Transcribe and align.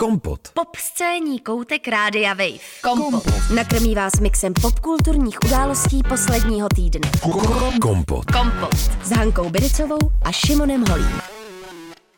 Kompot. 0.00 0.40
Pop 0.54 0.76
scéní 0.76 1.40
koutek 1.40 1.88
Rádia 1.88 2.34
Wave. 2.34 2.58
Kompot. 2.82 3.24
Nakrmí 3.54 3.94
vás 3.94 4.20
mixem 4.20 4.52
popkulturních 4.62 5.38
událostí 5.46 6.02
posledního 6.08 6.68
týdne. 6.76 7.10
Kompot. 7.80 8.24
Kompot. 8.24 8.74
S 9.02 9.10
Hankou 9.10 9.50
Biricovou 9.50 9.98
a 10.22 10.32
Šimonem 10.32 10.84
Holím. 10.90 11.20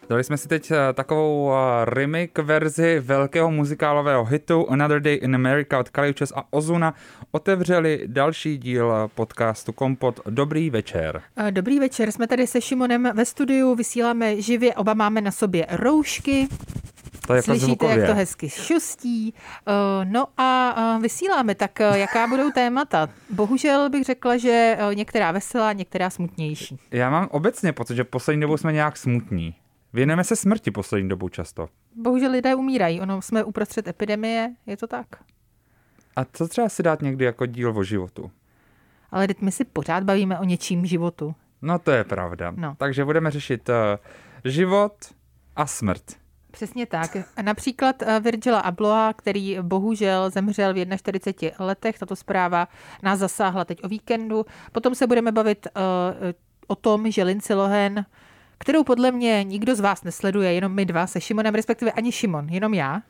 Dali 0.08 0.24
jsme 0.24 0.36
si 0.36 0.48
teď 0.48 0.70
eh, 0.70 0.92
takovou 0.92 1.52
eh, 1.52 1.84
remake 1.84 2.38
verzi 2.38 3.00
velkého 3.00 3.50
muzikálového 3.50 4.24
hitu 4.24 4.70
Another 4.70 5.00
Day 5.00 5.18
in 5.22 5.34
America 5.34 5.78
od 5.78 5.88
Kaliučes 5.88 6.32
a 6.36 6.44
Ozuna. 6.50 6.94
Otevřeli 7.30 8.02
další 8.06 8.58
díl 8.58 8.92
eh, 8.92 9.08
podcastu 9.14 9.72
Kompot. 9.72 10.20
Dobrý 10.30 10.70
večer. 10.70 11.22
Dobrý 11.50 11.78
večer, 11.78 12.12
jsme 12.12 12.26
tady 12.26 12.46
se 12.46 12.60
Šimonem 12.60 13.10
ve 13.14 13.24
studiu, 13.24 13.74
vysíláme 13.74 14.42
živě, 14.42 14.74
oba 14.74 14.94
máme 14.94 15.20
na 15.20 15.30
sobě 15.30 15.66
roušky. 15.70 16.48
To 17.26 17.34
je 17.34 17.42
Slyšíte, 17.42 17.86
jak 17.86 18.06
to 18.06 18.14
hezky 18.14 18.48
šustí. 18.48 19.34
No 20.04 20.26
a 20.36 20.98
vysíláme, 20.98 21.54
tak 21.54 21.80
jaká 21.80 22.26
budou 22.26 22.50
témata? 22.50 23.08
Bohužel 23.30 23.90
bych 23.90 24.04
řekla, 24.04 24.36
že 24.36 24.78
některá 24.94 25.32
veselá, 25.32 25.72
některá 25.72 26.10
smutnější. 26.10 26.78
Já 26.90 27.10
mám 27.10 27.28
obecně 27.30 27.72
pocit, 27.72 27.96
že 27.96 28.04
poslední 28.04 28.40
dobou 28.40 28.56
jsme 28.56 28.72
nějak 28.72 28.96
smutní. 28.96 29.54
Věnujeme 29.92 30.24
se 30.24 30.36
smrti 30.36 30.70
poslední 30.70 31.08
dobou 31.08 31.28
často. 31.28 31.68
Bohužel 31.96 32.30
lidé 32.30 32.54
umírají, 32.54 33.00
ono 33.00 33.22
jsme 33.22 33.44
uprostřed 33.44 33.88
epidemie, 33.88 34.50
je 34.66 34.76
to 34.76 34.86
tak. 34.86 35.06
A 36.16 36.24
co 36.32 36.48
třeba 36.48 36.68
si 36.68 36.82
dát 36.82 37.02
někdy 37.02 37.24
jako 37.24 37.46
díl 37.46 37.78
o 37.78 37.84
životu? 37.84 38.30
Ale 39.10 39.26
teď 39.26 39.40
my 39.40 39.52
si 39.52 39.64
pořád 39.64 40.04
bavíme 40.04 40.38
o 40.38 40.44
něčím 40.44 40.86
životu. 40.86 41.34
No 41.62 41.78
to 41.78 41.90
je 41.90 42.04
pravda. 42.04 42.52
No. 42.56 42.74
Takže 42.78 43.04
budeme 43.04 43.30
řešit 43.30 43.68
uh, 43.68 43.74
život 44.50 44.94
a 45.56 45.66
smrt. 45.66 46.02
Přesně 46.52 46.86
tak. 46.86 47.16
Například 47.42 48.02
uh, 48.02 48.08
Virgila 48.20 48.60
Abloha, 48.60 49.12
který 49.12 49.58
bohužel 49.62 50.30
zemřel 50.30 50.74
v 50.74 50.96
41 50.96 51.66
letech. 51.66 51.98
Tato 51.98 52.16
zpráva 52.16 52.68
nás 53.02 53.18
zasáhla 53.18 53.64
teď 53.64 53.84
o 53.84 53.88
víkendu. 53.88 54.46
Potom 54.72 54.94
se 54.94 55.06
budeme 55.06 55.32
bavit 55.32 55.66
uh, 55.76 55.82
o 56.66 56.74
tom, 56.74 57.10
že 57.10 57.22
Lindsay 57.22 57.56
Lohan 57.56 58.04
kterou 58.62 58.84
podle 58.84 59.10
mě 59.10 59.44
nikdo 59.44 59.74
z 59.74 59.80
vás 59.80 60.02
nesleduje, 60.02 60.52
jenom 60.52 60.72
my 60.72 60.84
dva 60.84 61.06
se 61.06 61.20
Šimonem, 61.20 61.54
respektive 61.54 61.92
ani 61.92 62.12
Šimon, 62.12 62.48
jenom 62.48 62.74
já. 62.74 63.02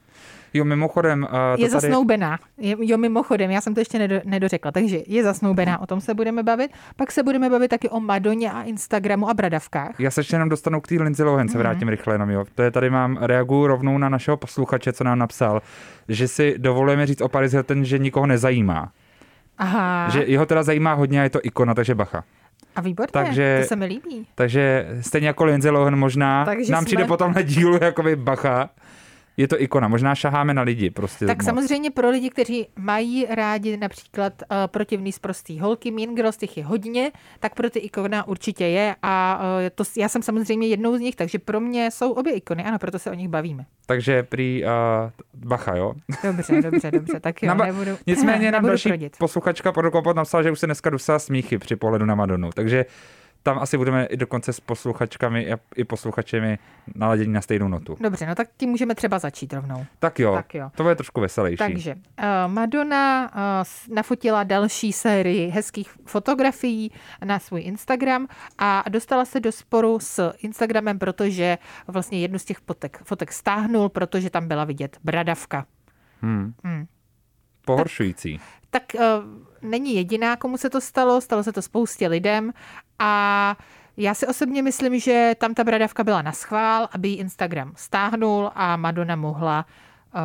Jo, 0.54 0.64
mimochodem. 0.64 1.22
Uh, 1.22 1.28
to 1.28 1.62
je 1.62 1.68
tady... 1.68 1.80
zasnoubená. 1.80 2.38
Jo, 2.58 2.98
mimochodem, 2.98 3.50
já 3.50 3.60
jsem 3.60 3.74
to 3.74 3.80
ještě 3.80 3.98
nedo, 3.98 4.20
nedořekla. 4.24 4.72
Takže 4.72 4.98
je 5.06 5.24
zasnoubená, 5.24 5.80
o 5.80 5.86
tom 5.86 6.00
se 6.00 6.14
budeme 6.14 6.42
bavit. 6.42 6.70
Pak 6.96 7.12
se 7.12 7.22
budeme 7.22 7.50
bavit 7.50 7.68
taky 7.68 7.88
o 7.88 8.00
Madoně 8.00 8.52
a 8.52 8.62
Instagramu 8.62 9.28
a 9.30 9.34
bradavkách. 9.34 10.00
Já 10.00 10.10
se 10.10 10.20
ještě 10.20 10.34
jenom 10.34 10.48
dostanu 10.48 10.80
k 10.80 10.88
té 10.88 10.94
Lindsay 10.94 11.26
Lohan, 11.26 11.48
se 11.48 11.58
mhm. 11.58 11.62
vrátím 11.62 11.86
mm. 11.86 11.88
rychle 11.88 12.14
jenom, 12.14 12.30
jo. 12.30 12.44
To 12.54 12.62
je 12.62 12.70
tady 12.70 12.90
mám, 12.90 13.18
reaguju 13.20 13.66
rovnou 13.66 13.98
na 13.98 14.08
našeho 14.08 14.36
posluchače, 14.36 14.92
co 14.92 15.04
nám 15.04 15.18
napsal, 15.18 15.62
že 16.08 16.28
si 16.28 16.54
dovolujeme 16.58 17.06
říct 17.06 17.20
o 17.20 17.28
Paris 17.28 17.52
Hilton, 17.52 17.84
že 17.84 17.98
nikoho 17.98 18.26
nezajímá. 18.26 18.92
Aha. 19.58 20.08
Že 20.12 20.24
jeho 20.26 20.46
teda 20.46 20.62
zajímá 20.62 20.92
hodně 20.92 21.20
a 21.20 21.22
je 21.22 21.30
to 21.30 21.40
ikona, 21.42 21.74
takže 21.74 21.94
bacha. 21.94 22.24
A 22.76 22.80
výborně, 22.80 23.10
takže, 23.12 23.58
to 23.62 23.68
se 23.68 23.76
mi 23.76 23.84
líbí. 23.84 24.26
Takže 24.34 24.86
stejně 25.00 25.26
jako 25.26 25.44
Lindsay 25.44 25.70
Lohan 25.70 25.96
možná 25.96 26.44
takže 26.44 26.72
nám 26.72 26.82
jsme... 26.82 26.86
přijde 26.86 27.04
po 27.04 27.16
tomhle 27.16 27.42
dílu 27.42 27.78
jakoby 27.82 28.16
bacha, 28.16 28.70
je 29.36 29.48
to 29.48 29.62
ikona. 29.62 29.88
Možná 29.88 30.14
šaháme 30.14 30.54
na 30.54 30.62
lidi 30.62 30.90
prostě. 30.90 31.26
Tak 31.26 31.38
moc. 31.38 31.44
samozřejmě 31.44 31.90
pro 31.90 32.10
lidi, 32.10 32.30
kteří 32.30 32.66
mají 32.76 33.26
rádi 33.30 33.76
například 33.76 34.32
uh, 34.42 34.56
protivný 34.66 35.12
zprostý 35.12 35.60
holky, 35.60 35.90
Mean 35.90 36.14
Girls, 36.14 36.36
těch 36.36 36.56
je 36.56 36.64
hodně, 36.64 37.12
tak 37.40 37.54
pro 37.54 37.70
ty 37.70 37.78
ikona 37.78 38.28
určitě 38.28 38.64
je 38.66 38.96
a 39.02 39.40
uh, 39.42 39.68
to, 39.74 39.84
já 39.98 40.08
jsem 40.08 40.22
samozřejmě 40.22 40.66
jednou 40.68 40.96
z 40.96 41.00
nich, 41.00 41.16
takže 41.16 41.38
pro 41.38 41.60
mě 41.60 41.90
jsou 41.90 42.12
obě 42.12 42.32
ikony, 42.32 42.64
ano, 42.64 42.78
proto 42.78 42.98
se 42.98 43.10
o 43.10 43.14
nich 43.14 43.28
bavíme. 43.28 43.66
Takže 43.86 44.22
prý 44.22 44.64
uh, 44.64 44.70
bacha, 45.34 45.76
jo? 45.76 45.92
Dobře, 46.24 46.62
dobře, 46.62 46.90
dobře, 46.90 47.20
tak 47.20 47.42
jo, 47.42 47.48
na 47.48 47.54
ba- 47.54 47.66
nebudu, 47.66 47.90
Nicméně 48.06 48.52
nám 48.52 48.66
další 48.66 48.88
prodit. 48.88 49.16
posluchačka 49.18 49.72
pod 49.72 50.16
napsala, 50.16 50.42
že 50.42 50.50
už 50.50 50.58
se 50.58 50.66
dneska 50.66 50.90
dostala 50.90 51.18
smíchy 51.18 51.58
při 51.58 51.76
pohledu 51.76 52.06
na 52.06 52.14
Madonu, 52.14 52.50
takže 52.54 52.84
tam 53.42 53.58
asi 53.58 53.76
budeme 53.76 54.06
i 54.06 54.16
dokonce 54.16 54.52
s 54.52 54.60
posluchačkami 54.60 55.54
i 55.76 55.84
posluchačemi 55.84 56.58
naladění 56.94 57.32
na 57.32 57.40
stejnou 57.40 57.68
notu. 57.68 57.96
Dobře, 58.00 58.26
no 58.26 58.34
tak 58.34 58.48
tím 58.56 58.70
můžeme 58.70 58.94
třeba 58.94 59.18
začít 59.18 59.52
rovnou. 59.52 59.86
Tak 59.98 60.18
jo, 60.18 60.34
tak 60.34 60.54
jo. 60.54 60.70
to 60.76 60.82
bude 60.82 60.94
trošku 60.94 61.20
veselější. 61.20 61.58
Takže 61.58 61.94
uh, 61.94 62.52
Madonna 62.52 63.30
uh, 63.34 63.94
nafotila 63.94 64.42
další 64.42 64.92
sérii 64.92 65.48
hezkých 65.48 65.90
fotografií 66.06 66.92
na 67.24 67.38
svůj 67.38 67.62
Instagram 67.62 68.28
a 68.58 68.84
dostala 68.88 69.24
se 69.24 69.40
do 69.40 69.52
sporu 69.52 69.98
s 70.00 70.32
Instagramem, 70.38 70.98
protože 70.98 71.58
vlastně 71.86 72.20
jednu 72.20 72.38
z 72.38 72.44
těch 72.44 72.58
fotek, 72.58 73.00
fotek 73.04 73.32
stáhnul, 73.32 73.88
protože 73.88 74.30
tam 74.30 74.48
byla 74.48 74.64
vidět 74.64 74.96
bradavka. 75.04 75.66
Hmm. 76.20 76.54
Hmm. 76.64 76.86
Pohoršující. 77.64 78.40
Tak, 78.70 78.82
tak 78.92 79.00
uh, 79.00 79.51
není 79.62 79.94
jediná, 79.94 80.36
komu 80.36 80.56
se 80.56 80.70
to 80.70 80.80
stalo, 80.80 81.20
stalo 81.20 81.42
se 81.42 81.52
to 81.52 81.62
spoustě 81.62 82.08
lidem 82.08 82.52
a 82.98 83.56
já 83.96 84.14
si 84.14 84.26
osobně 84.26 84.62
myslím, 84.62 84.98
že 84.98 85.32
tam 85.38 85.54
ta 85.54 85.64
bradavka 85.64 86.04
byla 86.04 86.22
na 86.22 86.32
schvál, 86.32 86.88
aby 86.92 87.08
ji 87.08 87.16
Instagram 87.16 87.72
stáhnul 87.76 88.50
a 88.54 88.76
Madonna 88.76 89.16
mohla 89.16 89.66
uh, 90.14 90.20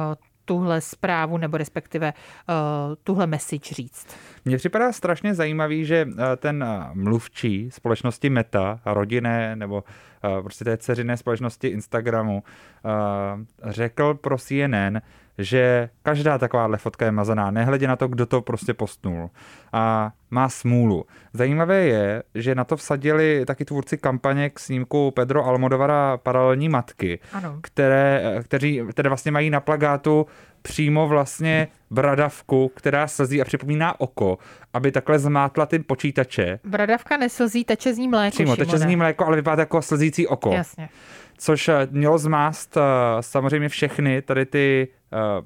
tuhle 0.46 0.82
zprávu 0.82 1.38
nebo 1.38 1.58
respektive 1.58 2.14
uh, 2.14 2.56
tuhle 3.04 3.28
message 3.28 3.76
říct. 3.76 4.08
Mně 4.46 4.58
připadá 4.58 4.92
strašně 4.92 5.34
zajímavý, 5.36 5.86
že 5.86 6.06
uh, 6.06 6.14
ten 6.38 6.66
mluvčí 6.94 7.72
společnosti 7.72 8.30
Meta, 8.30 8.80
rodinné 8.86 9.56
nebo 9.56 9.76
uh, 9.76 10.42
prostě 10.42 10.66
té 10.66 10.78
dceřiné 10.78 11.18
společnosti 11.18 11.68
Instagramu, 11.68 12.44
uh, 12.44 13.72
řekl 13.72 14.14
pro 14.14 14.38
CNN, 14.38 15.02
že 15.38 15.90
každá 16.04 16.38
takováhle 16.38 16.78
fotka 16.78 17.06
je 17.06 17.12
mazaná, 17.12 17.52
nehledě 17.52 17.88
na 17.88 17.96
to, 17.96 18.08
kdo 18.08 18.26
to 18.26 18.42
prostě 18.42 18.74
postnul. 18.74 19.30
A 19.74 20.12
má 20.32 20.50
smůlu. 20.50 21.06
Zajímavé 21.34 21.84
je, 21.84 22.24
že 22.36 22.56
na 22.56 22.64
to 22.64 22.78
vsadili 22.78 23.44
taky 23.48 23.66
tvůrci 23.66 23.98
kampaně 23.98 24.50
k 24.50 24.60
snímku 24.60 25.12
Pedro 25.12 25.46
Almodovara 25.46 26.18
Paralelní 26.18 26.70
matky, 26.70 27.20
ano. 27.34 27.60
Které, 27.62 28.36
kteří, 28.44 28.82
které 28.90 29.10
vlastně 29.10 29.32
mají 29.32 29.50
na 29.50 29.60
plagátu 29.60 30.26
přímo 30.68 31.08
vlastně 31.08 31.68
bradavku, 31.90 32.72
která 32.76 33.08
slzí 33.08 33.42
a 33.42 33.46
připomíná 33.46 34.00
oko, 34.00 34.38
aby 34.74 34.92
takhle 34.92 35.20
zmátla 35.20 35.66
ty 35.66 35.80
počítače. 35.80 36.60
Bradavka 36.64 37.18
neslzí, 37.18 37.64
teče 37.64 37.94
z 37.94 37.98
ní 37.98 38.08
mléko. 38.08 38.36
Přímo, 38.36 38.56
teče 38.56 38.78
z 38.78 38.86
ní 38.86 38.96
mléko, 38.96 39.26
ale 39.26 39.36
vypadá 39.36 39.62
jako 39.62 39.82
slzící 39.82 40.28
oko. 40.28 40.54
Jasně. 40.54 40.90
Což 41.38 41.70
eh, 41.70 41.88
mělo 41.92 42.18
zmást 42.18 42.78
uh, 42.78 42.84
samozřejmě 43.22 43.70
všechny 43.70 44.22
tady 44.22 44.46
ty 44.46 44.88
uh, 45.12 45.46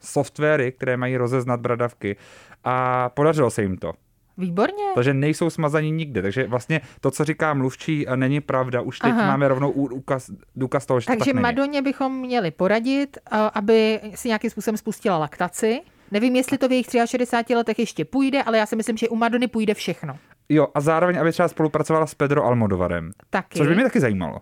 softwary, 0.00 0.72
které 0.72 0.96
mají 0.96 1.16
rozeznat 1.16 1.60
bradavky. 1.60 2.16
A 2.64 3.08
podařilo 3.08 3.50
se 3.50 3.62
jim 3.62 3.76
to. 3.76 3.92
Výborně. 4.40 4.84
Takže 4.94 5.14
nejsou 5.14 5.50
smazaní 5.50 5.90
nikde. 5.90 6.22
Takže 6.22 6.46
vlastně 6.46 6.80
to, 7.00 7.10
co 7.10 7.24
říká 7.24 7.54
mluvčí, 7.54 8.06
není 8.16 8.40
pravda. 8.40 8.80
Už 8.80 8.98
teď 8.98 9.12
Aha. 9.12 9.26
máme 9.26 9.48
rovnou 9.48 9.70
úkaz, 9.70 10.30
důkaz 10.56 10.86
toho, 10.86 11.00
že 11.00 11.06
Takže 11.06 11.30
to 11.30 11.36
tak 11.36 11.42
Madoně 11.42 11.82
bychom 11.82 12.18
měli 12.18 12.50
poradit, 12.50 13.18
aby 13.54 14.00
si 14.14 14.28
nějakým 14.28 14.50
způsobem 14.50 14.76
spustila 14.76 15.18
laktaci. 15.18 15.80
Nevím, 16.10 16.36
jestli 16.36 16.58
to 16.58 16.68
v 16.68 16.72
jejich 16.72 16.86
63 17.06 17.54
letech 17.54 17.78
ještě 17.78 18.04
půjde, 18.04 18.42
ale 18.42 18.58
já 18.58 18.66
si 18.66 18.76
myslím, 18.76 18.96
že 18.96 19.08
u 19.08 19.16
Madony 19.16 19.48
půjde 19.48 19.74
všechno. 19.74 20.18
Jo, 20.48 20.68
a 20.74 20.80
zároveň, 20.80 21.20
aby 21.20 21.32
třeba 21.32 21.48
spolupracovala 21.48 22.06
s 22.06 22.14
Pedro 22.14 22.44
Almodovarem. 22.44 23.10
Taky. 23.30 23.58
Což 23.58 23.68
by 23.68 23.74
mě 23.74 23.84
taky 23.84 24.00
zajímalo. 24.00 24.38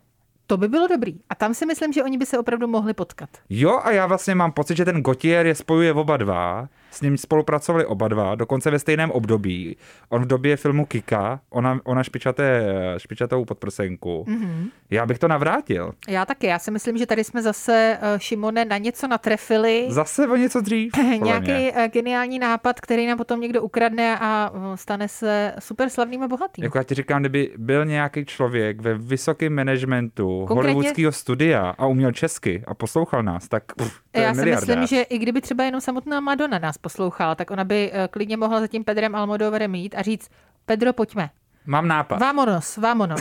To 0.47 0.57
by 0.57 0.69
bylo 0.69 0.87
dobrý. 0.87 1.21
A 1.31 1.35
tam 1.35 1.55
si 1.55 1.67
myslím, 1.67 1.93
že 1.93 2.03
oni 2.03 2.19
by 2.19 2.27
se 2.27 2.39
opravdu 2.39 2.67
mohli 2.67 2.95
potkat. 2.95 3.29
Jo, 3.49 3.81
a 3.83 3.91
já 3.91 4.07
vlastně 4.07 4.35
mám 4.35 4.53
pocit, 4.53 4.77
že 4.77 4.85
ten 4.85 5.03
Gotier 5.03 5.47
je 5.47 5.55
spojuje 5.55 5.93
oba 5.93 6.17
dva 6.17 6.69
s 6.91 7.01
ním 7.01 7.19
spolupracovali 7.19 7.87
oba 7.87 8.09
dva, 8.09 8.35
dokonce 8.35 8.71
ve 8.71 8.79
stejném 8.79 9.11
období. 9.11 9.77
On 10.09 10.23
v 10.23 10.27
době 10.27 10.57
filmu 10.57 10.87
Kika, 10.87 11.41
ona, 11.51 11.81
ona 11.85 12.03
špičaté, 12.03 12.65
špičatou 12.97 13.45
podprsenku. 13.45 14.25
Mm-hmm. 14.29 14.69
Já 14.91 15.07
bych 15.07 15.19
to 15.19 15.29
navrátil. 15.29 15.93
Já 16.09 16.25
taky. 16.25 16.47
Já 16.47 16.59
si 16.59 16.71
myslím, 16.71 16.99
že 16.99 17.07
tady 17.07 17.25
jsme 17.25 17.43
zase, 17.43 17.99
uh, 18.03 18.19
Šimone, 18.19 18.65
na 18.65 18.79
něco 18.79 19.09
natrefili. 19.09 19.87
Zase 19.89 20.29
o 20.29 20.37
něco 20.37 20.61
dřív. 20.61 20.93
Nějaký 21.23 21.73
uh, 21.73 21.85
geniální 21.93 22.39
nápad, 22.39 22.81
který 22.81 23.07
nám 23.07 23.19
potom 23.19 23.41
někdo 23.41 23.63
ukradne 23.63 24.19
a 24.21 24.51
uh, 24.51 24.75
stane 24.75 25.09
se 25.09 25.55
super 25.59 25.89
slavným 25.91 26.23
a 26.23 26.29
bohatým. 26.29 26.65
Jako 26.65 26.79
já 26.79 26.85
ti 26.85 26.95
říkám, 26.95 27.23
kdyby 27.23 27.53
byl 27.57 27.85
nějaký 27.85 28.25
člověk 28.25 28.81
ve 28.81 28.95
vysokém 28.95 29.55
managementu 29.55 30.45
Konkrétně... 30.47 30.73
hollywoodského 30.73 31.13
studia 31.13 31.75
a 31.79 31.87
uměl 31.87 32.13
česky 32.13 32.63
a 32.67 32.75
poslouchal 32.75 33.23
nás, 33.23 33.49
tak 33.49 33.63
pff, 33.75 34.01
to 34.11 34.21
Já 34.21 34.29
je 34.29 34.35
si 34.35 34.45
myslím, 34.45 34.87
že 34.87 35.03
i 35.03 35.19
kdyby 35.19 35.41
třeba 35.41 35.65
jenom 35.65 35.81
samotná 35.81 36.21
Madonna 36.21 36.59
nás 36.59 36.78
poslouchala, 36.81 37.35
tak 37.35 37.51
ona 37.51 37.65
by 37.65 37.91
eh, 37.93 38.09
klidně 38.09 38.37
mohla 38.37 38.61
za 38.61 38.67
tím 38.67 38.85
Pedrem 38.85 39.15
Almodovarem 39.15 39.75
jít 39.75 39.95
a 39.95 40.03
říct, 40.03 40.31
Pedro, 40.67 40.93
pojďme. 40.93 41.31
Mám 41.67 41.89
nápad. 41.89 42.19
Vámonos, 42.19 42.77
vámonos. 42.77 43.21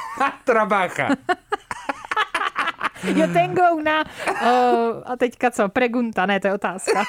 Trabacha. 0.44 1.08
Jo, 3.04 3.26
tengo 3.32 3.62
una... 3.74 4.04
Uh, 4.42 5.02
a 5.06 5.16
teďka 5.16 5.50
co? 5.50 5.68
Pregunta, 5.68 6.26
ne, 6.26 6.40
to 6.40 6.46
je 6.46 6.54
otázka. 6.54 7.04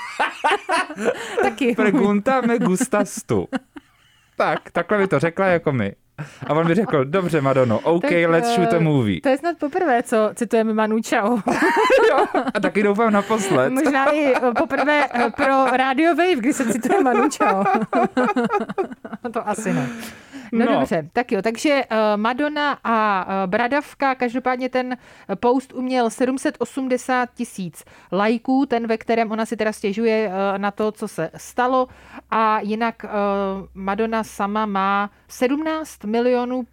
Taky. 1.41 1.75
Pregunta 1.75 2.41
me 2.41 2.59
gustas 2.59 3.23
tu. 3.23 3.47
Tak, 4.39 4.71
takhle 4.71 4.97
by 4.97 5.07
to 5.07 5.19
řekla 5.19 5.45
jako 5.45 5.71
my. 5.71 5.93
A 6.47 6.53
on 6.53 6.67
mi 6.67 6.75
řekl, 6.75 7.05
dobře 7.05 7.41
Madono, 7.41 7.79
OK, 7.79 8.01
Tak, 8.01 8.11
let's 8.27 8.55
shoot 8.55 8.73
a 8.73 8.75
eh, 8.75 8.79
movie. 8.79 9.21
To 9.21 9.29
je 9.29 9.37
snad 9.37 9.57
poprvé, 9.57 10.03
co 10.03 10.31
citujeme 10.35 10.73
Manu 10.73 10.97
Chao. 11.09 11.35
jo, 12.09 12.25
a 12.53 12.59
taky 12.59 12.83
doufám 12.83 13.13
naposled. 13.13 13.69
Možná 13.69 14.05
i 14.11 14.33
eh, 14.35 14.51
poprvé 14.57 15.05
eh, 15.13 15.31
pro 15.35 15.65
Radio 15.65 16.15
Wave, 16.15 16.35
kdy 16.35 16.53
se 16.53 16.73
cituje 16.73 17.03
Manu 17.03 17.29
Chao. 17.37 17.63
to 19.33 19.47
asi 19.47 19.73
ne. 19.73 19.89
No, 20.51 20.65
No. 20.65 20.79
dobře, 20.79 21.09
tak 21.13 21.31
jo, 21.31 21.41
takže 21.41 21.83
uh, 21.91 21.97
Madonna 22.15 22.77
a 22.83 23.25
uh, 23.25 23.49
Bradavka, 23.49 24.15
každopádně 24.15 24.69
ten 24.69 24.97
post 25.35 25.73
uměl 25.73 26.09
780 26.09 27.29
tisíc 27.33 27.83
lajků, 28.11 28.65
ten, 28.65 28.87
ve 28.87 28.97
kterém 28.97 29.31
ona 29.31 29.45
si 29.45 29.57
teda 29.57 29.71
stěžuje 29.71 30.27
uh, 30.27 30.33
na 30.57 30.71
to, 30.71 30.91
co 30.91 31.07
se 31.07 31.31
stalo 31.37 31.87
a 32.31 32.59
jinak 32.59 33.03
uh, 33.03 33.09
Madonna 33.73 34.23
sama 34.23 34.65
má 34.65 35.09
17 35.27 36.03
milionů 36.03 36.57
uh, 36.57 36.65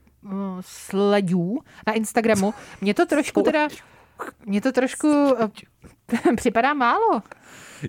sledů 0.60 1.58
na 1.86 1.92
Instagramu. 1.92 2.54
Mě 2.80 2.94
to 2.94 3.06
trošku 3.06 3.42
teda, 3.42 3.68
mě 4.46 4.60
to 4.60 4.72
trošku 4.72 5.08
připadá 6.36 6.74
málo. 6.74 7.22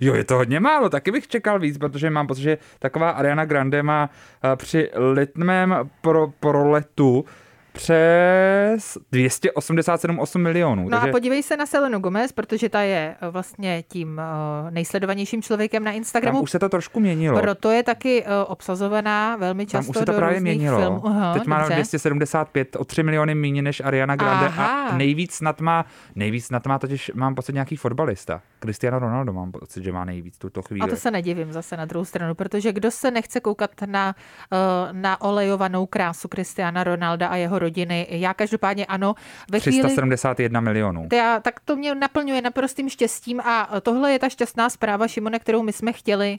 Jo, 0.00 0.14
je 0.14 0.24
to 0.24 0.34
hodně 0.36 0.60
málo, 0.60 0.88
taky 0.88 1.10
bych 1.12 1.28
čekal 1.28 1.58
víc, 1.58 1.78
protože 1.78 2.10
mám 2.10 2.26
pocit, 2.26 2.42
že 2.42 2.58
taková 2.78 3.10
Ariana 3.10 3.44
Grande 3.44 3.82
má 3.82 4.10
eh, 4.52 4.56
při 4.56 4.90
litmém 4.94 5.74
pro, 6.00 6.28
proletu 6.40 7.24
přes 7.72 8.98
287,8 9.12 10.38
milionů. 10.38 10.84
No 10.88 10.90
takže 10.90 11.10
a 11.10 11.12
podívej 11.12 11.42
se 11.42 11.56
na 11.56 11.66
Selenu 11.66 11.98
Gomez, 11.98 12.32
protože 12.32 12.68
ta 12.68 12.80
je 12.80 13.14
eh, 13.20 13.30
vlastně 13.30 13.84
tím 13.88 14.20
eh, 14.20 14.70
nejsledovanějším 14.70 15.42
člověkem 15.42 15.84
na 15.84 15.90
tam 15.90 15.96
Instagramu. 15.96 16.40
už 16.40 16.50
se 16.50 16.58
to 16.58 16.68
trošku 16.68 17.00
měnilo. 17.00 17.40
Proto 17.40 17.70
je 17.70 17.82
taky 17.82 18.24
obsazovaná 18.46 19.36
velmi 19.36 19.66
Tam 19.66 19.70
často 19.70 19.90
už 19.90 19.98
se 19.98 20.04
to 20.06 20.12
do 20.12 20.18
právě 20.18 20.40
měnilo. 20.40 20.78
filmů. 20.78 21.06
Aha, 21.06 21.34
Teď 21.34 21.46
má 21.46 21.58
dobře. 21.58 21.74
275, 21.74 22.76
o 22.76 22.84
3 22.84 23.02
miliony 23.02 23.34
méně 23.34 23.62
než 23.62 23.80
Ariana 23.84 24.16
Grande 24.16 24.46
Aha. 24.46 24.88
a 24.88 24.96
nejvíc 24.96 25.34
snad 25.34 25.60
má, 25.60 25.84
nejvíc 26.14 26.46
snad 26.46 26.66
má 26.66 26.78
totiž, 26.78 27.10
mám 27.14 27.34
pocit, 27.34 27.52
nějaký 27.52 27.76
fotbalista. 27.76 28.42
Cristiano 28.60 28.98
Ronaldo 28.98 29.32
mám 29.32 29.52
pocit, 29.52 29.84
že 29.84 29.92
má 29.92 30.04
nejvíc 30.04 30.38
tuto 30.38 30.62
chvíli. 30.62 30.80
A 30.80 30.86
to 30.86 30.96
se 30.96 31.10
nedivím 31.10 31.52
zase 31.52 31.76
na 31.76 31.84
druhou 31.84 32.04
stranu, 32.04 32.34
protože 32.34 32.72
kdo 32.72 32.90
se 32.90 33.10
nechce 33.10 33.40
koukat 33.40 33.70
na, 33.86 34.14
eh, 34.52 34.92
na 34.92 35.20
olejovanou 35.20 35.86
krásu 35.86 36.28
Cristiana 36.28 36.84
Ronalda 36.84 37.28
a 37.28 37.36
jeho 37.36 37.58
rodiny, 37.58 38.06
já 38.10 38.34
každopádně 38.34 38.86
ano, 38.86 39.14
ve 39.50 39.60
chvíli... 39.60 39.82
371 39.82 40.60
milionů. 40.60 41.06
To 41.10 41.16
já, 41.16 41.40
tak 41.40 41.60
to 41.60 41.76
mě 41.76 41.94
naplňuje 41.94 42.42
naprostým 42.42 42.88
štěstím 42.88 43.40
a 43.40 43.80
tohle 43.80 44.12
je 44.12 44.18
ta 44.18 44.28
šťastná 44.28 44.70
zpráva, 44.70 45.08
Šimone, 45.08 45.38
kterou 45.38 45.62
my 45.62 45.72
jsme 45.72 45.92
chtěli 45.92 46.38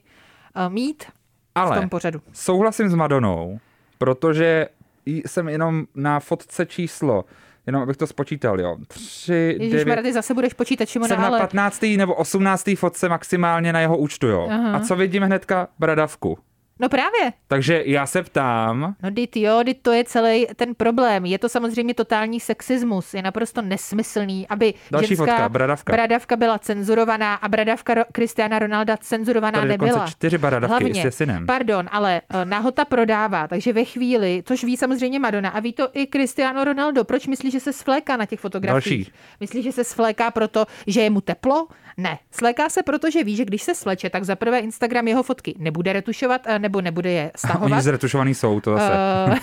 eh, 0.55 0.69
mít 0.69 1.03
v 1.03 1.11
Ale 1.55 1.79
tom 1.79 1.89
pořadu. 1.89 2.21
souhlasím 2.33 2.89
s 2.89 2.95
Madonou, 2.95 3.59
protože 3.97 4.67
jsem 5.05 5.49
jenom 5.49 5.85
na 5.95 6.19
fotce 6.19 6.65
číslo, 6.65 7.25
jenom 7.67 7.81
abych 7.81 7.97
to 7.97 8.07
spočítal, 8.07 8.61
jo. 8.61 8.77
3, 8.87 9.33
Ježíš 9.59 9.71
9, 9.85 10.01
ty 10.03 10.13
zase 10.13 10.33
budeš 10.33 10.53
počítat, 10.53 10.89
Šimone, 10.89 11.09
jsem 11.09 11.21
na 11.21 11.27
ale 11.27 11.39
15. 11.39 11.81
nebo 11.97 12.15
18. 12.15 12.69
fotce 12.75 13.09
maximálně 13.09 13.73
na 13.73 13.79
jeho 13.79 13.97
účtu, 13.97 14.27
jo. 14.27 14.47
Aha. 14.51 14.71
A 14.71 14.79
co 14.79 14.95
vidím 14.95 15.23
hnedka? 15.23 15.67
Bradavku. 15.79 16.37
No 16.79 16.89
právě, 16.89 17.33
Takže 17.47 17.83
já 17.85 18.05
se 18.05 18.23
ptám, 18.23 18.95
No 19.03 19.09
dit 19.09 19.37
jo, 19.37 19.63
dit 19.63 19.81
to 19.81 19.91
je 19.91 20.03
celý 20.03 20.45
ten 20.55 20.75
problém. 20.75 21.25
Je 21.25 21.39
to 21.39 21.49
samozřejmě 21.49 21.93
totální 21.93 22.39
sexismus. 22.39 23.13
Je 23.13 23.21
naprosto 23.21 23.61
nesmyslný, 23.61 24.47
aby 24.47 24.73
Další 24.91 25.07
ženská 25.07 25.25
fotka, 25.25 25.49
bradavka. 25.49 25.93
bradavka 25.93 26.35
byla 26.35 26.59
cenzurovaná 26.59 27.35
a 27.35 27.47
bradavka 27.49 27.95
Ro- 27.95 28.05
Cristiana 28.13 28.59
Ronalda 28.59 28.97
cenzurovaná 28.97 29.59
tady 29.59 29.67
nebyla. 29.69 30.07
čtyři 30.07 30.37
bradavky 30.37 30.67
Hlavně, 30.83 31.01
se 31.01 31.11
synem. 31.11 31.45
pardon, 31.45 31.89
ale 31.91 32.21
eh, 32.29 32.45
nahota 32.45 32.85
prodává, 32.85 33.47
takže 33.47 33.73
ve 33.73 33.85
chvíli, 33.85 34.43
což 34.45 34.63
ví 34.63 34.77
samozřejmě 34.77 35.19
Madonna 35.19 35.49
a 35.49 35.59
ví 35.59 35.73
to 35.73 35.89
i 35.93 36.07
Cristiano 36.07 36.63
Ronaldo, 36.63 37.03
proč 37.03 37.27
myslí, 37.27 37.51
že 37.51 37.59
se 37.59 37.73
svléká 37.73 38.17
na 38.17 38.25
těch 38.25 38.39
fotografiích? 38.39 38.97
Další. 39.07 39.11
Myslí, 39.39 39.63
že 39.63 39.71
se 39.71 39.83
svléká 39.83 40.31
proto, 40.31 40.65
že 40.87 41.01
je 41.01 41.09
mu 41.09 41.21
teplo? 41.21 41.67
Ne. 41.97 42.19
Svléká 42.31 42.69
se 42.69 42.83
proto, 42.83 43.11
že 43.11 43.23
ví, 43.23 43.35
že 43.35 43.45
když 43.45 43.61
se 43.63 43.75
sleče, 43.75 44.09
tak 44.09 44.23
za 44.23 44.35
prvé 44.35 44.59
Instagram 44.59 45.07
jeho 45.07 45.23
fotky 45.23 45.55
nebude 45.57 45.93
retušovat 45.93 46.41
eh, 46.45 46.59
nebo 46.69 46.81
nebude 46.81 47.11
je 47.11 47.23
Oni 47.23 47.31
stahovat. 47.37 47.83
zretušovaný 47.83 48.35
jsou, 48.35 48.59
to 48.59 48.73
zase. 48.73 48.93
Eh, 48.93 49.35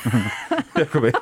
Jakoby, 0.78 1.12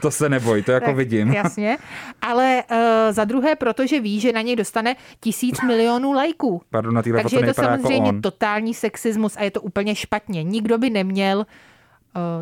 to 0.00 0.10
se 0.10 0.28
neboj, 0.28 0.62
to 0.62 0.72
jako 0.72 0.86
Tak, 0.86 0.96
vidím. 0.96 1.32
Jasně. 1.32 1.78
Ale 2.22 2.62
uh, 2.70 2.76
za 3.10 3.24
druhé, 3.24 3.56
protože 3.56 4.00
ví, 4.00 4.20
že 4.20 4.32
na 4.32 4.40
něj 4.42 4.56
dostane 4.56 4.96
tisíc 5.20 5.62
milionů 5.62 6.12
lajků. 6.12 6.62
Pardon, 6.70 6.94
na 6.94 7.02
Takže 7.02 7.22
foto 7.22 7.36
je 7.36 7.54
to 7.54 7.60
jako 7.62 7.62
samozřejmě 7.62 8.08
on. 8.08 8.22
totální 8.22 8.74
sexismus 8.74 9.36
a 9.36 9.42
je 9.42 9.50
to 9.50 9.60
úplně 9.60 9.94
špatně. 9.94 10.42
Nikdo 10.42 10.78
by 10.78 10.90
neměl 10.90 11.38
uh, 11.38 11.44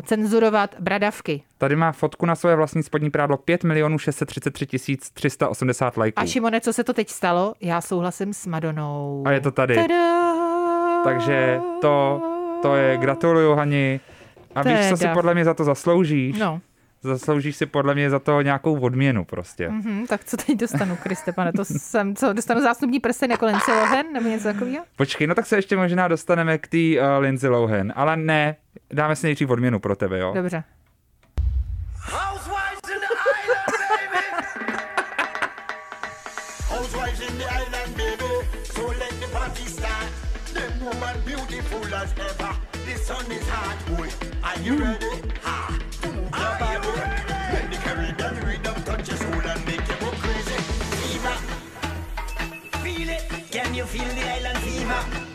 cenzurovat 0.03 0.75
bradavky. 0.79 1.43
Tady 1.57 1.75
má 1.75 1.91
fotku 1.91 2.25
na 2.25 2.35
své 2.35 2.55
vlastní 2.55 2.83
spodní 2.83 3.09
prádlo 3.09 3.37
5 3.37 3.63
milionů 3.63 3.99
633 3.99 4.65
tisíc 4.65 5.09
380 5.09 5.97
lajků. 5.97 6.19
A 6.19 6.25
Šimone, 6.25 6.61
co 6.61 6.73
se 6.73 6.83
to 6.83 6.93
teď 6.93 7.09
stalo? 7.09 7.53
Já 7.61 7.81
souhlasím 7.81 8.33
s 8.33 8.45
Madonou. 8.47 9.23
A 9.27 9.31
je 9.31 9.39
to 9.39 9.51
tady. 9.51 9.75
Tada! 9.75 10.25
Takže 11.03 11.59
to, 11.81 12.21
to 12.67 12.75
je 12.75 12.97
gratuluju, 12.97 13.53
Hani. 13.55 13.99
A 14.55 14.61
víš, 14.61 14.89
co 14.89 14.97
si 14.97 15.01
Teda. 15.03 15.13
podle 15.13 15.33
mě 15.33 15.45
za 15.45 15.53
to 15.53 15.63
zasloužíš? 15.63 16.37
No, 16.39 16.61
Zasloužíš 17.03 17.55
si 17.55 17.65
podle 17.65 17.95
mě 17.95 18.09
za 18.09 18.19
to 18.19 18.41
nějakou 18.41 18.79
odměnu 18.79 19.25
prostě. 19.25 19.69
mhm, 19.69 20.05
tak 20.07 20.23
co 20.23 20.37
teď 20.37 20.57
dostanu, 20.57 20.97
Kriste, 21.03 21.31
pane? 21.31 21.53
To 21.53 21.65
jsem, 21.65 22.15
co, 22.15 22.33
dostanu 22.33 22.61
zásnubní 22.61 22.99
prsten 22.99 23.31
jako 23.31 23.45
Lindsay 23.45 23.75
Lohan 23.75 24.05
nebo 24.13 24.29
něco 24.29 24.43
takového? 24.43 24.83
Počkej, 24.95 25.27
no 25.27 25.35
tak 25.35 25.45
se 25.45 25.55
ještě 25.55 25.77
možná 25.77 26.07
dostaneme 26.07 26.57
k 26.57 26.67
té 26.67 26.77
uh, 26.77 27.05
Lindsay 27.19 27.49
Lohan, 27.49 27.93
ale 27.95 28.17
ne, 28.17 28.55
dáme 28.93 29.15
si 29.15 29.27
nejdřív 29.27 29.49
odměnu 29.49 29.79
pro 29.79 29.95
tebe, 29.95 30.19
jo? 30.19 30.31
Dobře. 30.35 30.63
As 42.05 42.13
ever. 42.19 42.53
The 42.85 42.95
sun 42.97 43.31
is 43.31 43.47
hot, 43.47 43.79
boy. 43.89 44.09
Are 44.43 44.59
you 44.61 44.77
ready? 44.77 45.13
Ha! 45.41 45.79
Your 46.03 46.53
body. 46.61 46.89
Let 47.53 47.65
the 47.71 47.77
Caribbean 47.85 48.35
rhythm 48.45 48.77
touch 48.83 49.07
your 49.07 49.17
soul 49.17 49.45
and 49.51 49.65
make 49.65 49.87
you 49.89 49.97
go 50.01 50.09
crazy. 50.21 50.57
Fever. 51.01 51.37
Feel 52.83 53.09
it. 53.09 53.23
Can 53.51 53.73
you 53.73 53.85
feel 53.85 54.11
the 54.17 54.23
island 54.35 54.59
fever? 54.59 55.34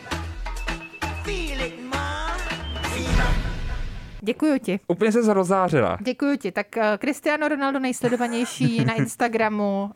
Děkuji 4.32 4.60
ti. 4.60 4.80
Úplně 4.86 5.12
se 5.12 5.34
rozářila. 5.34 5.98
Děkuji 6.00 6.38
ti. 6.38 6.52
Tak 6.52 6.66
uh, 6.76 6.82
Cristiano 7.00 7.48
Ronaldo 7.48 7.78
nejsledovanější 7.78 8.84
na 8.90 8.94
Instagramu 8.94 9.82
uh, 9.84 9.90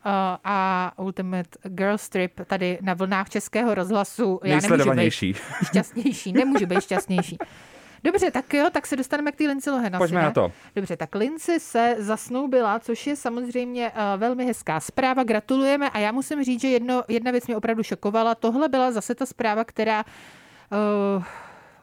a 0.44 0.92
Ultimate 0.96 1.50
Girl 1.64 1.98
Strip 1.98 2.40
tady 2.46 2.78
na 2.82 2.94
vlnách 2.94 3.28
českého 3.30 3.74
rozhlasu. 3.74 4.22
Já 4.22 4.48
nemůžu 4.48 4.66
být 4.66 4.70
Nejsledovanější. 4.70 5.34
šťastnější, 5.64 6.32
nemůžu 6.32 6.66
být 6.66 6.80
šťastnější. 6.80 7.38
Dobře, 8.04 8.30
tak 8.30 8.54
jo, 8.54 8.66
tak 8.72 8.86
se 8.86 8.96
dostaneme 8.96 9.32
k 9.32 9.36
té 9.36 9.44
Lindsay 9.44 9.72
Lohan. 9.74 9.94
asi, 9.94 9.98
Pojďme 9.98 10.18
ne? 10.18 10.24
na 10.24 10.30
to. 10.30 10.52
Dobře, 10.76 10.96
tak 10.96 11.14
Lindsay 11.14 11.60
se 11.60 11.96
zasnoubila, 11.98 12.78
což 12.78 13.06
je 13.06 13.16
samozřejmě 13.16 13.90
uh, 13.90 14.20
velmi 14.20 14.44
hezká 14.46 14.80
zpráva. 14.80 15.22
Gratulujeme 15.24 15.90
a 15.90 15.98
já 15.98 16.12
musím 16.12 16.44
říct, 16.44 16.60
že 16.60 16.68
jedno, 16.68 17.02
jedna 17.08 17.30
věc 17.30 17.46
mě 17.46 17.56
opravdu 17.56 17.82
šokovala. 17.82 18.34
Tohle 18.34 18.68
byla 18.68 18.92
zase 18.92 19.14
ta 19.14 19.26
zpráva, 19.26 19.64
která 19.64 20.04
uh, 21.16 21.24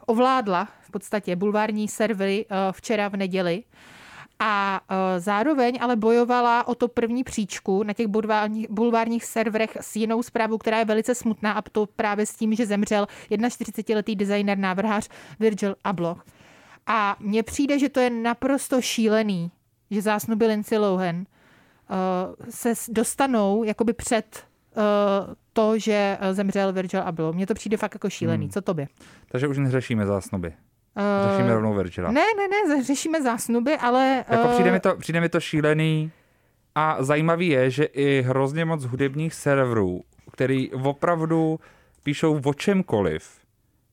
ovládla 0.06 0.68
v 0.92 1.00
podstatě 1.00 1.36
bulvární 1.36 1.88
servery 1.88 2.44
uh, 2.44 2.56
včera 2.72 3.08
v 3.08 3.16
neděli. 3.16 3.62
A 4.38 4.80
uh, 4.90 4.96
zároveň 5.18 5.78
ale 5.80 5.96
bojovala 5.96 6.68
o 6.68 6.74
to 6.74 6.88
první 6.88 7.24
příčku 7.24 7.82
na 7.82 7.92
těch 7.92 8.06
bulvárních, 8.70 9.24
serverech 9.24 9.76
s 9.80 9.96
jinou 9.96 10.22
zprávou, 10.22 10.58
která 10.58 10.78
je 10.78 10.84
velice 10.84 11.14
smutná 11.14 11.52
a 11.52 11.62
to 11.62 11.86
právě 11.86 12.26
s 12.26 12.34
tím, 12.34 12.54
že 12.54 12.66
zemřel 12.66 13.06
41-letý 13.30 14.16
designer 14.16 14.58
návrhář 14.58 15.08
Virgil 15.40 15.74
Abloh. 15.84 16.24
A 16.86 17.16
mně 17.20 17.42
přijde, 17.42 17.78
že 17.78 17.88
to 17.88 18.00
je 18.00 18.10
naprosto 18.10 18.80
šílený, 18.80 19.50
že 19.90 20.02
zásnuby 20.02 20.46
Lindsay 20.46 20.78
Lohan 20.78 21.16
uh, 21.16 21.24
se 22.50 22.72
dostanou 22.88 23.64
jakoby 23.64 23.92
před 23.92 24.44
to, 25.52 25.78
že 25.78 26.18
zemřel 26.32 26.72
Virgil 26.72 27.02
Abloh. 27.02 27.34
Mně 27.34 27.46
to 27.46 27.54
přijde 27.54 27.76
fakt 27.76 27.94
jako 27.94 28.10
šílený. 28.10 28.50
Co 28.50 28.60
tobě? 28.60 28.88
Takže 29.28 29.48
už 29.48 29.58
neřešíme 29.58 30.06
zásnuby. 30.06 30.52
Uh, 30.96 31.30
Řešíme 31.30 31.54
rovnou 31.54 31.74
Virgila. 31.74 32.10
ne, 32.12 32.24
ne, 32.36 32.48
ne, 32.48 32.84
řešíme 32.84 33.22
zásnuby, 33.22 33.76
ale... 33.76 34.24
Jako 34.28 34.48
eh, 34.48 34.52
přijde 34.52 34.72
mi, 34.72 34.80
to, 34.80 34.96
přijde 34.96 35.20
mi 35.20 35.28
to 35.28 35.40
šílený 35.40 36.10
a 36.74 37.02
zajímavý 37.02 37.48
je, 37.48 37.70
že 37.70 37.84
i 37.84 38.22
hrozně 38.22 38.64
moc 38.64 38.84
hudebních 38.84 39.34
serverů, 39.34 40.00
který 40.32 40.72
opravdu 40.72 41.60
píšou 42.02 42.40
o 42.44 42.54
čemkoliv, 42.54 43.41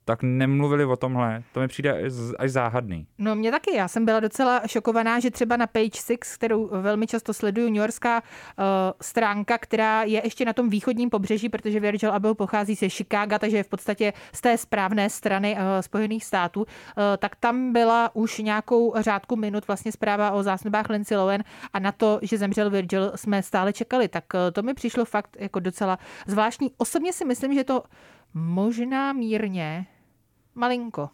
tak 0.09 0.23
nemluvili 0.23 0.85
o 0.85 0.95
tomhle. 0.95 1.43
To 1.53 1.59
mi 1.59 1.67
přijde 1.67 2.01
až 2.39 2.51
záhadný. 2.51 3.07
No 3.17 3.35
mě 3.35 3.51
taky, 3.51 3.75
já 3.75 3.87
jsem 3.87 4.05
byla 4.05 4.19
docela 4.19 4.61
šokovaná, 4.67 5.19
že 5.19 5.31
třeba 5.31 5.57
na 5.57 5.67
Page 5.67 6.01
Six, 6.01 6.37
kterou 6.37 6.67
velmi 6.81 7.07
často 7.07 7.33
sleduju, 7.33 7.67
New 7.67 7.75
Yorkská 7.75 8.21
uh, 8.21 8.63
stránka, 9.01 9.57
která 9.57 10.03
je 10.03 10.21
ještě 10.23 10.45
na 10.45 10.53
tom 10.53 10.69
východním 10.69 11.09
pobřeží, 11.09 11.49
protože 11.49 11.79
Virgil 11.79 12.13
Abloh 12.13 12.37
pochází 12.37 12.75
ze 12.75 12.89
Chicaga, 12.89 13.39
takže 13.39 13.57
je 13.57 13.63
v 13.63 13.67
podstatě 13.67 14.13
z 14.33 14.41
té 14.41 14.57
správné 14.57 15.09
strany 15.09 15.53
uh, 15.55 15.61
Spojených 15.81 16.25
států, 16.25 16.61
uh, 16.61 16.65
tak 17.17 17.35
tam 17.35 17.73
byla 17.73 18.15
už 18.15 18.37
nějakou 18.37 18.93
řádku 18.97 19.35
minut 19.35 19.67
vlastně 19.67 19.91
zpráva 19.91 20.31
o 20.31 20.43
zásnubách 20.43 20.89
Lindsay 20.89 21.17
Lohan 21.17 21.43
a 21.73 21.79
na 21.79 21.91
to, 21.91 22.19
že 22.21 22.37
zemřel 22.37 22.69
Virgil, 22.69 23.11
jsme 23.15 23.43
stále 23.43 23.73
čekali. 23.73 24.07
Tak 24.07 24.23
uh, 24.33 24.39
to 24.53 24.63
mi 24.63 24.73
přišlo 24.73 25.05
fakt 25.05 25.37
jako 25.39 25.59
docela 25.59 25.99
zvláštní. 26.27 26.71
Osobně 26.77 27.13
si 27.13 27.25
myslím, 27.25 27.53
že 27.53 27.63
to 27.63 27.83
možná 28.33 29.13
mírně 29.13 29.85
malinko 30.55 31.09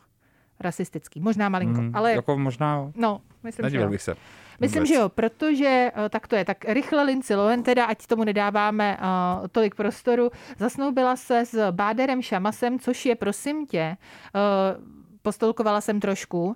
rasistický. 0.59 1.21
Možná 1.21 1.49
malinko, 1.49 1.79
Hmm, 1.79 1.91
ale... 1.95 2.11
Jako 2.11 2.37
možná, 2.37 2.91
No, 2.95 3.21
myslím, 3.43 3.69
že 3.69 3.77
jo. 3.77 3.89
bych 3.89 4.01
se. 4.01 4.15
Myslím, 4.59 4.79
Vůbec. 4.79 4.87
že 4.89 4.95
jo, 4.95 5.09
protože 5.09 5.91
eh, 5.95 6.09
tak 6.09 6.27
to 6.27 6.35
je. 6.35 6.45
Tak 6.45 6.65
rychle 6.65 7.03
Lindsay 7.03 7.37
Lohan, 7.37 7.63
teda 7.63 7.85
ať 7.85 8.07
tomu 8.07 8.23
nedáváme 8.23 8.97
uh, 8.97 9.47
tolik 9.47 9.75
prostoru, 9.75 10.31
zasnoubila 10.57 11.15
se 11.15 11.45
s 11.45 11.71
Báderem 11.71 12.21
Šamasem, 12.21 12.79
což 12.79 13.05
je, 13.05 13.15
prosím 13.15 13.65
tě, 13.67 13.97
uh, 14.35 14.95
postolkovala 15.25 15.81
jsem 15.81 15.99
trošku. 15.99 16.45
Uh, 16.45 16.53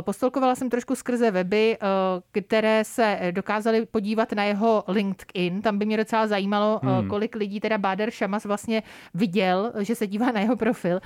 postolkovala 0.00 0.54
jsem 0.54 0.70
trošku 0.70 0.94
skrze 0.94 1.30
weby, 1.30 1.78
uh, 1.78 2.42
které 2.42 2.84
se 2.84 3.18
dokázaly 3.30 3.86
podívat 3.86 4.32
na 4.32 4.44
jeho 4.44 4.84
LinkedIn. 4.88 5.62
Tam 5.62 5.78
by 5.78 5.86
mě 5.86 5.96
docela 5.96 6.26
zajímalo, 6.26 6.80
hmm. 6.82 6.92
Hmm. 6.92 7.08
kolik 7.08 7.36
lidí 7.36 7.60
teda 7.60 7.78
Báder 7.78 8.10
Šamas 8.10 8.44
vlastně 8.44 8.82
viděl, 9.14 9.72
že 9.78 9.94
se 9.94 10.06
dívá 10.06 10.32
na 10.32 10.40
jeho 10.40 10.56
profil. 10.56 11.00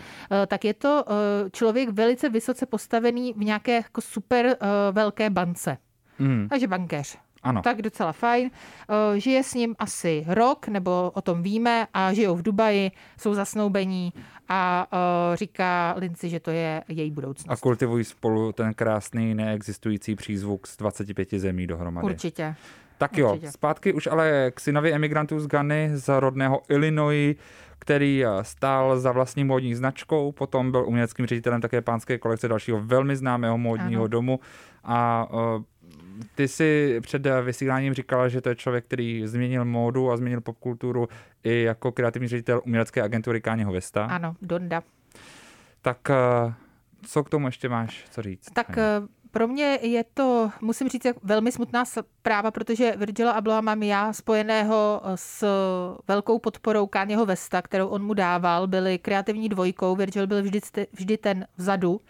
Tak 0.47 0.65
je 0.65 0.75
to 0.75 1.05
člověk 1.53 1.89
velice 1.89 2.29
vysoce 2.29 2.67
postavený 2.67 3.33
v 3.33 3.45
nějaké 3.45 3.75
jako 3.75 4.01
super 4.01 4.57
velké 4.93 5.31
bance. 5.31 5.77
Hmm, 6.19 6.49
Takže 6.49 6.67
bankéř. 6.67 7.24
Ano. 7.45 7.63
Tak 7.63 7.83
docela 7.83 8.13
fajn. 8.13 8.51
Eh, 9.15 9.21
Žije 9.21 9.43
s 9.43 9.55
ním 9.55 9.75
asi 9.79 10.25
rok, 10.29 10.69
nebo 10.69 11.13
o 11.15 11.21
tom 11.21 11.43
víme, 11.43 11.87
a 11.95 12.13
žijou 12.13 12.37
v 12.37 12.43
Dubaji, 12.43 12.91
jsou 13.21 13.35
zasnoubení 13.35 14.13
a 14.49 14.87
eh, 14.93 15.37
říká 15.37 15.95
Lindsay, 15.99 16.31
že 16.31 16.41
to 16.41 16.51
je 16.51 16.83
její 16.89 17.11
A 17.11 17.15
budoucnost. 17.15 17.61
kultivují 17.61 18.05
spolu 18.05 18.53
ten 18.53 18.75
krásný 18.75 19.35
neexistující 19.35 20.15
přízvuk 20.15 20.67
z 20.67 20.77
25 20.77 21.29
zemí 21.31 21.67
dohromady. 21.67 22.05
Určitě. 22.07 22.55
Tak 22.99 23.19
jo, 23.19 23.31
Určitě. 23.31 23.53
zpátky 23.53 23.93
už 23.93 24.07
ale 24.07 24.51
k 24.55 24.61
synovi 24.61 24.93
emigrantů 24.93 25.41
z 25.41 25.47
Gany 25.47 25.91
z 25.95 26.21
rodného 26.21 26.63
Illinois, 26.69 27.37
který 27.79 28.25
eh, 28.25 28.29
stál 28.43 28.99
za 28.99 29.13
vlastní 29.13 29.45
módní 29.45 29.75
značkou, 29.75 30.33
potom 30.33 30.71
byl 30.71 30.85
uměleckým 30.87 31.27
ředitelem 31.27 31.61
také 31.61 31.81
pánské 31.81 32.19
kolekce 32.19 32.49
dalšího 32.49 32.81
velmi 32.81 33.17
známého 33.17 33.59
módního 33.59 34.03
Ano. 34.03 34.09
domu 34.09 34.41
a 34.85 35.29
ty 36.35 36.49
si 36.49 37.01
před 37.01 37.27
eh, 37.27 37.43
vysíláním 37.43 37.95
říkala, 37.95 38.29
že 38.29 38.41
to 38.41 38.49
je 38.49 38.55
člověk, 38.55 38.85
který 38.85 39.27
změnil 39.27 39.65
módu 39.65 40.11
a 40.11 40.17
změnil 40.17 40.41
popkulturu 40.41 41.09
i 41.45 41.63
jako 41.63 41.93
kreativní 41.93 42.29
ředitel 42.29 42.61
umělecké 42.67 43.03
agentury 43.03 43.41
Káněho 43.41 43.73
Vesta. 43.73 44.05
Ano, 44.05 44.37
Donda. 44.43 44.83
Tak 45.83 46.11
eh, 46.11 46.55
co 47.07 47.25
k 47.25 47.31
tomu 47.31 47.49
ještě 47.49 47.69
máš 47.69 48.05
co 48.11 48.23
říct? 48.23 48.51
Tak 48.53 48.79
eh, 48.79 49.01
pro 49.31 49.49
mě 49.49 49.79
je 49.83 50.05
to, 50.15 50.51
musím 50.61 50.89
říct, 50.89 51.07
velmi 51.23 51.53
smutná 51.53 51.85
zpráva, 51.85 52.51
protože 52.51 52.95
Virgila 52.97 53.33
Abloha 53.33 53.61
mám 53.61 53.83
já 53.83 54.13
spojeného 54.13 55.03
s 55.15 55.47
velkou 56.09 56.39
podporou 56.39 56.87
Káněho 56.87 57.27
Vesta, 57.27 57.63
kterou 57.63 57.89
on 57.89 58.07
mu 58.07 58.15
dával. 58.15 58.67
Byli 58.67 58.99
kreativní 58.99 59.49
dvojkou, 59.49 59.97
Virgil 59.97 60.27
byl 60.27 60.43
vždy, 60.43 60.61
vždy 60.93 61.19
ten 61.19 61.47
vzadu, 61.57 62.01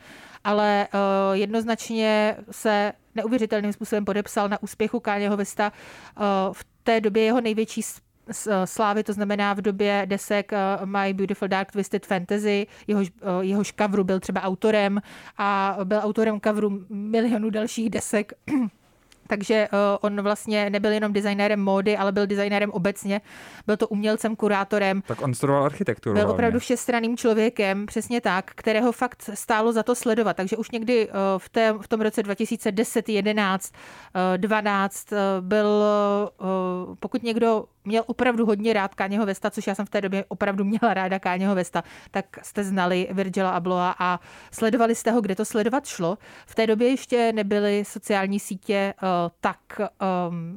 ale 0.45 0.89
eh, 0.93 0.99
jednoznačně 1.33 2.37
se 2.51 2.93
neuvěřitelným 3.15 3.73
způsobem 3.73 4.05
podepsal 4.05 4.49
na 4.49 4.63
úspěchu 4.63 5.01
Káněho 5.01 5.37
Vesta 5.37 5.73
eh, 6.17 6.21
v 6.53 6.65
té 6.83 7.01
době 7.01 7.23
jeho 7.25 7.41
největší 7.41 7.83
s- 7.83 8.01
slávy, 8.65 9.05
to 9.05 9.13
znamená 9.13 9.53
v 9.55 9.61
době 9.61 10.03
desek 10.07 10.53
eh, 10.53 10.59
My 10.85 11.13
Beautiful 11.15 11.49
Dark 11.49 11.73
Twisted 11.73 12.07
Fantasy, 12.07 12.67
jehož, 12.87 13.11
eh, 13.23 13.45
jehož 13.45 13.73
coveru 13.81 14.05
byl 14.05 14.21
třeba 14.21 14.43
autorem 14.43 15.01
a 15.39 15.77
byl 15.85 16.01
autorem 16.03 16.41
coveru 16.41 16.85
milionů 16.89 17.51
dalších 17.51 17.91
desek. 17.91 18.33
Takže 19.27 19.55
eh, 19.55 19.69
on 20.01 20.23
vlastně 20.23 20.71
nebyl 20.71 20.93
jenom 20.93 21.13
designérem 21.13 21.65
módy, 21.65 21.97
ale 21.97 22.13
byl 22.13 22.27
designérem 22.27 22.71
obecně. 22.71 23.21
Byl 23.67 23.77
to 23.77 23.89
umělcem, 23.89 24.37
kurátorem, 24.37 25.03
Tak 25.07 25.23
on 25.23 25.35
studoval 25.35 25.65
architekturu. 25.65 26.15
byl 26.15 26.23
hlavně. 26.23 26.35
opravdu 26.35 26.59
všestranným 26.59 27.17
člověkem, 27.17 27.87
přesně 27.87 28.21
tak, 28.21 28.51
kterého 28.55 28.93
fakt 28.93 29.31
stálo 29.35 29.73
za 29.73 29.83
to 29.83 29.95
sledovat. 29.95 30.37
Takže 30.37 30.57
už 30.57 30.71
někdy 30.71 31.09
eh, 31.09 31.13
v, 31.39 31.49
té, 31.49 31.73
v 31.81 31.89
tom 31.89 32.01
roce 32.01 32.23
2010, 32.23 33.09
11, 33.09 33.73
eh, 34.35 34.39
12 34.39 35.13
eh, 35.13 35.17
byl, 35.41 35.85
eh, 36.41 36.97
pokud 37.01 37.23
někdo 37.23 37.65
měl 37.85 38.05
opravdu 38.07 38.47
hodně 38.47 38.73
rád 38.73 38.95
Káněho 38.95 39.27
Vesta, 39.27 39.51
což 39.51 39.67
já 39.67 39.75
jsem 39.75 39.87
v 39.87 39.91
té 39.91 40.01
době 40.01 40.25
opravdu 40.29 40.65
měla 40.65 40.95
ráda 40.95 41.19
Káněho 41.19 41.55
Vesta, 41.55 41.85
tak 42.11 42.27
jste 42.43 42.65
znali 42.65 43.09
Virgila 43.11 43.51
Abloha 43.51 43.95
a 43.99 44.21
sledovali 44.53 44.95
jste 44.95 45.11
ho, 45.11 45.21
kde 45.21 45.35
to 45.35 45.45
sledovat 45.45 45.87
šlo. 45.87 46.19
V 46.47 46.55
té 46.55 46.67
době 46.67 46.89
ještě 46.89 47.33
nebyly 47.33 47.85
sociální 47.85 48.41
sítě 48.41 48.75
eh, 48.75 49.07
tak, 49.41 49.59
eh, 49.81 49.87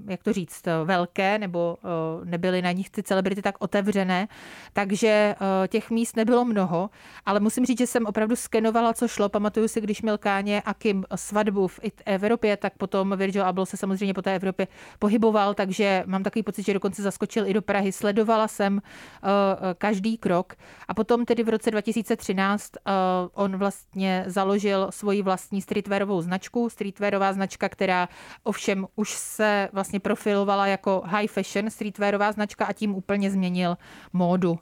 jak 0.07 0.24
to 0.24 0.34
říct, 0.34 0.63
velké, 0.86 1.39
nebo 1.39 1.77
eh, 1.84 2.25
nebyly 2.25 2.62
na 2.62 2.72
nich 2.72 2.89
ty 2.89 3.03
celebrity 3.03 3.41
tak 3.41 3.55
otevřené, 3.60 4.27
takže 4.74 5.07
eh, 5.07 5.67
těch 5.67 5.89
míst 5.89 6.15
nebylo 6.15 6.46
mnoho, 6.46 6.89
ale 7.25 7.39
musím 7.39 7.65
říct, 7.65 7.77
že 7.77 7.88
jsem 7.88 8.05
opravdu 8.05 8.36
skenovala, 8.36 8.93
co 8.93 9.07
šlo. 9.07 9.29
Pamatuju 9.29 9.67
si, 9.67 9.81
když 9.81 10.01
měl 10.01 10.17
Káně 10.17 10.62
a 10.62 10.74
Kim 10.74 11.05
svatbu 11.15 11.67
v 11.67 11.79
Evropě, 12.05 12.57
tak 12.57 12.74
potom 12.77 13.13
Virgil 13.17 13.46
Abloh 13.46 13.69
se 13.69 13.77
samozřejmě 13.77 14.13
po 14.13 14.22
té 14.22 14.36
Evropě 14.36 14.67
pohyboval, 15.00 15.53
takže 15.53 16.03
mám 16.05 16.24
takový 16.24 16.43
pocit, 16.43 16.65
že 16.65 16.74
dokonce 16.74 17.01
zaskočil 17.18 17.48
i 17.48 17.54
do 17.54 17.62
Prahy. 17.62 17.92
Sledovala 17.92 18.48
jsem 18.48 18.78
eh, 18.78 19.28
eh, 19.28 19.74
každý 19.78 20.18
krok 20.18 20.54
a 20.88 20.94
potom 20.94 21.26
tedy 21.26 21.44
v 21.44 21.50
roce 21.50 21.72
2013 21.72 22.72
eh, 22.78 22.92
on 23.34 23.58
vlastně 23.58 24.24
založil 24.28 24.88
svoji 24.90 25.22
vlastní 25.22 25.62
streetwearovou 25.62 26.22
značku, 26.22 26.70
streetwearová 26.70 27.34
značka, 27.34 27.70
která 27.70 28.10
ovšem 28.44 28.86
už 28.96 29.10
se 29.10 29.70
vlastně 29.74 30.00
profilovala 30.00 30.68
jako 30.68 31.02
high 31.06 31.28
fashion 31.28 31.70
streetwearová 31.70 32.32
značka 32.32 32.66
a 32.66 32.74
tím 32.74 32.96
úplně 32.96 33.32
změnil 33.32 33.78
módu. 34.14 34.60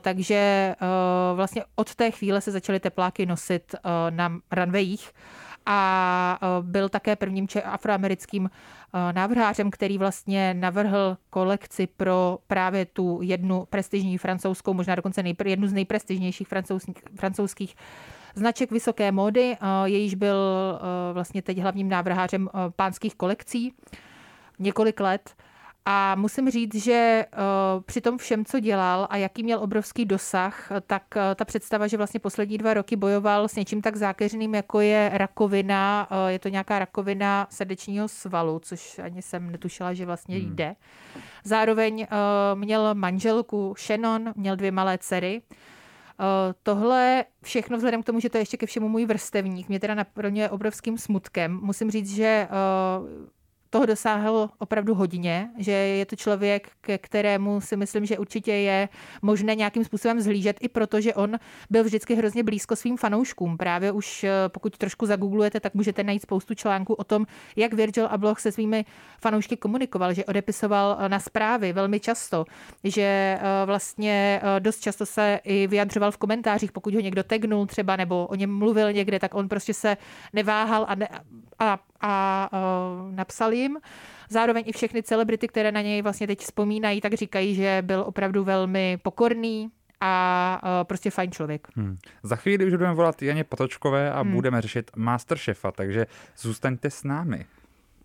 Takže 0.00 0.74
vlastně 1.34 1.64
od 1.76 1.94
té 1.94 2.10
chvíle 2.10 2.40
se 2.40 2.50
začaly 2.50 2.80
tepláky 2.80 3.26
nosit 3.26 3.74
na 4.10 4.38
runwayích 4.52 5.12
a 5.66 6.38
eh, 6.42 6.46
byl 6.62 6.88
také 6.88 7.16
prvním 7.16 7.46
afroamerickým 7.64 8.50
eh, 8.50 9.12
návrhářem, 9.12 9.70
který 9.70 9.98
vlastně 9.98 10.54
navrhl 10.54 11.16
kolekci 11.30 11.86
pro 11.86 12.38
právě 12.46 12.86
tu 12.86 13.18
jednu 13.22 13.66
prestižní 13.70 14.18
francouzskou, 14.18 14.74
možná 14.74 14.94
dokonce 14.94 15.22
nejpr- 15.22 15.48
jednu 15.48 15.66
z 15.66 15.72
nejprestižnějších 15.72 16.48
francouzských, 16.48 16.96
francouzských 17.16 17.76
značek 18.34 18.70
vysoké 18.70 19.12
módy, 19.12 19.56
eh, 19.60 19.66
jejíž 19.84 20.14
byl 20.14 20.36
vlastně 21.12 21.42
teď 21.42 21.58
hlavním 21.58 21.88
návrhářem 21.88 22.50
pánských 22.76 23.14
kolekcí 23.14 23.74
několik 24.58 25.00
let. 25.00 25.34
A 25.90 26.14
musím 26.14 26.50
říct, 26.50 26.74
že 26.74 27.26
uh, 27.32 27.82
při 27.82 28.00
tom 28.00 28.18
všem, 28.18 28.44
co 28.44 28.60
dělal 28.60 29.06
a 29.10 29.16
jaký 29.16 29.42
měl 29.42 29.58
obrovský 29.58 30.04
dosah, 30.04 30.70
tak 30.86 31.02
uh, 31.16 31.22
ta 31.34 31.44
představa, 31.44 31.86
že 31.86 31.96
vlastně 31.96 32.20
poslední 32.20 32.58
dva 32.58 32.74
roky 32.74 32.96
bojoval 32.96 33.48
s 33.48 33.54
něčím 33.54 33.82
tak 33.82 33.96
zákeřným, 33.96 34.54
jako 34.54 34.80
je 34.80 35.10
rakovina, 35.14 36.08
je 36.28 36.38
to 36.38 36.48
nějaká 36.48 36.78
rakovina 36.78 37.46
srdečního 37.50 38.08
svalu, 38.08 38.58
což 38.58 38.98
ani 38.98 39.22
jsem 39.22 39.50
netušila, 39.50 39.94
že 39.94 40.06
vlastně 40.06 40.38
hmm. 40.38 40.56
jde. 40.56 40.76
Zároveň 41.44 42.06
měl 42.54 42.94
manželku 42.94 43.74
Shannon, 43.78 44.32
měl 44.36 44.56
dvě 44.56 44.72
malé 44.72 44.98
dcery. 44.98 45.42
Tohle 46.62 47.24
všechno 47.42 47.76
vzhledem 47.76 48.02
k 48.02 48.06
tomu, 48.06 48.20
že 48.20 48.30
to 48.30 48.36
je 48.36 48.42
ještě 48.42 48.56
ke 48.56 48.66
všemu 48.66 48.88
můj 48.88 49.06
vrstevník, 49.06 49.68
mě 49.68 49.80
teda 49.80 49.94
naplňuje 49.94 50.50
obrovským 50.50 50.98
smutkem. 50.98 51.60
Musím 51.62 51.90
říct, 51.90 52.14
že 52.14 52.48
toho 53.70 53.86
dosáhl 53.86 54.50
opravdu 54.58 54.94
hodně, 54.94 55.50
že 55.58 55.72
je 55.72 56.06
to 56.06 56.16
člověk, 56.16 56.70
ke 56.80 56.98
kterému 56.98 57.60
si 57.60 57.76
myslím, 57.76 58.06
že 58.06 58.18
určitě 58.18 58.52
je 58.52 58.88
možné 59.22 59.54
nějakým 59.54 59.84
způsobem 59.84 60.20
zhlížet, 60.20 60.56
i 60.60 60.68
protože 60.68 61.14
on 61.14 61.38
byl 61.70 61.84
vždycky 61.84 62.14
hrozně 62.14 62.42
blízko 62.42 62.76
svým 62.76 62.96
fanouškům. 62.96 63.56
Právě 63.56 63.92
už 63.92 64.24
eh, 64.24 64.30
pokud 64.48 64.78
trošku 64.78 65.06
zagooglujete, 65.06 65.60
tak 65.60 65.74
můžete 65.74 66.04
najít 66.04 66.22
spoustu 66.22 66.54
článků 66.54 66.94
o 66.94 67.04
tom, 67.04 67.26
jak 67.56 67.74
Virgil 67.74 68.06
Abloh 68.10 68.40
se 68.40 68.52
svými 68.52 68.84
fanoušky 69.20 69.56
komunikoval, 69.56 70.14
že 70.14 70.24
odepisoval 70.24 70.96
eh, 71.00 71.08
na 71.08 71.18
zprávy 71.18 71.72
velmi 71.72 72.00
často, 72.00 72.44
že 72.84 73.02
eh, 73.02 73.40
vlastně 73.66 74.40
dost 74.58 74.80
často 74.80 75.06
se 75.06 75.40
i 75.44 75.66
vyjadřoval 75.66 76.10
v 76.10 76.18
komentářích, 76.18 76.72
pokud 76.72 76.94
ho 76.94 77.00
někdo 77.00 77.22
tegnul 77.22 77.66
třeba 77.66 77.96
nebo 77.96 78.26
o 78.26 78.34
něm 78.34 78.58
mluvil 78.58 78.92
někde, 78.92 79.18
tak 79.18 79.34
on 79.34 79.48
prostě 79.48 79.74
se 79.74 79.96
neváhal 80.32 80.86
a, 80.88 80.94
ne, 80.94 81.08
a, 81.58 81.78
a 82.00 82.48
uh, 82.52 83.14
napsal 83.14 83.52
jim. 83.52 83.78
Zároveň 84.30 84.64
i 84.66 84.72
všechny 84.72 85.02
celebrity, 85.02 85.48
které 85.48 85.72
na 85.72 85.82
něj 85.82 86.02
vlastně 86.02 86.26
teď 86.26 86.40
vzpomínají, 86.40 87.00
tak 87.00 87.14
říkají, 87.14 87.54
že 87.54 87.82
byl 87.86 88.04
opravdu 88.06 88.44
velmi 88.44 88.98
pokorný 89.02 89.70
a 90.00 90.60
uh, 90.62 90.84
prostě 90.84 91.10
fajn 91.10 91.32
člověk. 91.32 91.68
Hmm. 91.74 91.98
Za 92.22 92.36
chvíli 92.36 92.64
už 92.64 92.72
budeme 92.72 92.94
volat 92.94 93.22
Janě 93.22 93.44
Potočkové 93.44 94.12
a 94.12 94.20
hmm. 94.20 94.32
budeme 94.32 94.62
řešit 94.62 94.90
Masterchefa, 94.96 95.72
takže 95.72 96.06
zůstaňte 96.36 96.90
s 96.90 97.04
námi. 97.04 97.46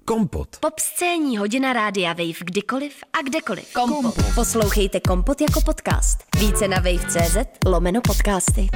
Kompot. 0.05 0.57
Pop 0.59 0.79
scéní 0.79 1.37
hodina 1.37 1.73
rádia 1.73 2.13
Wave 2.13 2.39
kdykoliv 2.45 3.03
a 3.13 3.21
kdekoliv. 3.21 3.73
Kompot. 3.73 4.01
Kompot. 4.01 4.35
Poslouchejte 4.35 4.99
Kompot 4.99 5.41
jako 5.41 5.61
podcast. 5.61 6.17
Více 6.39 6.67
na 6.67 6.77
wave.cz 6.77 7.37
lomeno 7.65 8.01
podcasty. 8.01 8.67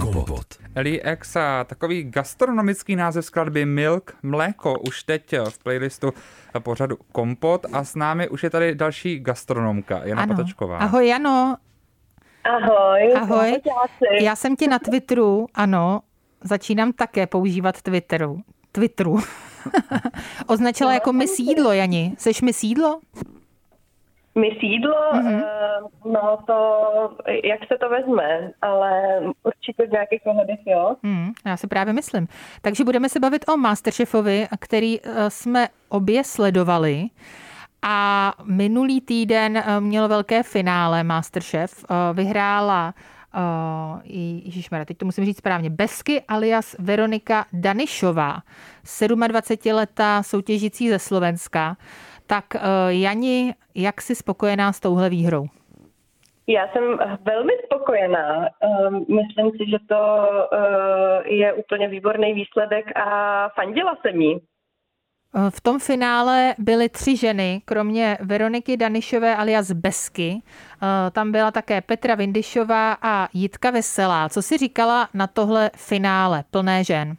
Kompot. 0.00 0.63
X 1.04 1.36
a 1.36 1.64
takový 1.64 2.02
gastronomický 2.02 2.96
název 2.96 3.24
skladby 3.24 3.66
Milk, 3.66 4.16
mléko, 4.22 4.78
už 4.78 5.02
teď 5.02 5.34
v 5.48 5.58
playlistu 5.58 6.12
pořadu 6.58 6.98
Kompot 7.12 7.66
a 7.72 7.84
s 7.84 7.94
námi 7.94 8.28
už 8.28 8.42
je 8.42 8.50
tady 8.50 8.74
další 8.74 9.18
gastronomka, 9.18 10.00
Jana 10.04 10.22
ano. 10.22 10.36
Patočková. 10.36 10.78
Ahoj 10.78 11.08
Jano. 11.08 11.56
Ahoj. 12.44 13.12
Ahoj. 13.16 13.60
Já 14.20 14.36
jsem 14.36 14.56
ti 14.56 14.68
na 14.68 14.78
Twitteru, 14.78 15.46
ano, 15.54 16.00
začínám 16.44 16.92
také 16.92 17.26
používat 17.26 17.82
Twitteru. 17.82 18.40
Twitteru. 18.72 19.18
Označila 20.46 20.90
no, 20.90 20.94
jako 20.94 21.12
mi 21.12 21.28
sídlo, 21.28 21.72
Jani. 21.72 22.14
Seš 22.18 22.42
mi 22.42 22.52
sídlo? 22.52 23.00
My 24.38 24.48
sídlo, 24.60 25.12
mm-hmm. 25.12 25.42
no 26.04 26.38
to, 26.46 26.56
jak 27.44 27.60
se 27.68 27.78
to 27.80 27.88
vezme, 27.88 28.50
ale 28.62 29.20
určitě 29.42 29.86
v 29.86 29.90
nějakých 29.90 30.20
ohledech, 30.24 30.58
jo. 30.66 30.96
Mm, 31.02 31.32
já 31.46 31.56
si 31.56 31.66
právě 31.66 31.92
myslím. 31.92 32.28
Takže 32.62 32.84
budeme 32.84 33.08
se 33.08 33.20
bavit 33.20 33.44
o 33.48 33.56
Masterchefovi, 33.56 34.46
který 34.60 35.00
eh, 35.00 35.30
jsme 35.30 35.68
obě 35.88 36.24
sledovali. 36.24 37.04
A 37.82 38.32
minulý 38.44 39.00
týden 39.00 39.56
eh, 39.56 39.80
měl 39.80 40.08
velké 40.08 40.42
finále 40.42 41.04
Masterchef. 41.04 41.84
Vyhrála 42.12 42.94
uh, 43.34 44.00
ježišmarja, 44.44 44.84
teď 44.84 44.98
to 44.98 45.06
musím 45.06 45.24
říct 45.24 45.38
správně, 45.38 45.70
Besky 45.70 46.22
alias 46.28 46.76
Veronika 46.78 47.46
Danišová, 47.52 48.42
27-letá 48.84 50.22
soutěžící 50.22 50.88
ze 50.88 50.98
Slovenska. 50.98 51.76
Tak 52.26 52.44
uh, 52.54 52.60
Jani, 52.88 53.54
jak 53.74 54.00
jsi 54.00 54.14
spokojená 54.14 54.72
s 54.72 54.80
touhle 54.80 55.10
výhrou? 55.10 55.46
Já 56.46 56.68
jsem 56.72 56.98
velmi 57.22 57.52
spokojená. 57.64 58.48
Myslím 58.90 59.50
si, 59.50 59.70
že 59.70 59.78
to 59.88 60.26
je 61.24 61.52
úplně 61.52 61.88
výborný 61.88 62.34
výsledek 62.34 62.96
a 62.96 63.48
fandila 63.48 63.96
jsem 64.02 64.20
jí. 64.20 64.40
V 65.50 65.60
tom 65.60 65.78
finále 65.78 66.54
byly 66.58 66.88
tři 66.88 67.16
ženy, 67.16 67.62
kromě 67.64 68.18
Veroniky 68.20 68.76
Danišové 68.76 69.36
alias 69.36 69.72
Besky. 69.72 70.42
Eh, 70.42 71.10
tam 71.10 71.32
byla 71.32 71.50
také 71.50 71.80
Petra 71.80 72.14
Vindyšová 72.14 72.96
a 73.02 73.28
Jitka 73.32 73.70
Veselá. 73.70 74.28
Co 74.28 74.42
si 74.42 74.58
říkala 74.58 75.08
na 75.14 75.26
tohle 75.26 75.70
finále 75.76 76.44
plné 76.50 76.84
žen? 76.84 77.16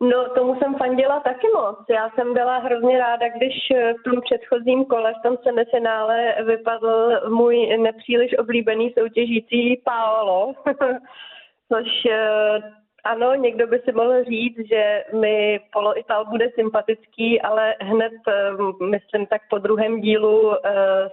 No, 0.00 0.28
tomu 0.28 0.54
jsem 0.54 0.74
fandila 0.74 1.20
taky 1.20 1.46
moc. 1.54 1.78
Já 1.90 2.10
jsem 2.10 2.34
byla 2.34 2.58
hrozně 2.58 2.98
ráda, 2.98 3.28
když 3.28 3.54
v 4.00 4.02
tom 4.02 4.20
předchozím 4.20 4.84
kole, 4.84 5.14
v 5.14 5.22
tom 5.22 5.36
semifinále 5.42 6.34
vypadl 6.44 7.20
můj 7.28 7.76
nepříliš 7.76 8.38
oblíbený 8.38 8.94
soutěžící 8.98 9.76
Paolo, 9.84 10.52
což 11.72 11.86
eh, 12.10 12.58
ano, 13.04 13.34
někdo 13.34 13.66
by 13.66 13.78
si 13.78 13.92
mohl 13.92 14.24
říct, 14.24 14.68
že 14.68 15.04
mi 15.20 15.60
poloital 15.72 16.24
bude 16.24 16.50
sympatický, 16.54 17.40
ale 17.42 17.74
hned, 17.80 18.12
eh, 18.28 18.84
myslím, 18.84 19.26
tak 19.26 19.42
po 19.50 19.58
druhém 19.58 20.00
dílu 20.00 20.54
eh, 20.54 20.70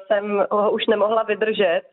jsem 0.07 0.45
ho 0.51 0.71
už 0.71 0.87
nemohla 0.87 1.23
vydržet 1.23 1.83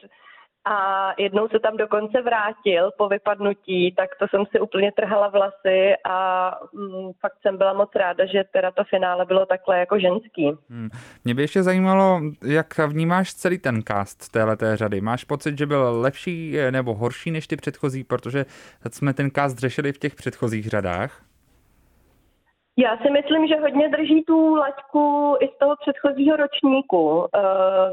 a 0.65 1.09
jednou 1.19 1.49
se 1.49 1.59
tam 1.59 1.77
dokonce 1.77 2.23
vrátil 2.23 2.91
po 2.99 3.09
vypadnutí, 3.09 3.95
tak 3.97 4.11
to 4.19 4.27
jsem 4.29 4.45
si 4.51 4.61
úplně 4.61 4.93
trhala 4.93 5.29
vlasy 5.29 5.93
a 6.05 6.51
mm, 6.73 7.13
fakt 7.21 7.35
jsem 7.43 7.59
byla 7.59 7.73
moc 7.73 7.91
ráda, 7.95 8.27
že 8.27 8.45
teda 8.53 8.71
to 8.71 8.85
finále 8.85 9.25
bylo 9.25 9.47
takhle 9.47 9.79
jako 9.79 9.99
ženský. 9.99 10.53
Hmm. 10.71 10.89
Mě 11.25 11.35
by 11.35 11.43
ještě 11.43 11.63
zajímalo, 11.63 12.21
jak 12.45 12.79
vnímáš 12.79 13.35
celý 13.35 13.59
ten 13.59 13.83
cast 13.83 14.33
téhleté 14.33 14.77
řady. 14.77 15.01
Máš 15.01 15.25
pocit, 15.25 15.59
že 15.59 15.67
byl 15.67 16.01
lepší 16.01 16.57
nebo 16.71 16.95
horší 16.95 17.31
než 17.31 17.47
ty 17.47 17.57
předchozí, 17.57 18.05
protože 18.05 18.45
jsme 18.91 19.15
ten 19.15 19.31
cast 19.31 19.59
řešili 19.59 19.93
v 19.93 19.99
těch 19.99 20.15
předchozích 20.15 20.69
řadách? 20.69 21.32
Já 22.79 22.97
si 22.97 23.11
myslím, 23.11 23.47
že 23.47 23.57
hodně 23.57 23.89
drží 23.89 24.25
tu 24.25 24.55
laťku 24.55 25.37
i 25.41 25.49
z 25.49 25.59
toho 25.59 25.77
předchozího 25.77 26.37
ročníku, 26.37 27.27
eh, 27.35 27.39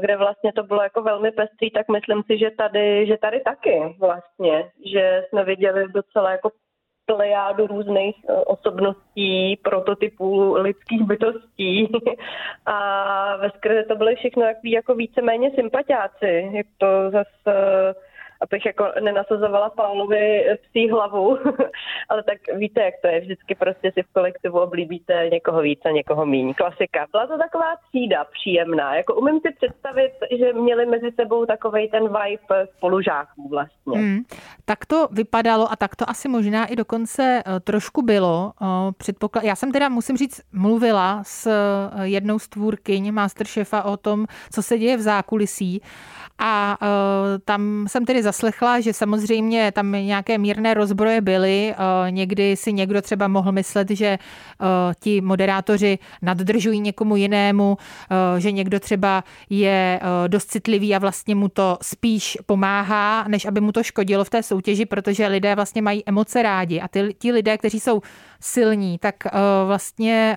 kde 0.00 0.16
vlastně 0.16 0.52
to 0.52 0.62
bylo 0.62 0.82
jako 0.82 1.02
velmi 1.02 1.30
pestrý, 1.30 1.70
tak 1.70 1.88
myslím 1.88 2.22
si, 2.22 2.38
že 2.38 2.50
tady, 2.50 3.06
že 3.06 3.16
tady 3.16 3.40
taky 3.40 3.96
vlastně, 3.98 4.70
že 4.92 5.24
jsme 5.28 5.44
viděli 5.44 5.88
docela 5.88 6.30
jako 6.30 6.50
plejádu 7.06 7.66
různých 7.66 8.16
eh, 8.28 8.32
osobností, 8.32 9.56
prototypů 9.62 10.54
lidských 10.54 11.02
bytostí. 11.02 11.88
A 12.66 13.36
ve 13.36 13.84
to 13.84 13.96
byly 13.96 14.16
všechno 14.16 14.42
jako 14.64 14.94
víceméně 14.94 15.50
sympatiáci, 15.50 16.50
jak 16.52 16.66
to 16.78 17.10
zase 17.10 17.54
abych 18.40 18.66
jako 18.66 18.84
nenasazovala 19.00 19.70
Paulovi 19.70 20.44
psí 20.68 20.90
hlavu, 20.90 21.38
ale 22.08 22.22
tak 22.22 22.38
víte, 22.56 22.80
jak 22.82 22.94
to 23.02 23.08
je, 23.08 23.20
vždycky 23.20 23.54
prostě 23.54 23.92
si 23.94 24.02
v 24.02 24.12
kolektivu 24.12 24.60
oblíbíte 24.60 25.28
někoho 25.32 25.60
víc 25.60 25.80
a 25.84 25.90
někoho 25.90 26.26
míň. 26.26 26.54
Klasika. 26.54 27.06
Byla 27.12 27.26
to 27.26 27.38
taková 27.38 27.76
třída 27.88 28.24
příjemná. 28.24 28.94
Jako 28.96 29.14
umím 29.14 29.40
si 29.40 29.54
představit, 29.54 30.12
že 30.38 30.52
měli 30.52 30.86
mezi 30.86 31.10
sebou 31.20 31.46
takovej 31.46 31.88
ten 31.88 32.02
vibe 32.02 32.66
spolužáků 32.76 33.48
vlastně. 33.48 33.98
Hmm. 33.98 34.18
Tak 34.64 34.86
to 34.86 35.08
vypadalo 35.10 35.72
a 35.72 35.76
tak 35.76 35.96
to 35.96 36.10
asi 36.10 36.28
možná 36.28 36.66
i 36.66 36.76
dokonce 36.76 37.42
eh, 37.46 37.60
trošku 37.60 38.02
bylo. 38.02 38.52
Eh, 38.62 38.66
předpokla- 38.92 39.44
Já 39.44 39.56
jsem 39.56 39.72
teda, 39.72 39.88
musím 39.88 40.16
říct, 40.16 40.40
mluvila 40.52 41.20
s 41.24 41.46
eh, 41.46 42.06
jednou 42.06 42.38
z 42.38 42.48
tvůrkyň 42.48 43.12
Masterchefa 43.12 43.82
o 43.82 43.96
tom, 43.96 44.26
co 44.52 44.62
se 44.62 44.78
děje 44.78 44.96
v 44.96 45.00
zákulisí 45.00 45.82
a 46.42 46.76
tam 47.44 47.84
jsem 47.88 48.04
tedy 48.04 48.22
zaslechla, 48.30 48.80
že 48.80 48.92
samozřejmě 48.92 49.72
tam 49.72 49.92
nějaké 49.92 50.38
mírné 50.38 50.74
rozbroje 50.74 51.20
byly. 51.20 51.74
Uh, 51.74 52.10
někdy 52.10 52.56
si 52.56 52.72
někdo 52.72 53.02
třeba 53.02 53.28
mohl 53.28 53.52
myslet, 53.52 53.90
že 53.90 54.18
uh, 54.18 54.66
ti 55.00 55.20
moderátoři 55.20 55.98
naddržují 56.22 56.80
někomu 56.80 57.16
jinému, 57.16 57.74
uh, 57.74 58.38
že 58.38 58.52
někdo 58.52 58.80
třeba 58.80 59.24
je 59.50 60.00
dost 60.26 60.46
citlivý 60.46 60.94
a 60.94 60.98
vlastně 60.98 61.34
mu 61.34 61.48
to 61.48 61.78
spíš 61.82 62.38
pomáhá, 62.46 63.24
než 63.28 63.44
aby 63.44 63.60
mu 63.60 63.72
to 63.72 63.82
škodilo 63.82 64.24
v 64.24 64.30
té 64.30 64.42
soutěži, 64.42 64.86
protože 64.86 65.26
lidé 65.26 65.54
vlastně 65.54 65.82
mají 65.82 66.02
emoce 66.06 66.42
rádi 66.42 66.80
a 66.80 66.88
ty, 66.88 67.14
ti 67.18 67.32
lidé, 67.32 67.58
kteří 67.58 67.80
jsou 67.80 68.00
silní, 68.40 68.98
tak 68.98 69.14
vlastně 69.66 70.36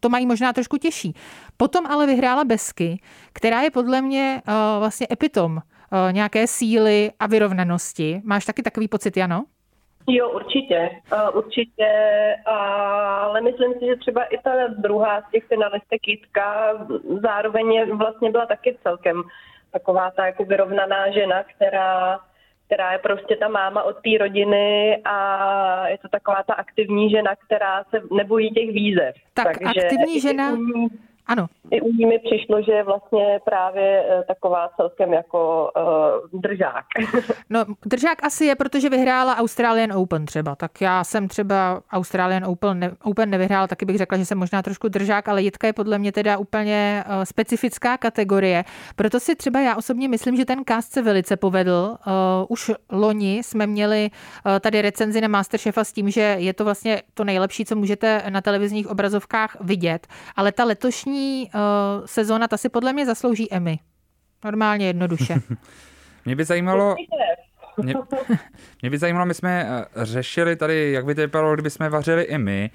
to 0.00 0.08
mají 0.08 0.26
možná 0.26 0.52
trošku 0.52 0.76
těžší. 0.76 1.14
Potom 1.56 1.86
ale 1.86 2.06
vyhrála 2.06 2.44
Besky, 2.44 3.00
která 3.32 3.60
je 3.60 3.70
podle 3.70 4.02
mě 4.02 4.42
vlastně 4.78 5.06
epitom 5.10 5.62
nějaké 6.10 6.46
síly 6.46 7.10
a 7.20 7.26
vyrovnanosti. 7.26 8.20
Máš 8.24 8.44
taky 8.44 8.62
takový 8.62 8.88
pocit, 8.88 9.16
Jano? 9.16 9.44
Jo, 10.08 10.30
určitě, 10.30 10.90
uh, 11.12 11.36
určitě, 11.36 11.88
ale 12.46 13.40
myslím 13.40 13.72
si, 13.72 13.86
že 13.86 13.96
třeba 13.96 14.24
i 14.24 14.38
ta 14.38 14.50
druhá 14.78 15.20
z 15.20 15.30
těch 15.30 15.44
finalistek 15.44 16.08
Jitka 16.08 16.72
zároveň 17.22 17.72
je, 17.72 17.94
vlastně 17.94 18.30
byla 18.30 18.46
taky 18.46 18.76
celkem 18.82 19.22
taková 19.72 20.10
ta 20.10 20.26
jako 20.26 20.44
vyrovnaná 20.44 21.10
žena, 21.10 21.42
která 21.42 22.20
která 22.66 22.92
je 22.92 22.98
prostě 22.98 23.36
ta 23.36 23.48
máma 23.48 23.82
od 23.82 23.96
té 23.96 24.18
rodiny 24.18 24.96
a 25.04 25.88
je 25.88 25.98
to 25.98 26.08
taková 26.08 26.42
ta 26.46 26.54
aktivní 26.54 27.10
žena, 27.10 27.36
která 27.36 27.84
se 27.84 28.02
nebojí 28.16 28.50
těch 28.50 28.70
výzev. 28.72 29.14
Tak 29.34 29.58
Takže 29.58 29.80
aktivní 29.82 30.20
žena, 30.20 30.52
umí, 30.52 30.88
ano. 31.26 31.46
I 31.70 31.80
u 31.80 31.92
ní 31.92 32.06
mi 32.06 32.18
přišlo, 32.18 32.62
že 32.62 32.72
je 32.72 32.82
vlastně 32.82 33.40
právě 33.44 34.04
eh, 34.08 34.24
taková 34.28 34.70
celkem 34.76 35.12
jako 35.12 35.70
uh, 36.32 36.40
držák. 36.40 36.84
no, 37.50 37.64
držák 37.86 38.24
asi 38.24 38.44
je, 38.44 38.54
protože 38.54 38.88
vyhrála 38.88 39.36
Australian 39.36 39.92
Open 39.92 40.26
třeba. 40.26 40.54
Tak 40.54 40.80
já 40.80 41.04
jsem 41.04 41.28
třeba 41.28 41.82
Australian 41.92 42.44
Open, 42.44 42.78
ne, 42.78 42.90
Open 43.04 43.30
nevyhrála, 43.30 43.66
taky 43.66 43.84
bych 43.84 43.98
řekla, 43.98 44.18
že 44.18 44.24
jsem 44.24 44.38
možná 44.38 44.62
trošku 44.62 44.88
držák, 44.88 45.28
ale 45.28 45.42
Jitka 45.42 45.66
je 45.66 45.72
podle 45.72 45.98
mě 45.98 46.12
teda 46.12 46.38
úplně 46.38 47.04
uh, 47.06 47.22
specifická 47.22 47.96
kategorie. 47.96 48.64
Proto 48.96 49.20
si 49.20 49.36
třeba 49.36 49.60
já 49.60 49.76
osobně 49.76 50.08
myslím, 50.08 50.36
že 50.36 50.44
ten 50.44 50.64
cast 50.68 50.92
se 50.92 51.02
velice 51.02 51.36
povedl. 51.36 51.96
Uh, 52.06 52.12
už 52.48 52.70
loni 52.92 53.38
jsme 53.38 53.66
měli 53.66 54.10
uh, 54.10 54.52
tady 54.60 54.82
recenzi 54.82 55.20
na 55.20 55.28
Masterchefa 55.28 55.84
s 55.84 55.92
tím, 55.92 56.10
že 56.10 56.36
je 56.38 56.54
to 56.54 56.64
vlastně 56.64 57.02
to 57.14 57.24
nejlepší, 57.24 57.64
co 57.64 57.76
můžete 57.76 58.22
na 58.28 58.40
televizních 58.40 58.88
obrazovkách 58.88 59.56
vidět. 59.60 60.06
Ale 60.36 60.52
ta 60.52 60.64
letošní 60.64 61.13
letošní 61.14 61.50
uh, 61.54 62.06
sezóna, 62.06 62.48
ta 62.48 62.56
si 62.56 62.68
podle 62.68 62.92
mě 62.92 63.06
zaslouží 63.06 63.52
Emmy. 63.52 63.78
Normálně 64.44 64.86
jednoduše. 64.86 65.34
mě 66.24 66.36
by 66.36 66.44
zajímalo... 66.44 66.96
Mě, 67.82 67.94
mě 68.82 68.90
by 68.90 68.98
zajímalo, 68.98 69.26
my 69.26 69.34
jsme 69.34 69.66
eh, 69.68 70.04
řešili 70.04 70.56
tady, 70.56 70.92
jak 70.92 71.04
by 71.04 71.14
to 71.14 71.20
vypadalo, 71.20 71.54
kdyby 71.54 71.70
jsme 71.70 71.88
vařili 71.88 72.22
i 72.22 72.38
my, 72.38 72.70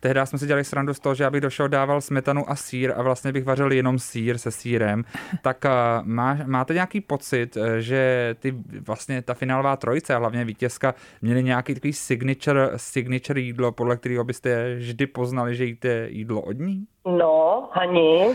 tehdy 0.00 0.20
jsme 0.24 0.38
si 0.38 0.46
dělali 0.46 0.64
srandu 0.64 0.94
z 0.94 1.00
toho, 1.00 1.14
že 1.14 1.26
abych 1.26 1.40
došel, 1.40 1.68
dával 1.68 2.00
smetanu 2.00 2.50
a 2.50 2.56
sír 2.56 2.92
a 2.96 3.02
vlastně 3.02 3.32
bych 3.32 3.44
vařil 3.44 3.72
jenom 3.72 3.98
sír 3.98 4.38
se 4.38 4.50
sírem. 4.50 5.04
Tak 5.42 5.64
má, 6.02 6.38
máte 6.46 6.74
nějaký 6.74 7.00
pocit, 7.00 7.56
že 7.78 8.34
ty 8.38 8.54
vlastně 8.86 9.22
ta 9.22 9.34
finálová 9.34 9.76
trojice 9.76 10.14
a 10.14 10.18
hlavně 10.18 10.44
vítězka 10.44 10.94
měli 11.22 11.42
nějaký 11.42 11.74
takový 11.74 11.92
signature, 11.92 12.70
signature 12.76 13.40
jídlo, 13.40 13.72
podle 13.72 13.96
kterého 13.96 14.24
byste 14.24 14.74
vždy 14.74 15.06
poznali, 15.06 15.56
že 15.56 15.64
jíte 15.64 16.06
jídlo 16.10 16.40
od 16.40 16.58
ní? 16.58 16.86
No, 17.06 17.68
Hani. 17.72 18.26
Uh, 18.26 18.34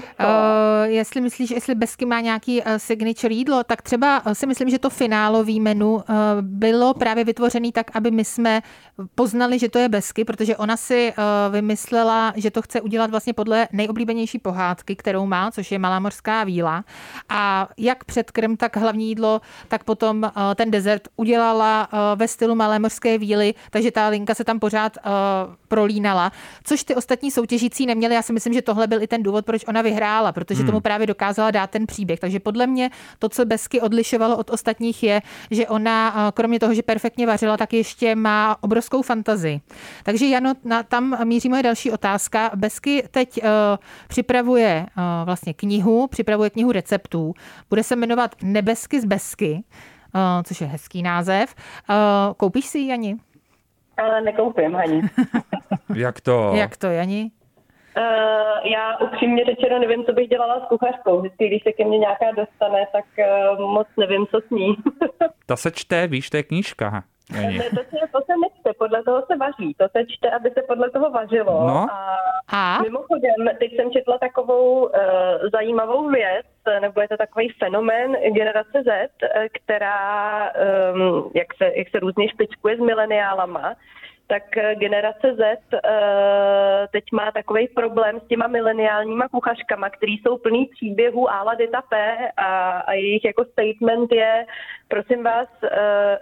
jestli 0.84 1.22
myslíš, 1.22 1.52
jestli 1.52 1.76
Besky 1.76 2.06
má 2.06 2.20
nějaký 2.20 2.62
uh, 2.62 2.68
signature 2.78 3.34
jídlo, 3.34 3.64
tak 3.64 3.82
třeba 3.82 4.26
uh, 4.26 4.32
si 4.32 4.48
myslím, 4.48 4.70
že 4.70 4.80
to 4.80 4.90
finálový 4.90 5.60
menu 5.60 5.94
uh, 5.94 6.02
bylo 6.42 6.94
právě 6.94 7.24
vytvořený 7.24 7.72
tak, 7.72 7.96
aby 7.96 8.12
my 8.12 8.26
jsme 8.26 8.62
poznali, 9.16 9.60
že 9.60 9.70
to 9.70 9.80
je 9.80 9.90
Besky, 9.90 10.26
protože 10.26 10.58
ona 10.58 10.78
si 10.78 11.14
uh, 11.18 11.54
vymyslela, 11.54 12.34
že 12.36 12.52
to 12.52 12.62
chce 12.62 12.82
udělat 12.82 13.12
vlastně 13.12 13.34
podle 13.34 13.68
nejoblíbenější 13.72 14.40
pohádky, 14.40 14.96
kterou 14.96 15.26
má, 15.26 15.52
což 15.52 15.72
je 15.72 15.80
Malá 15.80 16.00
morská 16.00 16.44
víla. 16.44 16.84
A 17.30 17.70
jak 17.78 18.04
předkrm, 18.04 18.58
tak 18.58 18.78
hlavní 18.78 19.08
jídlo, 19.08 19.42
tak 19.68 19.84
potom 19.84 20.24
uh, 20.24 20.30
ten 20.56 20.72
dezert 20.72 21.08
udělala 21.16 21.88
uh, 21.94 22.00
ve 22.16 22.28
stylu 22.28 22.56
Malé 22.56 22.80
morské 22.80 23.18
víly, 23.18 23.54
takže 23.70 23.92
ta 23.92 24.08
linka 24.08 24.36
se 24.36 24.44
tam 24.44 24.60
pořád 24.60 24.98
uh, 24.98 25.12
prolínala, 25.68 26.32
což 26.64 26.84
ty 26.84 26.96
ostatní 26.96 27.32
soutěžící 27.32 27.86
neměli. 27.86 28.16
Já 28.16 28.22
si 28.22 28.34
myslím, 28.34 28.54
že 28.54 28.59
tohle 28.62 28.88
byl 28.88 29.02
i 29.02 29.08
ten 29.08 29.24
důvod, 29.24 29.46
proč 29.46 29.66
ona 29.68 29.82
vyhrála, 29.82 30.32
protože 30.32 30.60
tomu 30.60 30.72
hmm. 30.72 30.82
právě 30.82 31.08
dokázala 31.08 31.52
dát 31.52 31.70
ten 31.70 31.86
příběh. 31.86 32.20
Takže 32.20 32.40
podle 32.40 32.68
mě 32.68 32.90
to, 33.20 33.30
co 33.30 33.46
Besky 33.46 33.82
odlišovalo 33.82 34.38
od 34.38 34.50
ostatních, 34.50 35.04
je, 35.04 35.22
že 35.52 35.68
ona, 35.68 36.32
kromě 36.32 36.60
toho, 36.60 36.74
že 36.74 36.84
perfektně 36.84 37.28
vařila, 37.28 37.58
tak 37.58 37.74
ještě 37.74 38.16
má 38.16 38.58
obrovskou 38.62 39.02
fantazii. 39.02 39.62
Takže 40.04 40.26
Jano, 40.26 40.54
na, 40.64 40.84
tam 40.84 41.28
míří 41.28 41.50
moje 41.50 41.64
další 41.64 41.92
otázka. 41.92 42.52
Besky 42.56 43.04
teď 43.12 43.44
uh, 43.44 43.50
připravuje 44.08 44.86
uh, 44.98 45.04
vlastně 45.26 45.54
knihu, 45.54 46.08
připravuje 46.08 46.50
knihu 46.50 46.72
receptů. 46.72 47.34
Bude 47.70 47.84
se 47.84 47.96
jmenovat 47.96 48.36
Nebesky 48.44 49.02
z 49.02 49.06
Besky, 49.06 49.64
uh, 50.16 50.22
což 50.44 50.62
je 50.62 50.68
hezký 50.68 51.04
název. 51.04 51.56
Uh, 51.90 51.96
koupíš 52.38 52.66
si 52.66 52.80
ji, 52.80 52.88
Jani? 52.88 53.18
Ale 53.98 54.22
nekoupím 54.22 54.76
ani. 54.76 55.02
Jak 55.96 56.22
to? 56.22 56.52
Jak 56.54 56.78
to, 56.78 56.88
Jani? 56.88 57.32
Uh, 57.98 58.72
já 58.72 58.98
upřímně 58.98 59.46
řečeno 59.46 59.80
nevím, 59.80 60.06
co 60.06 60.14
bych 60.14 60.30
dělala 60.30 60.66
s 60.66 60.68
kuchařkou. 60.68 61.20
Vždycky, 61.20 61.48
když 61.48 61.64
se 61.64 61.72
ke 61.72 61.86
mně 61.86 61.98
nějaká 61.98 62.26
dostane, 62.32 62.88
tak 62.92 63.06
uh, 63.60 63.72
moc 63.74 63.88
nevím, 63.98 64.28
co 64.28 64.42
s 64.48 64.50
ní. 64.50 64.76
Ta 65.46 65.56
se 65.56 65.72
čte, 65.72 66.08
víš, 66.08 66.30
to 66.30 66.38
je 66.38 66.44
knížka. 66.44 67.04
Ne, 67.32 67.70
to, 67.70 67.76
se, 67.76 67.98
to 68.12 68.20
se 68.26 68.34
nečte, 68.42 68.74
podle 68.78 69.04
toho 69.04 69.24
se 69.32 69.38
vaří. 69.38 69.74
To 69.78 69.86
se 69.98 70.06
čte, 70.06 70.30
aby 70.32 70.50
se 70.50 70.62
podle 70.68 70.90
toho 70.90 71.10
vařilo. 71.10 71.68
No. 71.68 71.88
A, 71.92 72.18
a 72.48 72.82
mimochodem, 72.82 73.36
teď 73.60 73.76
jsem 73.76 73.92
četla 73.92 74.18
takovou 74.18 74.84
uh, 74.84 74.90
zajímavou 75.54 76.10
věc, 76.10 76.46
nebo 76.82 77.02
je 77.02 77.08
to 77.08 77.18
takový 77.18 77.50
fenomén 77.50 78.18
generace 78.34 78.84
Z, 78.84 79.12
která, 79.52 80.52
um, 80.94 81.32
jak, 81.36 81.48
se, 81.58 81.72
jak 81.76 81.90
se 81.90 82.00
různě 82.00 82.30
špičkuje 82.30 82.78
s 82.78 82.80
mileniálama, 82.80 83.76
tak 84.30 84.58
eh, 84.58 84.76
generace 84.76 85.28
Z 85.36 85.42
uh, 85.74 85.80
teď 86.92 87.04
má 87.14 87.32
takový 87.32 87.68
problém 87.68 88.20
s 88.20 88.28
těma 88.28 88.48
mileniálníma 88.48 89.28
kuchařkama, 89.28 89.90
který 89.90 90.14
jsou 90.18 90.38
plný 90.38 90.66
příběhů 90.66 91.32
Ála 91.32 91.56
Dita 91.56 91.82
P 91.82 92.18
a, 92.38 92.80
a 92.80 92.94
jejich 92.94 93.26
jako 93.26 93.46
statement 93.46 94.12
je, 94.12 94.46
prosím 94.88 95.24
vás, 95.24 95.50
uh, 95.64 95.70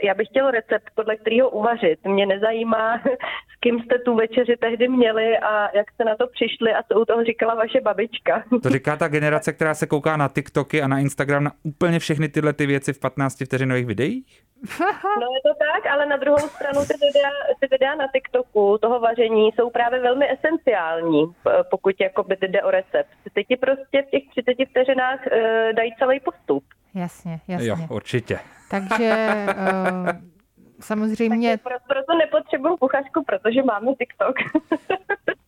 já 0.04 0.14
bych 0.14 0.28
chtěl 0.28 0.52
recept, 0.52 0.90
podle 0.96 1.16
kterého 1.16 1.50
uvařit. 1.50 2.00
Mě 2.06 2.26
nezajímá, 2.26 2.98
s 3.52 3.60
kým 3.60 3.80
jste 3.80 4.00
tu 4.00 4.16
večeři 4.16 4.58
tehdy 4.58 4.88
měli 4.88 5.38
a 5.38 5.78
jak 5.78 5.92
jste 5.92 6.04
na 6.04 6.16
to 6.16 6.28
přišli 6.28 6.74
a 6.74 6.84
co 6.84 7.02
u 7.02 7.06
toho 7.06 7.24
říkala 7.24 7.56
vaše 7.56 7.82
babička. 7.82 8.44
To 8.64 8.70
říká 8.70 8.96
ta 8.96 9.08
generace, 9.08 9.54
která 9.54 9.74
se 9.74 9.88
kouká 9.88 10.18
na 10.18 10.28
TikToky 10.28 10.82
a 10.82 10.88
na 10.88 11.00
Instagram 11.00 11.44
na 11.44 11.52
úplně 11.64 12.00
všechny 12.00 12.30
tyhle 12.30 12.54
ty 12.54 12.66
věci 12.66 12.94
v 12.94 13.00
15 13.00 13.44
vteřinových 13.46 13.86
videích? 13.86 14.47
No 15.22 15.28
je 15.36 15.42
to 15.44 15.54
tak, 15.60 15.86
ale 15.94 16.06
na 16.06 16.18
druhou 16.18 16.38
stranu 16.38 16.82
ty 16.82 16.94
videa, 17.06 17.32
ty 17.60 17.68
videa 17.72 17.96
na 17.96 18.08
TikToku 18.08 18.78
toho 18.78 19.00
vaření 19.00 19.52
jsou 19.52 19.70
právě 19.70 20.00
velmi 20.00 20.32
esenciální, 20.32 21.36
pokud 21.70 21.96
jakoby 22.02 22.38
jde 22.42 22.64
o 22.64 22.72
recept. 22.72 23.10
Ty 23.34 23.44
ti 23.44 23.58
prostě 23.58 24.02
v 24.02 24.10
těch 24.10 24.24
30 24.30 24.70
vteřinách 24.70 25.20
uh, 25.20 25.74
dají 25.74 25.96
celý 26.00 26.20
postup. 26.20 26.64
Jasně, 26.96 27.40
jasně. 27.48 27.68
Jo, 27.68 27.76
určitě. 27.90 28.40
Takže 28.72 29.14
uh, 29.58 30.10
samozřejmě... 30.80 31.58
Takže 31.58 31.64
pro, 31.64 31.76
proto 31.88 32.18
nepotřebuju 32.18 32.78
kuchařku, 32.78 33.24
protože 33.24 33.64
máme 33.64 33.96
TikTok. 33.96 34.36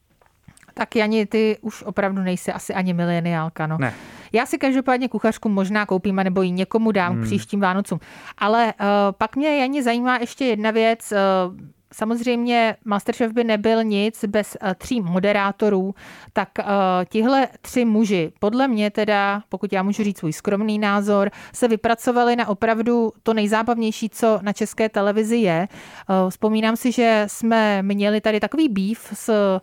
tak 0.80 0.96
Jani, 0.96 1.26
ty 1.26 1.58
už 1.62 1.84
opravdu 1.84 2.22
nejsi 2.22 2.52
asi 2.52 2.74
ani 2.74 2.94
mileniálka, 2.94 3.68
no. 3.68 3.78
Ne. 3.80 3.94
Já 4.34 4.46
si 4.46 4.58
každopádně 4.58 5.08
kuchařku 5.08 5.50
možná 5.50 5.86
koupím, 5.86 6.16
nebo 6.16 6.42
ji 6.42 6.52
někomu 6.52 6.92
dám 6.92 7.14
hmm. 7.14 7.22
k 7.22 7.26
příštím 7.26 7.60
Vánocům. 7.60 8.00
Ale 8.38 8.74
uh, 8.80 8.88
pak 9.18 9.36
mě, 9.36 9.58
Janě, 9.58 9.84
zajímá 9.84 10.18
ještě 10.18 10.46
jedna 10.46 10.72
věc. 10.72 11.12
Uh, 11.12 11.58
Samozřejmě 11.94 12.76
Masterchef 12.86 13.32
by 13.32 13.44
nebyl 13.44 13.84
nic 13.84 14.26
bez 14.26 14.58
eh, 14.62 14.76
tří 14.76 15.02
moderátorů, 15.02 15.96
tak 16.34 16.50
uh, 16.60 16.66
tihle 17.10 17.48
tři 17.62 17.86
muži, 17.86 18.32
podle 18.40 18.68
mě 18.68 18.92
teda, 18.92 19.44
pokud 19.50 19.74
já 19.74 19.84
můžu 19.84 20.04
říct 20.04 20.18
svůj 20.18 20.34
skromný 20.34 20.80
názor, 20.80 21.32
se 21.54 21.68
vypracovali 21.68 22.36
na 22.36 22.48
opravdu 22.48 23.12
to 23.24 23.34
nejzábavnější, 23.34 24.10
co 24.10 24.40
na 24.42 24.54
české 24.54 24.90
televizi 24.90 25.38
je. 25.38 25.68
Uh, 26.10 26.30
vzpomínám 26.30 26.76
si, 26.76 26.92
že 26.92 27.24
jsme 27.28 27.84
měli 27.84 28.22
tady 28.22 28.40
takový 28.40 28.70
býv 28.70 29.08
s 29.14 29.60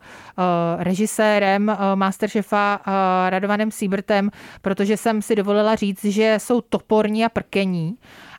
režisérem 0.79 1.77
Masterchefa 1.95 2.81
Radovanem 3.29 3.71
Siebertem, 3.71 4.31
protože 4.62 4.97
jsem 4.97 5.23
si 5.23 5.37
dovolila 5.37 5.75
říct, 5.75 6.05
že 6.05 6.35
jsou 6.41 6.61
toporní 6.61 7.25
a 7.25 7.29
prkení 7.29 7.97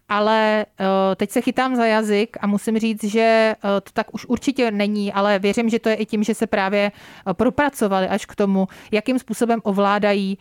ale 0.10 0.66
eh, 0.80 0.86
teď 1.16 1.32
se 1.32 1.42
chytám 1.42 1.76
za 1.76 1.86
jazyk 1.86 2.38
a 2.42 2.48
musím 2.48 2.80
říct, 2.80 3.04
že 3.04 3.20
eh, 3.22 3.82
to 3.82 3.92
tak 3.94 4.14
už 4.14 4.26
určitě 4.26 4.72
není, 4.72 5.14
ale 5.14 5.40
věřím, 5.40 5.70
že 5.70 5.80
to 5.80 5.90
je 5.90 5.96
i 5.96 6.06
tím, 6.06 6.24
že 6.24 6.36
se 6.36 6.48
právě 6.48 6.92
eh, 6.92 7.34
propracovali 7.34 8.08
až 8.08 8.26
k 8.26 8.36
tomu, 8.36 8.68
jakým 8.92 9.20
způsobem 9.20 9.60
ovládají 9.64 10.38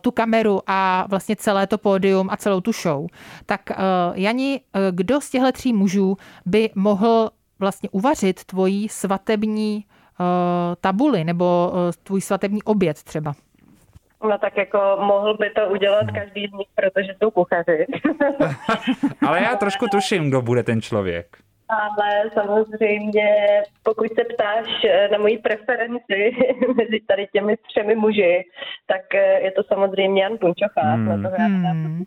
tu 0.00 0.10
kameru 0.10 0.60
a 0.66 1.06
vlastně 1.08 1.36
celé 1.36 1.66
to 1.66 1.78
pódium 1.78 2.28
a 2.30 2.36
celou 2.36 2.60
tu 2.60 2.72
show. 2.72 3.06
Tak 3.46 3.60
Jani, 4.14 4.60
kdo 4.90 5.20
z 5.20 5.30
těchto 5.30 5.52
tří 5.52 5.72
mužů 5.72 6.16
by 6.46 6.70
mohl 6.74 7.30
vlastně 7.58 7.88
uvařit 7.90 8.44
tvoji 8.44 8.88
svatební 8.88 9.84
tabuli 10.80 11.24
nebo 11.24 11.72
tvůj 12.02 12.20
svatební 12.20 12.62
oběd 12.62 13.02
třeba? 13.02 13.34
No 14.28 14.38
tak 14.38 14.56
jako 14.56 14.78
mohl 15.00 15.36
by 15.36 15.50
to 15.50 15.68
udělat 15.68 16.06
každý 16.14 16.46
z 16.46 16.52
nich, 16.52 16.68
protože 16.74 17.14
jsou 17.22 17.30
kuchaři. 17.30 17.86
Ale 19.26 19.42
já 19.42 19.56
trošku 19.56 19.86
tuším, 19.86 20.28
kdo 20.28 20.42
bude 20.42 20.62
ten 20.62 20.82
člověk. 20.82 21.26
Ale 21.68 22.30
samozřejmě, 22.34 23.26
pokud 23.82 24.06
se 24.06 24.24
ptáš 24.34 24.84
eh, 24.84 25.08
na 25.08 25.18
moji 25.18 25.38
preferenci 25.38 26.36
mezi 26.76 27.00
tady 27.08 27.26
těmi 27.32 27.56
třemi 27.56 27.94
muži, 27.94 28.44
tak 28.86 29.14
eh, 29.14 29.40
je 29.40 29.52
to 29.52 29.62
samozřejmě 29.68 30.22
Jan 30.22 30.38
Punčochář. 30.40 30.98
Hmm. 30.98 31.22
Na 31.22 31.70
hmm. 31.70 32.04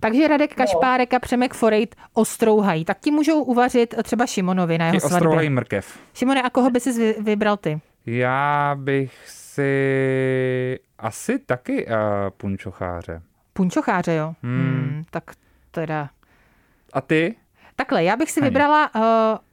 Takže 0.00 0.28
Radek 0.28 0.50
no. 0.50 0.56
Kašpárek 0.56 1.14
a 1.14 1.18
Přemek 1.18 1.54
Forejt 1.54 1.94
ostrouhají. 2.14 2.84
Tak 2.84 2.98
ti 3.00 3.10
můžou 3.10 3.42
uvařit 3.42 3.94
třeba 4.02 4.26
Šimonovi 4.26 4.78
na 4.78 4.86
jeho 4.86 5.00
svatbě. 5.00 5.16
Ostrouhají 5.16 5.50
mrkev. 5.50 5.98
Šimone, 6.14 6.42
a 6.42 6.50
koho 6.50 6.70
by 6.70 6.80
si 6.80 7.14
vybral 7.22 7.56
ty? 7.56 7.80
Já 8.06 8.74
bych 8.78 9.12
si 9.24 10.78
asi 10.98 11.38
taky 11.38 11.86
uh, 11.86 11.92
punčocháře. 12.36 13.22
Punčocháře, 13.52 14.14
jo? 14.14 14.34
Hmm. 14.42 14.60
Hmm, 14.60 15.04
tak 15.10 15.24
teda... 15.70 16.08
A 16.92 17.00
ty? 17.00 17.36
Takhle, 17.76 18.04
já 18.04 18.16
bych 18.16 18.30
si 18.30 18.40
Ani. 18.40 18.50
vybrala 18.50 18.90
uh, 18.94 19.02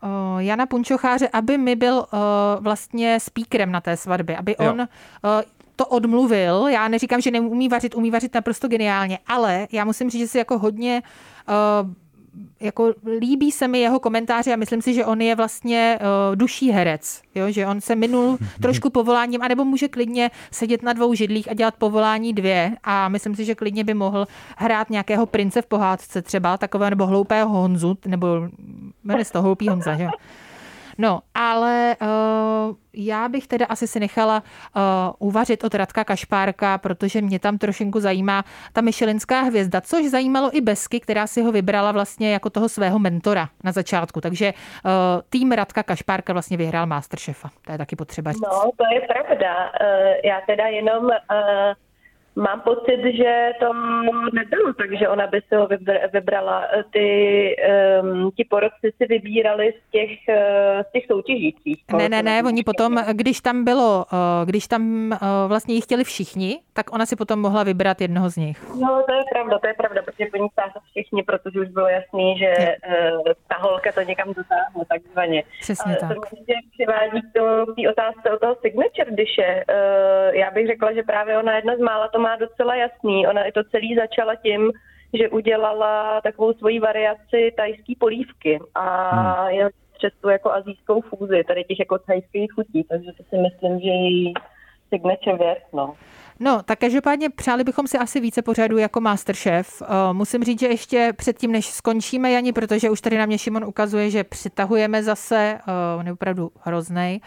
uh, 0.10 0.39
Jana 0.39 0.65
Punčocháře, 0.65 1.29
aby 1.34 1.58
mi 1.58 1.75
byl 1.75 1.95
uh, 1.97 2.19
vlastně 2.63 3.19
speakerem 3.19 3.71
na 3.71 3.81
té 3.81 3.97
svatbě, 3.97 4.38
aby 4.38 4.55
jo. 4.60 4.71
on 4.71 4.79
uh, 4.79 4.88
to 5.75 5.86
odmluvil. 5.86 6.67
Já 6.67 6.88
neříkám, 6.88 7.21
že 7.21 7.31
neumí 7.31 7.69
vařit, 7.69 7.95
umí 7.95 8.12
vařit 8.12 8.34
naprosto 8.34 8.67
geniálně, 8.67 9.19
ale 9.27 9.67
já 9.71 9.86
musím 9.86 10.10
říct, 10.10 10.21
že 10.21 10.27
si 10.27 10.38
jako 10.38 10.58
hodně 10.60 11.03
uh, 11.49 11.91
jako 12.59 12.93
líbí 13.19 13.51
se 13.51 13.67
mi 13.67 13.79
jeho 13.79 13.99
komentáře 13.99 14.53
a 14.53 14.55
myslím 14.55 14.81
si, 14.81 14.93
že 14.93 15.05
on 15.05 15.21
je 15.21 15.35
vlastně 15.35 15.99
uh, 16.01 16.35
duší 16.35 16.71
herec, 16.71 17.21
jo? 17.35 17.51
že 17.51 17.67
on 17.67 17.81
se 17.81 17.95
minul 17.95 18.37
trošku 18.61 18.89
povoláním, 18.89 19.41
anebo 19.41 19.65
může 19.65 19.87
klidně 19.87 20.31
sedět 20.51 20.83
na 20.83 20.93
dvou 20.93 21.13
židlích 21.13 21.51
a 21.51 21.53
dělat 21.53 21.75
povolání 21.75 22.33
dvě 22.33 22.75
a 22.83 23.09
myslím 23.09 23.35
si, 23.35 23.45
že 23.45 23.55
klidně 23.55 23.83
by 23.83 23.93
mohl 23.93 24.27
hrát 24.57 24.89
nějakého 24.89 25.25
prince 25.25 25.61
v 25.61 25.65
pohádce 25.65 26.21
třeba, 26.21 26.57
takového 26.57 26.89
nebo 26.89 27.05
hloupého 27.05 27.49
Honzu, 27.49 27.97
nebo 28.05 28.27
jmenuje 29.03 29.25
se 29.25 29.33
to 29.33 29.41
hloupý 29.41 29.69
Honza, 29.69 29.95
že 29.95 30.07
No, 30.97 31.19
ale 31.34 31.95
uh, 32.01 32.75
já 32.93 33.29
bych 33.29 33.47
teda 33.47 33.65
asi 33.65 33.88
si 33.88 33.99
nechala 33.99 34.43
uh, 34.75 34.81
uvařit 35.27 35.63
od 35.63 35.75
Radka 35.75 36.03
Kašpárka, 36.03 36.77
protože 36.77 37.21
mě 37.21 37.39
tam 37.39 37.58
trošinku 37.58 37.99
zajímá 37.99 38.43
ta 38.73 38.81
Michelinská 38.81 39.41
hvězda, 39.41 39.81
což 39.81 40.05
zajímalo 40.05 40.58
i 40.58 40.62
Besky, 40.62 40.99
která 40.99 41.27
si 41.27 41.41
ho 41.41 41.51
vybrala 41.51 41.91
vlastně 41.91 42.34
jako 42.34 42.49
toho 42.49 42.69
svého 42.69 42.99
mentora 42.99 43.49
na 43.63 43.71
začátku. 43.71 44.21
Takže 44.21 44.53
uh, 44.53 44.91
tým 45.29 45.51
Radka 45.51 45.84
Kašpárka 45.84 46.34
vlastně 46.34 46.58
vyhrál 46.58 46.86
Masterchefa. 46.86 47.49
To 47.65 47.71
je 47.71 47.77
taky 47.77 47.95
potřeba 47.95 48.31
říct. 48.31 48.41
No, 48.41 48.71
to 48.77 48.84
je 48.93 49.01
pravda. 49.01 49.55
Uh, 49.65 50.08
já 50.23 50.41
teda 50.47 50.67
jenom 50.67 51.03
uh, 51.03 51.12
Mám 52.35 52.61
pocit, 52.61 52.99
že 53.17 53.51
to 53.59 53.73
nebylo 54.33 54.73
tak, 54.73 54.97
že 54.99 55.09
ona 55.09 55.27
by 55.27 55.41
si 55.47 55.55
ho 55.55 55.67
vybrala. 56.13 56.67
Ty, 56.91 57.07
um, 58.01 58.31
ti 58.31 58.43
porodci 58.49 58.91
si 58.97 59.05
vybírali 59.09 59.73
z 59.79 59.91
těch, 59.91 60.09
uh, 60.29 60.81
z 60.89 60.91
těch 60.91 61.05
soutěžících. 61.05 61.83
Ne, 61.97 62.09
ne, 62.09 62.23
ne, 62.23 62.43
oni 62.45 62.63
potom, 62.63 62.97
když 63.11 63.41
tam 63.41 63.63
bylo, 63.63 64.05
uh, 64.13 64.45
když 64.45 64.67
tam 64.67 65.13
vlastně 65.47 65.75
ji 65.75 65.81
chtěli 65.81 66.03
všichni, 66.03 66.59
tak 66.73 66.93
ona 66.93 67.05
si 67.05 67.15
potom 67.15 67.39
mohla 67.39 67.63
vybrat 67.63 68.01
jednoho 68.01 68.29
z 68.29 68.35
nich. 68.35 68.57
No, 68.81 69.03
to 69.07 69.13
je 69.13 69.23
pravda, 69.31 69.59
to 69.59 69.67
je 69.67 69.73
pravda, 69.73 70.01
protože 70.01 70.25
po 70.31 70.37
ní 70.37 70.49
stáhli 70.51 70.73
všichni, 70.91 71.23
protože 71.23 71.59
už 71.59 71.67
bylo 71.67 71.87
jasný, 71.87 72.37
že 72.37 72.53
uh, 72.55 73.33
ta 73.47 73.57
holka 73.59 73.91
to 73.91 74.01
někam 74.01 74.27
dotáhne, 74.27 74.85
takzvaně. 74.89 75.43
Přesně 75.61 75.95
tak. 75.95 76.09
To 76.09 76.35
mě 76.47 76.55
přivádí 76.71 77.21
k 77.21 77.33
té 77.33 77.89
otázce 77.89 78.31
o 78.31 78.39
toho 78.39 78.55
signature. 78.61 79.11
Uh, 79.11 80.35
já 80.35 80.51
bych 80.51 80.67
řekla, 80.67 80.93
že 80.93 81.03
právě 81.03 81.37
ona 81.37 81.55
jedna 81.55 81.75
z 81.75 81.79
mála 81.79 82.07
to 82.07 82.24
má 82.25 82.35
docela 82.35 82.75
jasný. 82.75 83.27
Ona 83.27 83.43
i 83.43 83.51
to 83.51 83.63
celý 83.63 83.95
začala 83.95 84.35
tím, 84.35 84.71
že 85.13 85.29
udělala 85.29 86.21
takovou 86.21 86.53
svoji 86.53 86.79
variaci 86.79 87.53
tajské 87.57 87.93
polívky 87.99 88.59
a 88.75 88.85
hmm. 89.11 89.55
je 89.57 89.69
přes 89.97 90.13
tu 90.21 90.29
jako 90.29 90.51
azijskou 90.51 91.01
fúzi, 91.01 91.43
tady 91.43 91.63
těch 91.63 91.79
jako 91.79 91.97
tajských 91.97 92.51
chutí, 92.55 92.83
takže 92.83 93.11
to 93.17 93.23
si 93.29 93.38
myslím, 93.38 93.79
že 93.79 93.89
její 93.89 94.33
signature 94.89 95.38
věc, 95.38 95.63
no. 95.73 95.93
No, 96.39 96.61
tak 96.65 96.79
každopádně 96.79 97.29
přáli 97.29 97.63
bychom 97.63 97.87
si 97.87 97.97
asi 97.97 98.19
více 98.19 98.41
pořadů 98.41 98.77
jako 98.77 99.01
Masterchef. 99.01 99.81
Uh, 99.81 99.87
musím 100.13 100.43
říct, 100.43 100.59
že 100.59 100.67
ještě 100.67 101.13
předtím, 101.17 101.51
než 101.51 101.65
skončíme, 101.65 102.31
Jani, 102.31 102.53
protože 102.53 102.89
už 102.89 103.01
tady 103.01 103.17
na 103.17 103.25
mě 103.25 103.37
Šimon 103.37 103.65
ukazuje, 103.65 104.09
že 104.09 104.23
přitahujeme 104.23 105.03
zase, 105.03 105.59
uh, 105.67 105.99
on 105.99 106.05
je 106.05 106.13
opravdu 106.13 106.51
hroznej, 106.61 107.19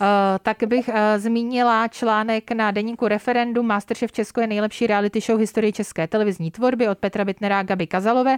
uh, 0.00 0.06
tak 0.42 0.56
bych 0.66 0.90
zmínila 1.16 1.88
článek 1.88 2.52
na 2.52 2.70
deníku 2.70 3.08
Referendum 3.08 3.66
Masterchef 3.66 4.12
Česko 4.12 4.40
je 4.40 4.46
nejlepší 4.46 4.86
reality 4.86 5.20
show 5.20 5.40
historii 5.40 5.72
české 5.72 6.06
televizní 6.06 6.50
tvorby 6.50 6.88
od 6.88 6.98
Petra 6.98 7.24
Bitnera 7.24 7.58
a 7.58 7.62
Gaby 7.62 7.86
Kazalové, 7.86 8.36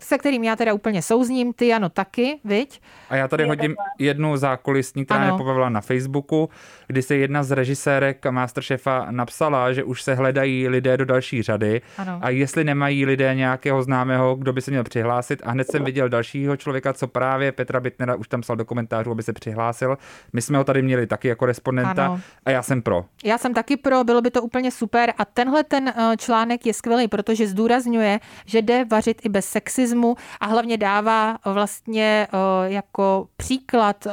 se 0.00 0.18
kterým 0.18 0.44
já 0.44 0.56
teda 0.56 0.74
úplně 0.74 1.02
souzním, 1.02 1.52
ty 1.52 1.72
ano 1.72 1.88
taky, 1.88 2.40
viď? 2.44 2.80
A 3.10 3.16
já 3.16 3.28
tady 3.28 3.44
hodím 3.44 3.76
jednu 3.98 4.36
zákulisní, 4.36 5.04
která 5.04 5.24
mě 5.24 5.32
pobavila 5.38 5.68
na 5.68 5.80
Facebooku, 5.80 6.50
kdy 6.86 7.02
se 7.02 7.16
jedna 7.16 7.42
z 7.42 7.50
režisérek 7.50 8.26
Masterchefa 8.30 9.10
napsala, 9.18 9.72
že 9.72 9.84
už 9.84 10.02
se 10.02 10.14
hledají 10.14 10.68
lidé 10.68 10.96
do 10.96 11.04
další 11.04 11.42
řady 11.42 11.80
ano. 11.98 12.18
a 12.22 12.30
jestli 12.30 12.64
nemají 12.64 13.06
lidé 13.06 13.34
nějakého 13.34 13.82
známého, 13.82 14.34
kdo 14.34 14.52
by 14.52 14.60
se 14.62 14.70
měl 14.70 14.84
přihlásit. 14.84 15.42
A 15.44 15.50
hned 15.50 15.70
jsem 15.70 15.84
viděl 15.84 16.08
dalšího 16.08 16.56
člověka, 16.56 16.92
co 16.92 17.06
právě 17.08 17.52
Petra 17.52 17.80
Bitnera 17.80 18.14
už 18.14 18.28
tam 18.28 18.40
psal 18.40 18.56
do 18.56 18.64
komentářů, 18.64 19.10
aby 19.10 19.22
se 19.22 19.32
přihlásil. 19.32 19.98
My 20.32 20.42
jsme 20.42 20.58
ho 20.58 20.64
tady 20.64 20.82
měli 20.82 21.06
taky 21.06 21.28
jako 21.28 21.46
respondenta 21.46 22.06
ano. 22.06 22.20
a 22.44 22.50
já 22.50 22.62
jsem 22.62 22.82
pro. 22.82 23.04
Já 23.24 23.38
jsem 23.38 23.54
taky 23.54 23.76
pro, 23.76 24.04
bylo 24.04 24.20
by 24.22 24.30
to 24.30 24.42
úplně 24.42 24.70
super. 24.70 25.12
A 25.18 25.24
tenhle 25.24 25.64
ten 25.64 25.88
eh, 25.88 26.16
článek 26.16 26.66
je 26.66 26.74
skvělý, 26.74 27.08
protože 27.08 27.46
zdůrazňuje, 27.46 28.20
že 28.46 28.62
jde 28.62 28.84
vařit 28.84 29.20
i 29.24 29.28
bez 29.28 29.46
sexismu 29.46 30.16
a 30.40 30.46
hlavně 30.46 30.76
dává 30.76 31.38
vlastně 31.44 32.26
eh, 32.32 32.70
jako 32.72 33.28
příklad 33.36 34.06
eh, 34.06 34.10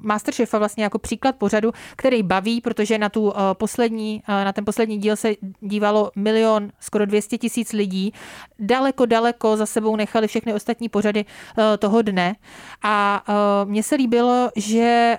Masterchefa 0.00 0.58
vlastně 0.58 0.84
jako 0.84 0.98
příklad 0.98 1.36
pořadu, 1.36 1.72
který 1.96 2.22
baví, 2.22 2.60
protože 2.60 2.98
na 2.98 3.08
tu 3.08 3.32
poslední 3.52 4.22
na 4.48 4.52
ten 4.52 4.64
poslední 4.64 4.98
díl 4.98 5.16
se 5.16 5.34
dívalo 5.60 6.10
milion, 6.16 6.70
skoro 6.80 7.06
200 7.06 7.38
tisíc 7.38 7.72
lidí. 7.72 8.12
Daleko, 8.58 9.06
daleko 9.06 9.56
za 9.56 9.66
sebou 9.66 9.96
nechali 9.96 10.28
všechny 10.28 10.54
ostatní 10.54 10.88
pořady 10.88 11.24
eh, 11.24 11.76
toho 11.76 12.02
dne. 12.02 12.36
A 12.82 13.24
eh, 13.28 13.32
mně 13.64 13.82
se 13.82 13.94
líbilo, 13.94 14.50
že 14.56 15.18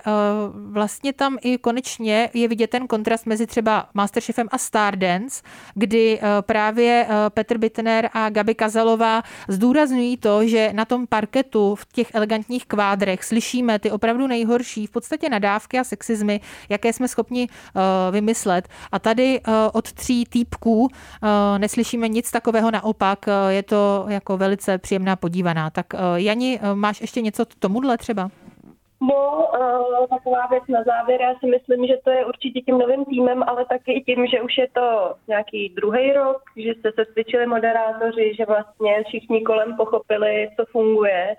vlastně 0.70 1.12
tam 1.12 1.38
i 1.42 1.58
konečně 1.58 2.30
je 2.34 2.48
vidět 2.48 2.70
ten 2.70 2.86
kontrast 2.86 3.26
mezi 3.26 3.46
třeba 3.46 3.86
Masterchefem 3.94 4.48
a 4.50 4.58
Stardance, 4.58 5.42
kdy 5.74 6.20
právě 6.40 7.08
Petr 7.28 7.58
Bittner 7.58 8.10
a 8.12 8.30
Gabi 8.30 8.54
Kazalová 8.54 9.22
zdůrazňují 9.48 10.16
to, 10.16 10.46
že 10.46 10.70
na 10.72 10.84
tom 10.84 11.06
parketu 11.06 11.74
v 11.74 11.86
těch 11.92 12.14
elegantních 12.14 12.66
kvádrech 12.66 13.24
slyšíme 13.24 13.78
ty 13.78 13.90
opravdu 13.90 14.26
nejhorší, 14.26 14.86
v 14.86 14.90
podstatě 14.90 15.28
nadávky 15.28 15.78
a 15.78 15.84
sexizmy, 15.84 16.40
jaké 16.68 16.92
jsme 16.92 17.08
schopni 17.08 17.48
vymyslet. 18.10 18.68
A 18.92 18.98
tady 18.98 19.19
tady 19.20 19.40
eh, 19.48 19.70
od 19.72 19.92
tří 19.92 20.24
týpků 20.24 20.88
eh, 20.92 21.58
neslyšíme 21.58 22.08
nic 22.08 22.30
takového, 22.30 22.70
naopak 22.70 23.18
eh, 23.28 23.52
je 23.52 23.62
to 23.62 24.04
jako 24.08 24.36
velice 24.36 24.78
příjemná 24.78 25.16
podívaná. 25.16 25.70
Tak 25.70 25.86
Jani, 26.16 26.60
máš 26.74 27.00
ještě 27.00 27.20
něco 27.20 27.46
k 27.46 27.54
tomuhle 27.58 27.98
třeba? 27.98 28.30
No, 29.00 29.46
taková 30.10 30.46
věc 30.46 30.62
na 30.68 30.82
závěr. 30.82 31.20
Já 31.20 31.34
si 31.40 31.46
myslím, 31.46 31.86
že 31.86 31.94
to 32.04 32.10
je 32.10 32.24
určitě 32.24 32.60
tím 32.60 32.78
novým 32.78 33.04
týmem, 33.04 33.42
ale 33.46 33.64
taky 33.64 33.92
i 33.92 34.00
tím, 34.04 34.26
že 34.26 34.42
už 34.42 34.58
je 34.58 34.68
to 34.72 35.14
nějaký 35.28 35.68
druhý 35.76 36.12
rok, 36.12 36.42
že 36.56 36.72
se 36.80 36.92
sestvičili 36.94 37.46
moderátoři, 37.46 38.34
že 38.38 38.44
vlastně 38.46 39.02
všichni 39.08 39.40
kolem 39.42 39.76
pochopili, 39.76 40.48
co 40.56 40.64
funguje 40.72 41.36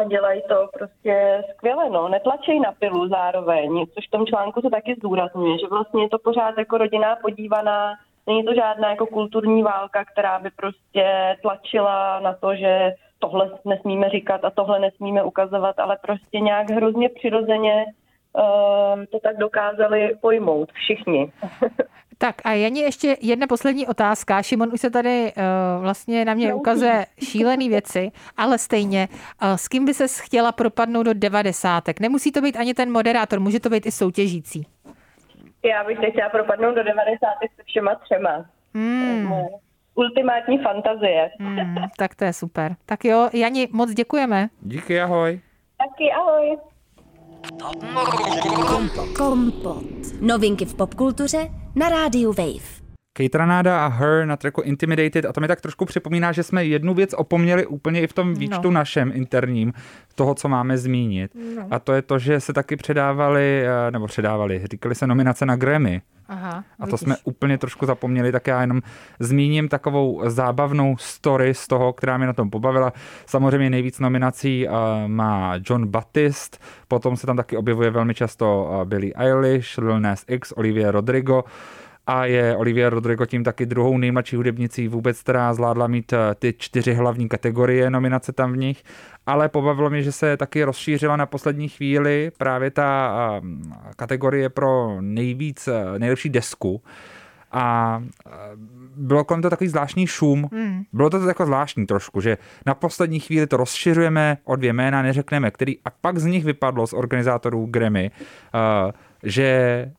a 0.00 0.04
dělají 0.04 0.42
to 0.48 0.68
prostě 0.72 1.44
skvěle, 1.54 1.90
no. 1.90 2.08
Netlačej 2.08 2.60
na 2.60 2.72
pilu 2.72 3.08
zároveň, 3.08 3.86
což 3.94 4.06
v 4.06 4.10
tom 4.10 4.26
článku 4.26 4.60
se 4.60 4.70
taky 4.70 4.94
zdůrazňuje, 4.94 5.58
že 5.58 5.66
vlastně 5.70 6.02
je 6.02 6.08
to 6.08 6.18
pořád 6.18 6.58
jako 6.58 6.78
rodina 6.78 7.16
podívaná, 7.16 7.94
není 8.26 8.44
to 8.44 8.54
žádná 8.54 8.90
jako 8.90 9.06
kulturní 9.06 9.62
válka, 9.62 10.04
která 10.04 10.38
by 10.38 10.50
prostě 10.50 11.36
tlačila 11.42 12.20
na 12.20 12.34
to, 12.34 12.54
že 12.54 12.94
tohle 13.18 13.50
nesmíme 13.64 14.08
říkat 14.10 14.44
a 14.44 14.50
tohle 14.50 14.80
nesmíme 14.80 15.22
ukazovat, 15.22 15.78
ale 15.78 15.98
prostě 16.02 16.40
nějak 16.40 16.70
hrozně 16.70 17.08
přirozeně 17.08 17.84
uh, 18.32 19.04
to 19.12 19.20
tak 19.20 19.36
dokázali 19.36 20.16
pojmout 20.20 20.72
všichni. 20.72 21.32
Tak 22.22 22.36
a 22.44 22.52
Jani, 22.52 22.80
ještě 22.80 23.16
jedna 23.20 23.46
poslední 23.46 23.86
otázka. 23.86 24.42
Šimon 24.42 24.68
už 24.72 24.80
se 24.80 24.90
tady 24.90 25.32
uh, 25.36 25.82
vlastně 25.82 26.24
na 26.24 26.34
mě 26.34 26.54
ukazuje 26.54 27.06
šílený 27.24 27.68
věci, 27.68 28.10
ale 28.36 28.58
stejně, 28.58 29.08
uh, 29.12 29.48
s 29.54 29.68
kým 29.68 29.84
by 29.84 29.94
se 29.94 30.04
chtěla 30.24 30.52
propadnout 30.52 31.02
do 31.02 31.14
devadesátek? 31.14 32.00
Nemusí 32.00 32.32
to 32.32 32.40
být 32.40 32.56
ani 32.56 32.74
ten 32.74 32.92
moderátor, 32.92 33.40
může 33.40 33.60
to 33.60 33.70
být 33.70 33.86
i 33.86 33.92
soutěžící. 33.92 34.66
Já 35.64 35.84
bych 35.84 35.98
se 35.98 36.10
chtěla 36.10 36.28
propadnout 36.28 36.74
do 36.74 36.82
devadesátek 36.82 37.50
se 37.56 37.62
všema 37.66 37.94
třema. 37.94 38.44
Hmm. 38.74 39.32
Ultimátní 39.94 40.58
fantazie. 40.58 41.30
Hmm, 41.38 41.74
tak 41.98 42.14
to 42.14 42.24
je 42.24 42.32
super. 42.32 42.76
Tak 42.86 43.04
jo, 43.04 43.30
Jani, 43.32 43.68
moc 43.72 43.90
děkujeme. 43.90 44.48
Díky, 44.60 45.00
ahoj. 45.00 45.40
Taky 45.78 46.12
ahoj. 46.12 46.58
Kompot. 49.16 49.84
Novinky 50.20 50.64
v 50.64 50.74
popkultuře 50.74 51.48
na 51.74 51.88
rádiu 51.88 52.32
Wave. 52.32 52.80
Kate 53.12 53.38
Ranada 53.38 53.86
a 53.86 53.88
Her 53.88 54.26
na 54.26 54.36
tracku 54.36 54.60
Intimidated 54.60 55.24
a 55.24 55.32
to 55.32 55.40
mi 55.40 55.48
tak 55.48 55.60
trošku 55.60 55.84
připomíná, 55.84 56.32
že 56.32 56.42
jsme 56.42 56.64
jednu 56.64 56.94
věc 56.94 57.14
opomněli 57.14 57.66
úplně 57.66 58.00
i 58.00 58.06
v 58.06 58.12
tom 58.12 58.34
výčtu 58.34 58.62
no. 58.62 58.70
našem 58.70 59.12
interním, 59.14 59.72
toho, 60.14 60.34
co 60.34 60.48
máme 60.48 60.78
zmínit. 60.78 61.30
No. 61.56 61.66
A 61.70 61.78
to 61.78 61.92
je 61.92 62.02
to, 62.02 62.18
že 62.18 62.40
se 62.40 62.52
taky 62.52 62.76
předávali, 62.76 63.62
eh, 63.66 63.90
nebo 63.90 64.06
předávali, 64.06 64.62
říkali 64.70 64.94
se 64.94 65.06
nominace 65.06 65.46
na 65.46 65.56
Grammy. 65.56 66.02
Aha, 66.30 66.64
a 66.78 66.86
to 66.86 66.86
vidíš. 66.86 67.00
jsme 67.00 67.16
úplně 67.24 67.58
trošku 67.58 67.86
zapomněli, 67.86 68.32
tak 68.32 68.46
já 68.46 68.60
jenom 68.60 68.80
zmíním 69.20 69.68
takovou 69.68 70.22
zábavnou 70.26 70.96
story 70.96 71.54
z 71.54 71.66
toho, 71.66 71.92
která 71.92 72.16
mě 72.16 72.26
na 72.26 72.32
tom 72.32 72.50
pobavila. 72.50 72.92
Samozřejmě 73.26 73.70
nejvíc 73.70 73.98
nominací 73.98 74.68
uh, 74.68 74.74
má 75.06 75.54
John 75.70 75.86
Baptiste, 75.86 76.58
potom 76.88 77.16
se 77.16 77.26
tam 77.26 77.36
taky 77.36 77.56
objevuje 77.56 77.90
velmi 77.90 78.14
často 78.14 78.70
uh, 78.70 78.84
Billie 78.84 79.14
Eilish, 79.16 79.78
Lil 79.78 80.00
Nas 80.00 80.24
X, 80.28 80.52
Olivia 80.52 80.90
Rodrigo 80.90 81.44
a 82.06 82.24
je 82.24 82.56
Olivia 82.56 82.90
Rodrigo 82.90 83.26
tím 83.26 83.44
taky 83.44 83.66
druhou 83.66 83.98
nejmladší 83.98 84.36
hudebnicí 84.36 84.88
vůbec, 84.88 85.22
která 85.22 85.54
zvládla 85.54 85.86
mít 85.86 86.12
ty 86.38 86.54
čtyři 86.58 86.94
hlavní 86.94 87.28
kategorie 87.28 87.90
nominace 87.90 88.32
tam 88.32 88.52
v 88.52 88.56
nich, 88.56 88.82
ale 89.26 89.48
pobavilo 89.48 89.90
mě, 89.90 90.02
že 90.02 90.12
se 90.12 90.36
taky 90.36 90.64
rozšířila 90.64 91.16
na 91.16 91.26
poslední 91.26 91.68
chvíli 91.68 92.32
právě 92.38 92.70
ta 92.70 93.40
kategorie 93.96 94.48
pro 94.48 95.00
nejvíc, 95.00 95.68
nejlepší 95.98 96.28
desku 96.28 96.82
a 97.52 98.02
bylo 98.96 99.24
kolem 99.24 99.42
to 99.42 99.50
takový 99.50 99.68
zvláštní 99.68 100.06
šum. 100.06 100.48
Hmm. 100.52 100.82
Bylo 100.92 101.10
to 101.10 101.28
jako 101.28 101.46
zvláštní 101.46 101.86
trošku, 101.86 102.20
že 102.20 102.38
na 102.66 102.74
poslední 102.74 103.20
chvíli 103.20 103.46
to 103.46 103.56
rozšiřujeme 103.56 104.38
o 104.44 104.56
dvě 104.56 104.72
jména, 104.72 105.02
neřekneme 105.02 105.50
který, 105.50 105.78
a 105.84 105.90
pak 106.00 106.18
z 106.18 106.24
nich 106.24 106.44
vypadlo 106.44 106.86
z 106.86 106.92
organizátorů 106.92 107.66
Grammy, 107.66 108.10
že 109.22 109.92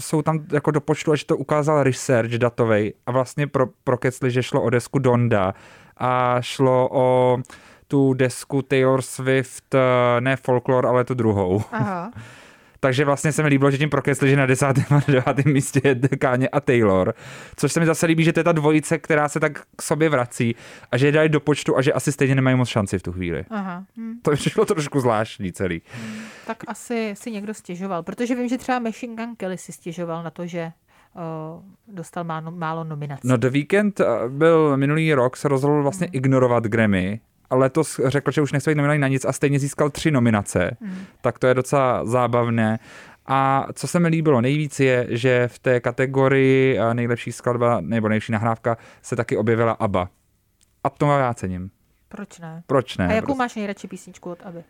jsou 0.00 0.22
tam 0.22 0.44
jako 0.52 0.70
do 0.70 0.80
počtu, 0.80 1.16
že 1.16 1.26
to 1.26 1.36
ukázal 1.36 1.82
research 1.82 2.30
datovej 2.30 2.94
a 3.06 3.12
vlastně 3.12 3.46
pro, 3.46 3.66
prokecli, 3.84 4.30
že 4.30 4.42
šlo 4.42 4.62
o 4.62 4.70
desku 4.70 4.98
Donda 4.98 5.54
a 5.96 6.36
šlo 6.40 6.88
o 6.92 7.38
tu 7.88 8.14
desku 8.14 8.62
Taylor 8.62 9.02
Swift, 9.02 9.74
uh, 9.74 9.80
ne 10.20 10.36
folklor, 10.36 10.86
ale 10.86 11.04
tu 11.04 11.14
druhou. 11.14 11.62
Aha. 11.72 12.10
Takže 12.86 13.04
vlastně 13.04 13.32
se 13.32 13.42
mi 13.42 13.48
líbilo, 13.48 13.70
že 13.70 13.78
tím 13.78 13.90
prokresli, 13.90 14.30
že 14.30 14.36
na 14.36 14.46
desátém 14.46 14.84
a 14.90 15.00
devátém 15.08 15.52
místě 15.52 15.80
je 15.84 15.94
Káně 16.18 16.48
a 16.48 16.60
Taylor. 16.60 17.14
Což 17.56 17.72
se 17.72 17.80
mi 17.80 17.86
zase 17.86 18.06
líbí, 18.06 18.24
že 18.24 18.32
to 18.32 18.40
je 18.40 18.44
ta 18.44 18.52
dvojice, 18.52 18.98
která 18.98 19.28
se 19.28 19.40
tak 19.40 19.66
k 19.76 19.82
sobě 19.82 20.08
vrací 20.08 20.56
a 20.92 20.96
že 20.96 21.06
je 21.06 21.12
dají 21.12 21.28
do 21.28 21.40
počtu 21.40 21.76
a 21.76 21.82
že 21.82 21.92
asi 21.92 22.12
stejně 22.12 22.34
nemají 22.34 22.56
moc 22.56 22.68
šanci 22.68 22.98
v 22.98 23.02
tu 23.02 23.12
chvíli. 23.12 23.44
Aha. 23.50 23.84
Hm. 23.96 24.14
To 24.22 24.30
je 24.30 24.36
přišlo 24.36 24.64
trošku 24.64 25.00
zvláštní 25.00 25.52
celý. 25.52 25.82
Tak 26.46 26.56
asi 26.66 27.14
si 27.16 27.30
někdo 27.30 27.54
stěžoval, 27.54 28.02
protože 28.02 28.34
vím, 28.34 28.48
že 28.48 28.58
třeba 28.58 28.78
Machine 28.78 29.14
Gun 29.16 29.36
Kelly 29.36 29.58
si 29.58 29.72
stěžoval 29.72 30.22
na 30.22 30.30
to, 30.30 30.46
že 30.46 30.72
dostal 31.88 32.24
málo, 32.24 32.50
málo 32.50 32.84
nominací. 32.84 33.28
No 33.28 33.36
The 33.36 33.48
Weeknd 33.48 34.00
eh, 34.00 34.04
byl 34.28 34.76
minulý 34.76 35.14
rok, 35.14 35.36
se 35.36 35.48
rozhodl 35.48 35.82
vlastně 35.82 36.06
ignorovat 36.06 36.64
Grammy 36.64 37.20
letos 37.50 38.00
řekl, 38.04 38.30
že 38.30 38.42
už 38.42 38.52
nechce 38.52 38.70
být 38.70 38.74
nominovaný 38.74 39.00
na 39.00 39.08
nic 39.08 39.24
a 39.24 39.32
stejně 39.32 39.58
získal 39.58 39.90
tři 39.90 40.10
nominace. 40.10 40.76
Hmm. 40.80 40.98
Tak 41.20 41.38
to 41.38 41.46
je 41.46 41.54
docela 41.54 42.04
zábavné. 42.04 42.78
A 43.26 43.66
co 43.72 43.86
se 43.86 44.00
mi 44.00 44.08
líbilo 44.08 44.40
nejvíc 44.40 44.80
je, 44.80 45.06
že 45.10 45.48
v 45.48 45.58
té 45.58 45.80
kategorii 45.80 46.78
eh, 46.78 46.94
nejlepší 46.94 47.32
skladba 47.32 47.80
nebo 47.80 48.08
nejlepší 48.08 48.32
nahrávka 48.32 48.76
se 49.02 49.16
taky 49.16 49.36
objevila 49.36 49.72
ABBA. 49.72 50.08
A 50.84 50.90
to 50.90 51.06
já 51.06 51.34
cením. 51.34 51.70
Proč 52.08 52.38
ne? 52.38 52.62
Proč 52.66 52.96
ne? 52.96 53.08
A 53.08 53.12
jakou 53.12 53.26
Prostě- 53.26 53.38
máš 53.38 53.54
nejradši 53.54 53.88
písničku 53.88 54.30
od 54.30 54.42
Aby? 54.44 54.64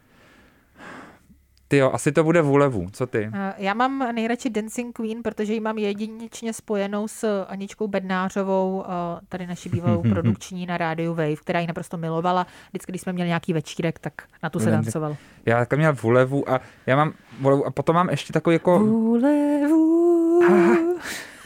Ty 1.68 1.76
jo, 1.76 1.90
asi 1.92 2.12
to 2.12 2.24
bude 2.24 2.42
vůlevu. 2.42 2.86
Co 2.92 3.06
ty? 3.06 3.30
Eh, 3.34 3.54
Já 3.58 3.74
mám 3.74 3.98
nejradši 4.14 4.50
Dancing 4.50 4.96
Queen, 4.96 5.22
protože 5.22 5.52
ji 5.52 5.60
mám 5.60 5.78
jedinečně 5.78 6.52
spojenou 6.52 7.08
s 7.08 7.44
Aničkou 7.48 7.88
Bednářovou, 7.88 8.84
eh, 8.86 9.20
tady 9.28 9.46
naší 9.46 9.68
bývalou 9.68 10.02
produkční 10.10 10.66
na 10.66 10.76
rádiu 10.78 11.10
Wave, 11.14 11.36
která 11.36 11.60
ji 11.60 11.66
naprosto 11.66 11.96
milovala. 11.96 12.46
Vždycky, 12.70 12.92
když 12.92 13.02
jsme 13.02 13.12
měli 13.12 13.28
nějaký 13.28 13.52
večírek, 13.52 13.98
tak 13.98 14.12
na 14.42 14.50
tu 14.50 14.58
se 14.58 14.70
tancoval. 14.70 15.16
Já 15.46 15.58
taky 15.58 15.76
měl 15.76 15.94
vůlevu 15.94 16.50
a 16.50 16.60
já 16.86 16.96
mám 16.96 17.12
vůlevu 17.40 17.66
a 17.66 17.70
potom 17.70 17.96
mám 17.96 18.08
ještě 18.10 18.32
takový 18.32 18.54
jako... 18.54 18.78
Vůlevu. 18.78 20.40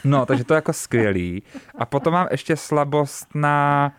No, 0.03 0.25
takže 0.25 0.43
to 0.43 0.53
je 0.53 0.55
jako 0.55 0.73
skvělý. 0.73 1.43
A 1.77 1.85
potom 1.85 2.13
mám 2.13 2.27
ještě 2.31 2.55
slabost 2.55 3.27
na, 3.35 3.91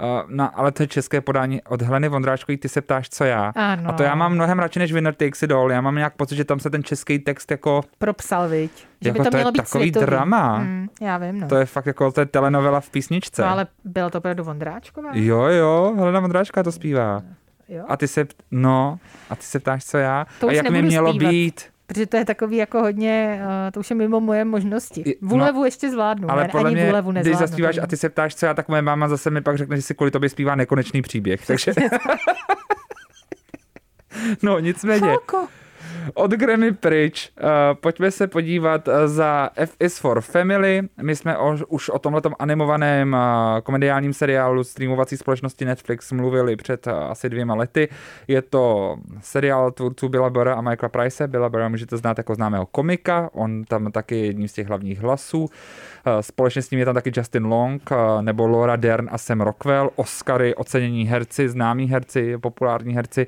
eh, 0.00 0.04
na 0.28 0.46
ale 0.46 0.72
to 0.72 0.82
je 0.82 0.86
české 0.86 1.20
podání 1.20 1.62
od 1.62 1.82
Heleny 1.82 2.08
Vondráčkový, 2.08 2.56
ty 2.58 2.68
se 2.68 2.80
ptáš, 2.80 3.08
co 3.08 3.24
já. 3.24 3.52
Ano. 3.56 3.88
A 3.90 3.92
to 3.92 4.02
já 4.02 4.14
mám 4.14 4.34
mnohem 4.34 4.58
radši 4.58 4.78
než 4.78 4.92
Winner 4.92 5.14
Takes 5.14 5.42
It 5.42 5.52
All. 5.52 5.72
Já 5.72 5.80
mám 5.80 5.94
nějak 5.96 6.14
pocit, 6.16 6.36
že 6.36 6.44
tam 6.44 6.60
se 6.60 6.70
ten 6.70 6.84
český 6.84 7.18
text 7.18 7.50
jako, 7.50 7.80
Propsal, 7.98 8.48
viď? 8.48 8.86
Že 9.00 9.08
Jako 9.08 9.18
by 9.18 9.24
to, 9.24 9.30
to 9.30 9.36
je 9.36 9.40
mělo 9.40 9.52
být 9.52 9.56
takový 9.56 9.82
světový. 9.84 10.06
drama. 10.06 10.58
Mm, 10.58 10.88
já 11.00 11.18
vím, 11.18 11.40
no. 11.40 11.48
to 11.48 11.56
je 11.56 11.66
fakt 11.66 11.86
jako, 11.86 12.12
to 12.12 12.20
je 12.20 12.26
telenovela 12.26 12.80
v 12.80 12.90
písničce. 12.90 13.42
no 13.42 13.48
ale 13.48 13.66
byla 13.84 14.10
to 14.10 14.18
opravdu 14.18 14.44
Vondráčková? 14.44 15.10
Jo, 15.12 15.40
jo, 15.42 15.94
Helena 15.98 16.20
Vondráčka 16.20 16.62
to 16.62 16.72
zpívá. 16.72 17.22
Jo? 17.68 17.84
A 17.88 17.96
ty 17.96 18.08
se, 18.08 18.26
no, 18.50 18.98
a 19.30 19.36
ty 19.36 19.42
se 19.42 19.58
ptáš, 19.58 19.84
co 19.84 19.98
já? 19.98 20.26
To 20.40 20.48
a 20.48 20.52
jak 20.52 20.70
mi 20.70 20.82
mělo 20.82 21.10
zpívat. 21.12 21.30
být? 21.32 21.73
Protože 21.86 22.06
to 22.06 22.16
je 22.16 22.24
takový 22.24 22.56
jako 22.56 22.80
hodně, 22.80 23.40
uh, 23.42 23.70
to 23.72 23.80
už 23.80 23.90
je 23.90 23.96
mimo 23.96 24.20
moje 24.20 24.44
možnosti. 24.44 25.02
No, 25.06 25.28
Vůlevu 25.28 25.64
ještě 25.64 25.90
zvládnu, 25.90 26.30
Ale 26.30 26.42
ne, 26.42 26.48
podle 26.48 26.66
ani 26.66 26.76
mě, 26.76 26.86
vůlevu 26.86 27.10
když 27.10 27.24
nezvládnu. 27.24 27.46
zaspíváš 27.46 27.76
to 27.76 27.82
a 27.82 27.86
ty 27.86 27.96
se 27.96 28.08
ptáš, 28.08 28.34
co 28.34 28.46
já, 28.46 28.54
tak 28.54 28.68
moje 28.68 28.82
máma 28.82 29.08
zase 29.08 29.30
mi 29.30 29.40
pak 29.40 29.58
řekne, 29.58 29.76
že 29.76 29.82
si 29.82 29.94
kvůli 29.94 30.10
tobě 30.10 30.28
zpívá 30.28 30.54
nekonečný 30.54 31.02
příběh. 31.02 31.46
Takže... 31.46 31.72
no, 34.42 34.58
nicméně, 34.58 35.00
Šalko. 35.00 35.48
Od 36.14 36.30
Grammy 36.30 36.72
pryč, 36.72 37.32
uh, 37.42 37.48
pojďme 37.80 38.10
se 38.10 38.26
podívat 38.26 38.88
uh, 38.88 38.94
za 39.06 39.50
F 39.56 39.76
is 39.80 39.98
for 39.98 40.20
Family. 40.20 40.82
My 41.02 41.16
jsme 41.16 41.38
o, 41.38 41.56
už 41.68 41.88
o 41.88 41.98
tomhletom 41.98 42.34
animovaném 42.38 43.12
uh, 43.12 43.60
komediálním 43.60 44.12
seriálu 44.12 44.64
streamovací 44.64 45.16
společnosti 45.16 45.64
Netflix 45.64 46.12
mluvili 46.12 46.56
před 46.56 46.86
uh, 46.86 46.92
asi 46.92 47.28
dvěma 47.28 47.54
lety. 47.54 47.88
Je 48.28 48.42
to 48.42 48.96
seriál 49.20 49.70
tvůrců 49.70 50.08
Billa 50.08 50.30
Burra 50.30 50.54
a 50.54 50.60
Michaela 50.60 50.88
Price. 50.88 51.28
Billa 51.28 51.48
Burra 51.48 51.68
můžete 51.68 51.96
znát 51.96 52.18
jako 52.18 52.34
známého 52.34 52.66
komika, 52.66 53.30
on 53.32 53.64
tam 53.64 53.92
taky 53.92 54.16
je 54.16 54.26
jedním 54.26 54.48
z 54.48 54.52
těch 54.52 54.68
hlavních 54.68 55.00
hlasů. 55.00 55.50
Společně 56.20 56.62
s 56.62 56.70
ním 56.70 56.80
je 56.80 56.84
tam 56.84 56.94
taky 56.94 57.10
Justin 57.16 57.44
Long 57.44 57.90
nebo 58.20 58.46
Laura 58.46 58.76
Dern 58.76 59.08
a 59.12 59.18
Sam 59.18 59.40
Rockwell, 59.40 59.90
Oscary, 59.96 60.54
ocenění 60.54 61.04
herci, 61.04 61.48
známí 61.48 61.86
herci, 61.86 62.38
populární 62.38 62.94
herci. 62.94 63.26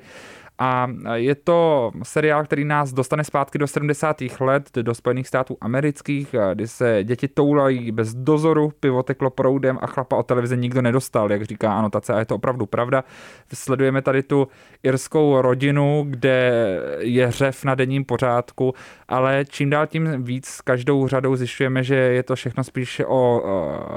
A 0.58 0.88
je 1.14 1.34
to 1.34 1.90
seriál, 2.02 2.44
který 2.44 2.64
nás 2.64 2.92
dostane 2.92 3.24
zpátky 3.24 3.58
do 3.58 3.66
70. 3.66 4.16
let, 4.40 4.70
do 4.82 4.94
Spojených 4.94 5.28
států 5.28 5.56
amerických, 5.60 6.34
kdy 6.54 6.68
se 6.68 7.04
děti 7.04 7.28
toulají 7.28 7.92
bez 7.92 8.14
dozoru, 8.14 8.72
pivo 8.80 9.02
teklo 9.02 9.30
proudem 9.30 9.78
a 9.82 9.86
chlapa 9.86 10.16
o 10.16 10.22
televizi 10.22 10.56
nikdo 10.56 10.82
nedostal, 10.82 11.32
jak 11.32 11.42
říká 11.42 11.72
anotace. 11.72 12.14
A 12.14 12.18
je 12.18 12.24
to 12.24 12.34
opravdu 12.34 12.66
pravda. 12.66 13.04
Sledujeme 13.54 14.02
tady 14.02 14.22
tu 14.22 14.48
irskou 14.82 15.42
rodinu, 15.42 16.06
kde 16.08 16.52
je 16.98 17.30
řev 17.30 17.64
na 17.64 17.74
denním 17.74 18.04
pořádku, 18.04 18.74
ale 19.08 19.44
čím 19.48 19.70
dál 19.70 19.86
tím 19.86 20.24
víc 20.24 20.46
s 20.46 20.60
každou 20.60 21.08
řadou 21.08 21.36
zjišťujeme, 21.36 21.82
že 21.82 21.94
je 21.94 22.22
to 22.22 22.36
všechno 22.36 22.64
spíše 22.64 23.06
o 23.06 23.42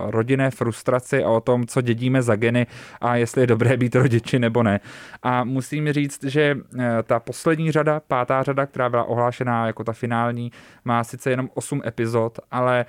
rodinné 0.09 0.51
frustraci 0.51 1.23
a 1.23 1.29
o 1.29 1.41
tom, 1.41 1.67
co 1.67 1.81
dědíme 1.81 2.21
za 2.21 2.35
geny 2.35 2.67
a 3.01 3.15
jestli 3.15 3.41
je 3.41 3.47
dobré 3.47 3.77
být 3.77 3.95
rodiči 3.95 4.39
nebo 4.39 4.63
ne. 4.63 4.79
A 5.23 5.43
musím 5.43 5.93
říct, 5.93 6.23
že 6.23 6.48
eh, 6.79 7.03
ta 7.03 7.19
poslední 7.19 7.71
řada, 7.71 8.01
pátá 8.07 8.43
řada, 8.43 8.65
která 8.65 8.89
byla 8.89 9.03
ohlášená 9.03 9.67
jako 9.67 9.83
ta 9.83 9.93
finální, 9.93 10.51
má 10.85 11.03
sice 11.03 11.29
jenom 11.29 11.49
8 11.53 11.81
epizod, 11.85 12.39
ale 12.51 12.85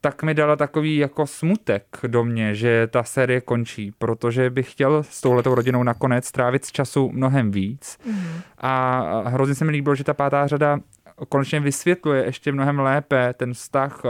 tak 0.00 0.22
mi 0.22 0.34
dala 0.34 0.56
takový 0.56 0.96
jako 0.96 1.26
smutek 1.26 1.84
do 2.06 2.24
mě, 2.24 2.54
že 2.54 2.86
ta 2.86 3.02
série 3.02 3.40
končí, 3.40 3.92
protože 3.98 4.50
bych 4.50 4.72
chtěl 4.72 5.02
s 5.02 5.20
touhletou 5.20 5.54
rodinou 5.54 5.82
nakonec 5.82 6.26
strávit 6.26 6.64
z 6.64 6.72
času 6.72 7.10
mnohem 7.12 7.50
víc. 7.50 7.98
Mm. 8.06 8.40
A 8.58 9.02
hrozně 9.26 9.54
se 9.54 9.64
mi 9.64 9.72
líbilo, 9.72 9.94
že 9.94 10.04
ta 10.04 10.14
pátá 10.14 10.46
řada 10.46 10.78
konečně 11.28 11.60
vysvětluje 11.60 12.24
ještě 12.24 12.52
mnohem 12.52 12.78
lépe 12.78 13.34
ten 13.36 13.54
vztah 13.54 14.02
eh, 14.04 14.08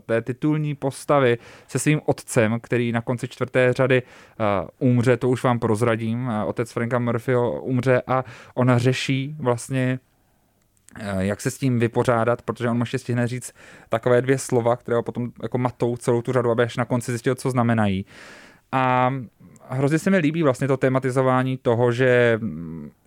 té 0.00 0.22
titulní 0.22 0.74
postavy 0.74 1.38
se 1.68 1.78
svým 1.78 2.00
otcem, 2.06 2.60
který 2.60 2.92
na 2.92 3.00
konci 3.00 3.28
čtvrté 3.28 3.72
řady 3.72 4.02
eh, 4.02 4.44
umře, 4.78 5.16
to 5.16 5.28
už 5.28 5.44
vám 5.44 5.58
prozradím, 5.58 6.30
eh, 6.30 6.44
otec 6.44 6.72
Franka 6.72 6.98
Murphyho 6.98 7.62
umře 7.62 8.02
a 8.06 8.24
ona 8.54 8.78
řeší 8.78 9.36
vlastně 9.38 9.98
jak 11.18 11.40
se 11.40 11.50
s 11.50 11.58
tím 11.58 11.78
vypořádat, 11.78 12.42
protože 12.42 12.70
on 12.70 12.80
ještě 12.80 12.98
stihne 12.98 13.26
říct 13.26 13.52
takové 13.88 14.22
dvě 14.22 14.38
slova, 14.38 14.76
které 14.76 14.96
ho 14.96 15.02
potom 15.02 15.32
jako 15.42 15.58
matou 15.58 15.96
celou 15.96 16.22
tu 16.22 16.32
řadu, 16.32 16.50
aby 16.50 16.62
až 16.62 16.76
na 16.76 16.84
konci 16.84 17.10
zjistil, 17.12 17.34
co 17.34 17.50
znamenají. 17.50 18.06
A 18.72 19.14
hrozně 19.68 19.98
se 19.98 20.10
mi 20.10 20.18
líbí 20.18 20.42
vlastně 20.42 20.68
to 20.68 20.76
tematizování 20.76 21.56
toho, 21.56 21.92
že 21.92 22.40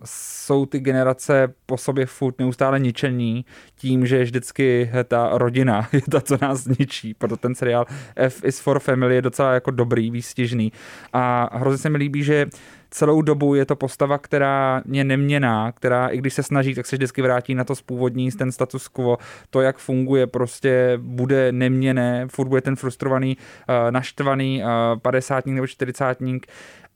jsou 0.04 0.66
ty 0.66 0.80
generace 0.80 1.54
po 1.66 1.76
sobě 1.76 2.06
furt 2.06 2.38
neustále 2.38 2.80
ničení 2.80 3.44
tím, 3.74 4.06
že 4.06 4.22
vždycky 4.22 4.90
ta 5.04 5.30
rodina 5.32 5.88
je 5.92 6.00
ta, 6.10 6.20
co 6.20 6.38
nás 6.42 6.66
ničí. 6.78 7.14
Proto 7.14 7.36
ten 7.36 7.54
seriál 7.54 7.86
F 8.16 8.44
is 8.44 8.60
for 8.60 8.78
Family 8.80 9.14
je 9.14 9.22
docela 9.22 9.52
jako 9.52 9.70
dobrý, 9.70 10.10
výstižný. 10.10 10.72
A 11.12 11.50
hrozně 11.58 11.78
se 11.78 11.90
mi 11.90 11.98
líbí, 11.98 12.22
že 12.22 12.46
celou 12.90 13.22
dobu 13.22 13.54
je 13.54 13.64
to 13.64 13.76
postava, 13.76 14.18
která 14.18 14.82
je 14.90 15.04
neměná, 15.04 15.72
která 15.72 16.08
i 16.08 16.18
když 16.18 16.34
se 16.34 16.42
snaží, 16.42 16.74
tak 16.74 16.86
se 16.86 16.96
vždycky 16.96 17.22
vrátí 17.22 17.54
na 17.54 17.64
to 17.64 17.74
spůvodní, 17.74 18.30
ten 18.30 18.52
status 18.52 18.88
quo, 18.88 19.18
to, 19.50 19.60
jak 19.60 19.78
funguje, 19.78 20.26
prostě 20.26 20.98
bude 21.02 21.52
neměné, 21.52 22.26
furt 22.28 22.48
bude 22.48 22.60
ten 22.60 22.76
frustrovaný, 22.76 23.36
uh, 23.36 23.90
naštvaný 23.90 24.62
uh, 24.62 24.68
padesátník 25.00 25.54
nebo 25.54 25.66
čtyřicátník 25.66 26.46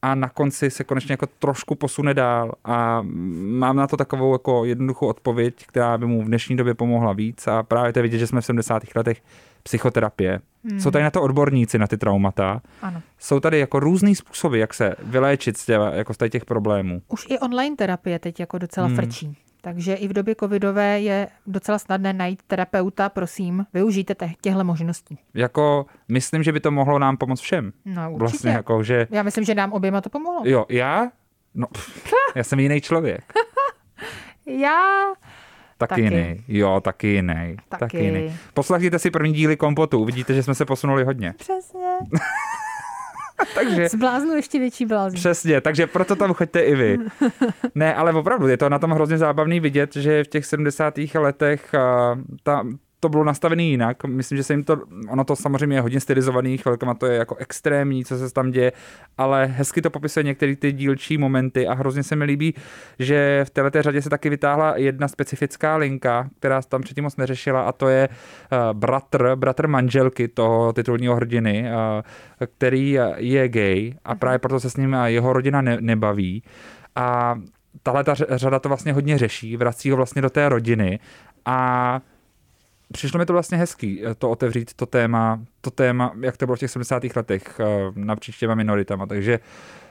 a 0.02 0.14
na 0.14 0.28
konci 0.28 0.70
se 0.70 0.84
konečně 0.84 1.12
jako 1.12 1.26
trošku 1.26 1.74
posune 1.74 2.14
dál 2.14 2.52
a 2.64 3.00
mám 3.32 3.76
na 3.76 3.86
to 3.86 3.96
takovou 3.96 4.32
jako 4.32 4.64
jednoduchou 4.64 5.06
odpověď, 5.06 5.54
která 5.66 5.98
by 5.98 6.06
mu 6.06 6.22
v 6.22 6.26
dnešní 6.26 6.56
době 6.56 6.74
pomohla 6.74 7.12
víc 7.12 7.48
a 7.48 7.62
právě 7.62 7.92
to 7.92 7.98
je 7.98 8.02
vidět, 8.02 8.18
že 8.18 8.26
jsme 8.26 8.40
v 8.40 8.44
70. 8.44 8.82
letech 8.96 9.22
psychoterapie. 9.64 10.40
Hmm. 10.64 10.80
Jsou 10.80 10.90
tady 10.90 11.04
na 11.04 11.10
to 11.10 11.22
odborníci, 11.22 11.78
na 11.78 11.86
ty 11.86 11.96
traumata. 11.96 12.62
Ano. 12.82 13.02
Jsou 13.18 13.40
tady 13.40 13.58
jako 13.58 13.80
různý 13.80 14.14
způsoby, 14.14 14.60
jak 14.60 14.74
se 14.74 14.94
vyléčit 15.02 15.58
z 15.58 15.66
těch, 15.66 15.78
jako 15.92 16.14
z 16.14 16.16
těch 16.30 16.44
problémů. 16.44 17.02
Už 17.08 17.26
i 17.28 17.38
online 17.38 17.76
terapie 17.76 18.18
teď 18.18 18.40
jako 18.40 18.58
docela 18.58 18.86
hmm. 18.86 18.96
frčí. 18.96 19.38
Takže 19.64 19.94
i 19.94 20.08
v 20.08 20.12
době 20.12 20.34
covidové 20.40 21.00
je 21.00 21.28
docela 21.46 21.78
snadné 21.78 22.12
najít 22.12 22.42
terapeuta, 22.46 23.08
prosím, 23.08 23.66
využijte 23.74 24.14
těchto 24.40 24.64
možností. 24.64 25.18
Jako, 25.34 25.86
myslím, 26.08 26.42
že 26.42 26.52
by 26.52 26.60
to 26.60 26.70
mohlo 26.70 26.98
nám 26.98 27.16
pomoct 27.16 27.40
všem. 27.40 27.72
No, 27.84 28.02
určitě. 28.02 28.18
Vlastně 28.18 28.50
jako, 28.50 28.82
že... 28.82 29.06
Já 29.10 29.22
myslím, 29.22 29.44
že 29.44 29.54
nám 29.54 29.72
oběma 29.72 30.00
to 30.00 30.10
pomohlo. 30.10 30.42
Jo, 30.44 30.66
já? 30.68 31.10
No, 31.54 31.66
já 32.34 32.44
jsem 32.44 32.60
jiný 32.60 32.80
člověk. 32.80 33.32
já... 34.46 35.04
Taky, 35.86 36.02
taky 36.02 36.14
jiný. 36.14 36.44
Jo, 36.48 36.80
taky 36.80 37.06
jiný. 37.06 37.56
Taky. 37.68 37.80
taky 37.80 38.04
jiný. 38.04 38.36
Poslechněte 38.54 38.98
si 38.98 39.10
první 39.10 39.32
díly 39.32 39.56
kompotu, 39.56 39.98
uvidíte, 39.98 40.34
že 40.34 40.42
jsme 40.42 40.54
se 40.54 40.64
posunuli 40.64 41.04
hodně. 41.04 41.34
Přesně. 41.38 41.98
takže... 43.54 43.88
Zbláznu 43.88 44.36
ještě 44.36 44.58
větší 44.58 44.86
blázen. 44.86 45.14
Přesně, 45.14 45.60
takže 45.60 45.86
proto 45.86 46.16
tam 46.16 46.34
choďte 46.34 46.60
i 46.60 46.74
vy. 46.74 46.98
Ne, 47.74 47.94
ale 47.94 48.12
opravdu, 48.12 48.48
je 48.48 48.56
to 48.56 48.68
na 48.68 48.78
tom 48.78 48.90
hrozně 48.90 49.18
zábavný 49.18 49.60
vidět, 49.60 49.96
že 49.96 50.24
v 50.24 50.28
těch 50.28 50.46
70. 50.46 50.94
letech 51.14 51.74
uh, 51.74 52.20
ta, 52.42 52.64
to 53.04 53.08
bylo 53.08 53.24
nastavené 53.24 53.62
jinak. 53.62 54.04
Myslím, 54.04 54.36
že 54.36 54.42
se 54.42 54.52
jim 54.52 54.64
to, 54.64 54.76
ono 55.08 55.24
to 55.24 55.36
samozřejmě 55.36 55.76
je 55.76 55.80
hodně 55.80 56.00
stylizovaný, 56.00 56.58
chvilkama 56.58 56.94
to 56.94 57.06
je 57.06 57.16
jako 57.16 57.36
extrémní, 57.36 58.04
co 58.04 58.18
se 58.18 58.34
tam 58.34 58.50
děje, 58.50 58.72
ale 59.18 59.46
hezky 59.46 59.82
to 59.82 59.90
popisuje 59.90 60.24
některé 60.24 60.56
ty 60.56 60.72
dílčí 60.72 61.18
momenty 61.18 61.66
a 61.66 61.74
hrozně 61.74 62.02
se 62.02 62.16
mi 62.16 62.24
líbí, 62.24 62.54
že 62.98 63.44
v 63.44 63.50
této 63.50 63.82
řadě 63.82 64.02
se 64.02 64.10
taky 64.10 64.30
vytáhla 64.30 64.76
jedna 64.76 65.08
specifická 65.08 65.76
linka, 65.76 66.28
která 66.38 66.62
tam 66.62 66.82
předtím 66.82 67.04
moc 67.04 67.16
neřešila 67.16 67.62
a 67.62 67.72
to 67.72 67.88
je 67.88 68.08
uh, 68.08 68.78
bratr, 68.78 69.36
bratr 69.36 69.68
manželky 69.68 70.28
toho 70.28 70.72
titulního 70.72 71.16
hrdiny, 71.16 71.64
uh, 71.68 72.02
který 72.56 72.98
je 73.16 73.48
gay 73.48 73.94
a 74.04 74.14
právě 74.14 74.38
proto 74.38 74.60
se 74.60 74.70
s 74.70 74.76
ním 74.76 74.96
jeho 75.04 75.32
rodina 75.32 75.60
ne- 75.60 75.78
nebaví. 75.80 76.42
A 76.96 77.38
tahle 77.82 78.04
ta 78.04 78.14
řada 78.14 78.58
to 78.58 78.68
vlastně 78.68 78.92
hodně 78.92 79.18
řeší, 79.18 79.56
vrací 79.56 79.90
ho 79.90 79.96
vlastně 79.96 80.22
do 80.22 80.30
té 80.30 80.48
rodiny 80.48 80.98
a 81.46 82.00
přišlo 82.94 83.18
mi 83.18 83.26
to 83.26 83.32
vlastně 83.32 83.58
hezký, 83.58 84.06
eh, 84.06 84.14
to 84.14 84.30
otevřít, 84.30 84.74
to 84.74 84.86
téma, 84.86 85.40
to 85.60 85.70
téma, 85.70 86.12
jak 86.20 86.36
to 86.36 86.46
bylo 86.46 86.56
v 86.56 86.58
těch 86.58 86.70
70. 86.70 87.16
letech 87.16 87.60
eh, 87.60 87.64
napříč 87.94 88.38
těma 88.38 88.54
minoritama, 88.54 89.06
takže 89.06 89.38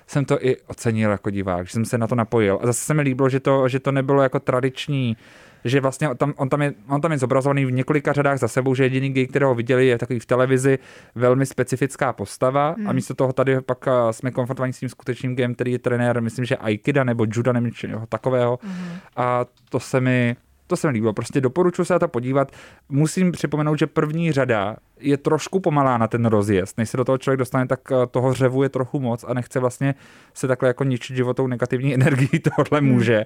jsem 0.07 0.25
to 0.25 0.45
i 0.45 0.57
ocenil 0.67 1.11
jako 1.11 1.29
divák, 1.29 1.67
že 1.67 1.71
jsem 1.73 1.85
se 1.85 1.97
na 1.97 2.07
to 2.07 2.15
napojil. 2.15 2.59
A 2.61 2.65
zase 2.65 2.85
se 2.85 2.93
mi 2.93 3.01
líbilo, 3.01 3.29
že 3.29 3.39
to, 3.39 3.67
že 3.67 3.79
to 3.79 3.91
nebylo 3.91 4.23
jako 4.23 4.39
tradiční 4.39 5.17
že 5.65 5.81
vlastně 5.81 6.09
on 6.09 6.17
tam, 6.17 6.33
on 6.37 6.49
tam, 6.49 6.61
je, 6.61 6.73
on 6.89 7.01
tam 7.01 7.11
je 7.11 7.17
zobrazovaný 7.17 7.65
v 7.65 7.71
několika 7.71 8.13
řadách 8.13 8.39
za 8.39 8.47
sebou, 8.47 8.75
že 8.75 8.83
jediný 8.83 9.09
gay, 9.09 9.27
kterého 9.27 9.55
viděli, 9.55 9.87
je 9.87 9.97
takový 9.97 10.19
v 10.19 10.25
televizi 10.25 10.79
velmi 11.15 11.45
specifická 11.45 12.13
postava 12.13 12.75
hmm. 12.77 12.89
a 12.89 12.91
místo 12.91 13.13
toho 13.13 13.33
tady 13.33 13.61
pak 13.61 13.87
eh, 13.87 14.13
jsme 14.13 14.31
konfrontovaní 14.31 14.73
s 14.73 14.79
tím 14.79 14.89
skutečným 14.89 15.35
gayem, 15.35 15.55
který 15.55 15.71
je 15.71 15.79
trenér, 15.79 16.21
myslím, 16.21 16.45
že 16.45 16.57
Aikida 16.57 17.03
nebo 17.03 17.25
Juda 17.31 17.51
nebo 17.51 17.65
něčeho 17.65 18.05
takového 18.05 18.59
hmm. 18.63 18.95
a 19.15 19.45
to 19.69 19.79
se 19.79 20.01
mi 20.01 20.35
to 20.67 20.75
se 20.75 20.87
mi 20.87 20.93
líbilo. 20.93 21.13
Prostě 21.13 21.41
doporučuji 21.41 21.85
se 21.85 21.93
na 21.93 21.99
to 21.99 22.07
podívat. 22.07 22.51
Musím 22.89 23.31
připomenout, 23.31 23.79
že 23.79 23.87
první 23.87 24.31
řada 24.31 24.75
je 24.99 25.17
trošku 25.17 25.59
pomalá 25.59 25.97
na 25.97 26.07
ten 26.07 26.25
rozjezd. 26.25 26.77
Než 26.77 26.89
se 26.89 26.97
do 26.97 27.05
toho 27.05 27.17
člověk 27.17 27.39
dostane, 27.39 27.67
tak 27.67 27.79
eh, 27.91 28.07
toho 28.11 28.33
řevu 28.33 28.63
je 28.63 28.69
trochu 28.69 28.99
moc 28.99 29.25
a 29.27 29.33
nechce 29.33 29.59
vlastně 29.59 29.95
se 30.33 30.47
takhle 30.47 30.69
jako 30.69 30.83
ničit 30.83 31.15
životou 31.15 31.47
negativní 31.47 31.93
energií 31.99 32.39
tohle 32.39 32.79
hmm. 32.79 32.89
může, 32.89 33.23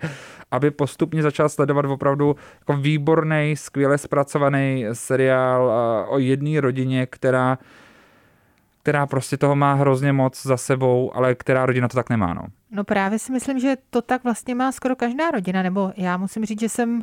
aby 0.52 0.72
postupně 0.72 1.24
začal 1.24 1.50
sledovat 1.50 1.86
opravdu 1.86 2.36
jako 2.60 2.82
výborný, 2.82 3.56
skvěle 3.58 3.98
zpracovaný 3.98 4.86
seriál 4.94 5.72
eh, 5.72 6.10
o 6.10 6.20
jedné 6.20 6.62
rodině, 6.62 7.06
která 7.06 7.58
která 8.88 9.06
prostě 9.06 9.38
toho 9.38 9.56
má 9.56 9.74
hrozně 9.74 10.14
moc 10.14 10.44
za 10.44 10.58
sebou, 10.58 11.12
ale 11.16 11.36
která 11.36 11.66
rodina 11.66 11.88
to 11.88 11.96
tak 11.98 12.10
nemá. 12.10 12.34
No. 12.34 12.42
no 12.72 12.84
právě 12.84 13.20
si 13.20 13.32
myslím, 13.32 13.60
že 13.60 13.78
to 13.90 14.02
tak 14.02 14.24
vlastně 14.24 14.56
má 14.56 14.72
skoro 14.72 14.96
každá 14.96 15.32
rodina, 15.32 15.64
nebo 15.64 15.92
já 15.98 16.18
musím 16.18 16.46
říct, 16.46 16.60
že 16.60 16.70
jsem 16.70 17.02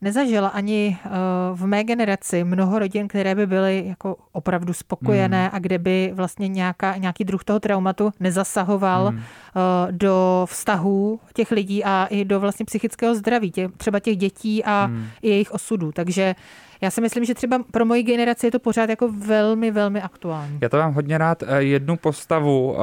nezažila 0.00 0.48
ani 0.48 0.98
eh, 1.04 1.08
v 1.52 1.66
mé 1.66 1.84
generaci 1.84 2.44
mnoho 2.44 2.78
rodin, 2.78 3.08
které 3.08 3.34
by 3.34 3.46
byly 3.46 3.84
jako 3.86 4.16
opravdu 4.32 4.72
spokojené 4.72 5.42
hmm. 5.42 5.50
a 5.52 5.58
kde 5.58 5.78
by 5.78 6.10
vlastně 6.14 6.48
nějaká, 6.48 6.96
nějaký 6.96 7.24
druh 7.24 7.44
toho 7.44 7.60
traumatu 7.60 8.12
nezasahoval 8.20 9.06
hmm. 9.06 9.20
do 9.90 10.46
vztahů 10.48 11.20
těch 11.32 11.50
lidí 11.50 11.84
a 11.84 12.06
i 12.10 12.24
do 12.24 12.40
vlastně 12.40 12.66
psychického 12.66 13.14
zdraví, 13.14 13.50
tě, 13.50 13.68
třeba 13.76 14.00
těch 14.00 14.16
dětí 14.16 14.64
a 14.64 14.84
hmm. 14.84 15.06
i 15.22 15.28
jejich 15.28 15.50
osudů. 15.50 15.92
Takže 15.92 16.34
já 16.84 16.90
si 16.90 17.00
myslím, 17.00 17.24
že 17.24 17.34
třeba 17.34 17.60
pro 17.70 17.84
moji 17.84 18.02
generaci 18.02 18.46
je 18.46 18.50
to 18.50 18.58
pořád 18.58 18.90
jako 18.90 19.08
velmi, 19.26 19.70
velmi 19.70 20.02
aktuální. 20.02 20.58
Já 20.60 20.68
to 20.68 20.76
mám 20.76 20.94
hodně 20.94 21.18
rád 21.18 21.42
eh, 21.42 21.62
jednu 21.62 21.96
postavu 21.96 22.72
uh, 22.72 22.78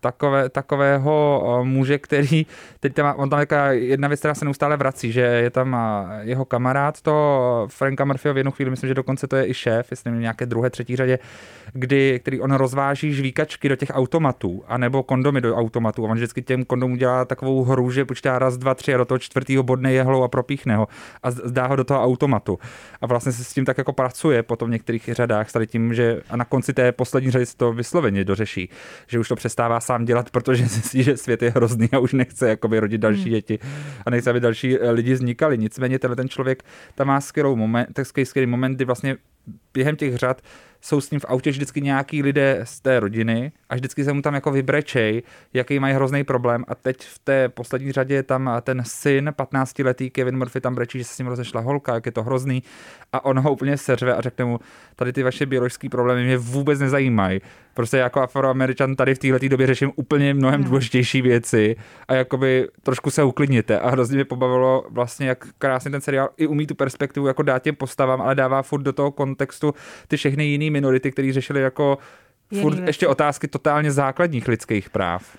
takové, 0.00 0.48
takového 0.48 1.42
uh, 1.44 1.64
muže, 1.64 1.98
který, 1.98 2.46
teď 2.80 2.94
tam, 2.94 3.14
on 3.16 3.30
tam 3.30 3.40
jedna 3.70 4.08
věc, 4.08 4.20
která 4.20 4.34
se 4.34 4.44
neustále 4.44 4.76
vrací, 4.76 5.12
že 5.12 5.20
je 5.20 5.50
tam 5.50 5.76
jeho 6.20 6.44
kamarád, 6.44 7.00
to 7.00 7.66
Franka 7.70 8.04
Murphyho 8.04 8.34
v 8.34 8.36
jednu 8.36 8.52
chvíli, 8.52 8.70
myslím, 8.70 8.88
že 8.88 8.94
dokonce 8.94 9.26
to 9.26 9.36
je 9.36 9.48
i 9.48 9.54
šéf, 9.54 9.90
jestli 9.90 10.10
v 10.10 10.14
nějaké 10.14 10.46
druhé, 10.46 10.70
třetí 10.70 10.96
řadě, 10.96 11.18
kdy, 11.72 12.20
který 12.22 12.40
on 12.40 12.54
rozváží 12.54 13.12
žvíkačky 13.12 13.68
do 13.68 13.76
těch 13.76 13.90
automatů, 13.94 14.64
anebo 14.66 15.02
kondomy 15.02 15.40
do 15.40 15.56
automatů. 15.56 16.06
A 16.06 16.10
on 16.10 16.16
vždycky 16.16 16.42
těm 16.42 16.64
kondomů 16.64 16.96
dělá 16.96 17.24
takovou 17.24 17.64
hru, 17.64 17.90
že 17.90 18.04
počítá 18.04 18.38
raz, 18.38 18.56
dva, 18.56 18.74
tři 18.74 18.94
a 18.94 18.96
do 18.96 19.04
toho 19.04 19.18
čtvrtého 19.18 19.62
bodne 19.62 19.92
jehlou 19.92 20.22
a 20.22 20.28
propíchne 20.28 20.76
ho 20.76 20.88
a 21.22 21.30
zdá 21.30 21.66
ho 21.66 21.76
do 21.76 21.84
toho 21.84 22.02
automatu. 22.02 22.58
A 23.00 23.06
vlastně 23.06 23.27
se 23.32 23.44
s 23.44 23.52
tím 23.52 23.64
tak 23.64 23.78
jako 23.78 23.92
pracuje 23.92 24.42
potom 24.42 24.68
v 24.68 24.72
některých 24.72 25.10
řadách, 25.12 25.52
tady 25.52 25.66
tím, 25.66 25.94
že 25.94 26.20
a 26.30 26.36
na 26.36 26.44
konci 26.44 26.72
té 26.72 26.92
poslední 26.92 27.30
řady 27.30 27.46
se 27.46 27.56
to 27.56 27.72
vysloveně 27.72 28.24
dořeší, 28.24 28.68
že 29.06 29.18
už 29.18 29.28
to 29.28 29.36
přestává 29.36 29.80
sám 29.80 30.04
dělat, 30.04 30.30
protože 30.30 30.66
zjistí, 30.68 31.02
že 31.02 31.16
svět 31.16 31.42
je 31.42 31.50
hrozný 31.50 31.88
a 31.92 31.98
už 31.98 32.12
nechce 32.12 32.48
jakoby 32.48 32.80
rodit 32.80 33.00
další 33.00 33.22
hmm. 33.22 33.30
děti 33.30 33.58
a 34.06 34.10
nechce, 34.10 34.30
aby 34.30 34.40
další 34.40 34.78
eh, 34.78 34.90
lidi 34.90 35.12
vznikali. 35.12 35.58
Nicméně 35.58 35.98
tenhle 35.98 36.16
ten 36.16 36.28
člověk 36.28 36.62
tam 36.94 37.06
má 37.06 37.20
skvělý 37.20 37.56
moment, 37.56 38.00
skvělý 38.24 38.46
moment, 38.46 38.74
kdy 38.74 38.84
vlastně 38.84 39.16
během 39.74 39.96
těch 39.96 40.16
řad 40.16 40.42
jsou 40.80 41.00
s 41.00 41.10
ním 41.10 41.20
v 41.20 41.24
autě 41.28 41.50
vždycky 41.50 41.80
nějaký 41.80 42.22
lidé 42.22 42.60
z 42.64 42.80
té 42.80 43.00
rodiny 43.00 43.52
a 43.68 43.74
vždycky 43.74 44.04
se 44.04 44.12
mu 44.12 44.22
tam 44.22 44.34
jako 44.34 44.50
vybrečej, 44.50 45.22
jaký 45.54 45.78
mají 45.78 45.94
hrozný 45.94 46.24
problém. 46.24 46.64
A 46.68 46.74
teď 46.74 46.96
v 47.00 47.18
té 47.18 47.48
poslední 47.48 47.92
řadě 47.92 48.14
je 48.14 48.22
tam 48.22 48.50
ten 48.62 48.82
syn, 48.86 49.32
15-letý 49.38 50.10
Kevin 50.10 50.38
Murphy 50.38 50.60
tam 50.60 50.74
brečí, 50.74 50.98
že 50.98 51.04
se 51.04 51.14
s 51.14 51.18
ním 51.18 51.26
rozešla 51.26 51.60
holka, 51.60 51.94
jak 51.94 52.06
je 52.06 52.12
to 52.12 52.22
hrozný. 52.22 52.62
A 53.12 53.24
on 53.24 53.38
ho 53.38 53.52
úplně 53.52 53.76
seřve 53.76 54.14
a 54.14 54.20
řekne 54.20 54.44
mu, 54.44 54.60
tady 54.96 55.12
ty 55.12 55.22
vaše 55.22 55.46
biologické 55.46 55.88
problémy 55.88 56.24
mě 56.24 56.38
vůbec 56.38 56.80
nezajímají. 56.80 57.40
Prostě 57.74 57.96
jako 57.96 58.20
afroameričan 58.20 58.96
tady 58.96 59.14
v 59.14 59.18
této 59.18 59.48
době 59.48 59.66
řeším 59.66 59.92
úplně 59.96 60.34
mnohem 60.34 60.64
důležitější 60.64 61.22
věci 61.22 61.76
a 62.08 62.14
jakoby 62.14 62.68
trošku 62.82 63.10
se 63.10 63.22
uklidněte. 63.22 63.80
A 63.80 63.90
hrozně 63.90 64.14
mě 64.14 64.24
pobavilo 64.24 64.84
vlastně, 64.90 65.28
jak 65.28 65.44
krásně 65.58 65.90
ten 65.90 66.00
seriál 66.00 66.28
i 66.36 66.46
umí 66.46 66.66
tu 66.66 66.74
perspektivu 66.74 67.26
jako 67.26 67.42
dát 67.42 67.62
těm 67.62 67.76
postavám, 67.76 68.22
ale 68.22 68.34
dává 68.34 68.62
furt 68.62 68.82
do 68.82 68.92
toho 68.92 69.10
kontextu 69.10 69.74
ty 70.08 70.16
všechny 70.16 70.44
jiné 70.44 70.67
minority, 70.70 71.12
které 71.12 71.32
řešily 71.32 71.60
jako 71.60 71.98
furt 72.60 72.74
věci. 72.74 72.88
ještě 72.88 73.08
otázky 73.08 73.48
totálně 73.48 73.92
základních 73.92 74.48
lidských 74.48 74.90
práv. 74.90 75.36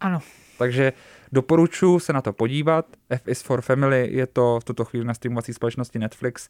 Ano. 0.00 0.18
Takže 0.58 0.92
doporučuji 1.32 1.98
se 1.98 2.12
na 2.12 2.20
to 2.20 2.32
podívat. 2.32 2.86
F 3.10 3.28
is 3.28 3.42
for 3.42 3.60
Family 3.60 4.08
je 4.10 4.26
to 4.26 4.60
v 4.60 4.64
tuto 4.64 4.84
chvíli 4.84 5.04
na 5.04 5.14
streamovací 5.14 5.52
společnosti 5.52 5.98
Netflix. 5.98 6.48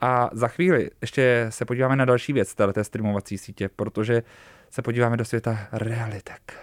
A 0.00 0.30
za 0.32 0.48
chvíli 0.48 0.90
ještě 1.00 1.46
se 1.48 1.64
podíváme 1.64 1.96
na 1.96 2.04
další 2.04 2.32
věc 2.32 2.54
té 2.72 2.84
streamovací 2.84 3.38
sítě, 3.38 3.68
protože 3.76 4.22
se 4.70 4.82
podíváme 4.82 5.16
do 5.16 5.24
světa 5.24 5.58
realitek. 5.72 6.54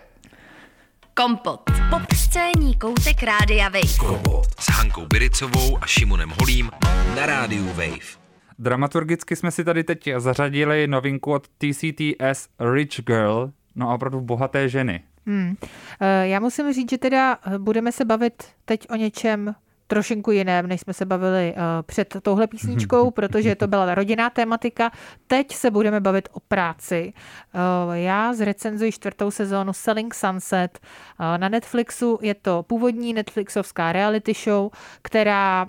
Kompot. 1.13 1.61
Pop 1.89 2.13
scéní 2.15 2.75
koutek 2.75 3.23
Rádia 3.23 3.69
Wave. 3.69 3.97
Kompot 3.99 4.45
s 4.59 4.69
Hankou 4.69 5.05
Biricovou 5.05 5.77
a 5.81 5.87
Šimonem 5.87 6.33
Holím 6.39 6.71
na 7.15 7.25
Rádiu 7.25 7.67
Wave. 7.67 8.26
Dramaturgicky 8.59 9.35
jsme 9.35 9.51
si 9.51 9.63
tady 9.63 9.83
teď 9.83 10.09
zařadili 10.17 10.87
novinku 10.87 11.31
od 11.31 11.47
TCTS 11.47 12.49
Rich 12.73 13.01
Girl, 13.05 13.51
no 13.75 13.89
a 13.89 13.95
opravdu 13.95 14.21
bohaté 14.21 14.69
ženy. 14.69 15.03
Hmm. 15.25 15.55
Eh, 15.99 16.27
já 16.27 16.39
musím 16.39 16.73
říct, 16.73 16.89
že 16.89 16.97
teda 16.97 17.37
budeme 17.57 17.91
se 17.91 18.05
bavit 18.05 18.43
teď 18.65 18.87
o 18.89 18.95
něčem 18.95 19.55
trošinku 19.87 20.31
jiném, 20.31 20.67
než 20.67 20.81
jsme 20.81 20.93
se 20.93 21.05
bavili 21.05 21.53
uh, 21.53 21.61
před 21.81 22.17
touhle 22.21 22.47
písničkou, 22.47 23.11
protože 23.17 23.55
to 23.55 23.67
byla 23.67 23.95
rodinná 23.95 24.29
tématika. 24.29 24.91
Teď 25.27 25.55
se 25.55 25.71
budeme 25.71 25.99
bavit 25.99 26.29
o 26.31 26.39
práci. 26.39 27.13
Uh, 27.53 27.93
já 27.93 28.33
zrecenzuji 28.33 28.91
čtvrtou 28.91 29.31
sezónu 29.31 29.73
Selling 29.73 30.13
Sunset. 30.13 30.79
Uh, 31.19 31.37
na 31.37 31.49
Netflixu 31.49 32.19
je 32.21 32.33
to 32.33 32.63
původní 32.63 33.13
Netflixovská 33.13 33.91
reality 33.91 34.33
show, 34.33 34.69
která 35.01 35.67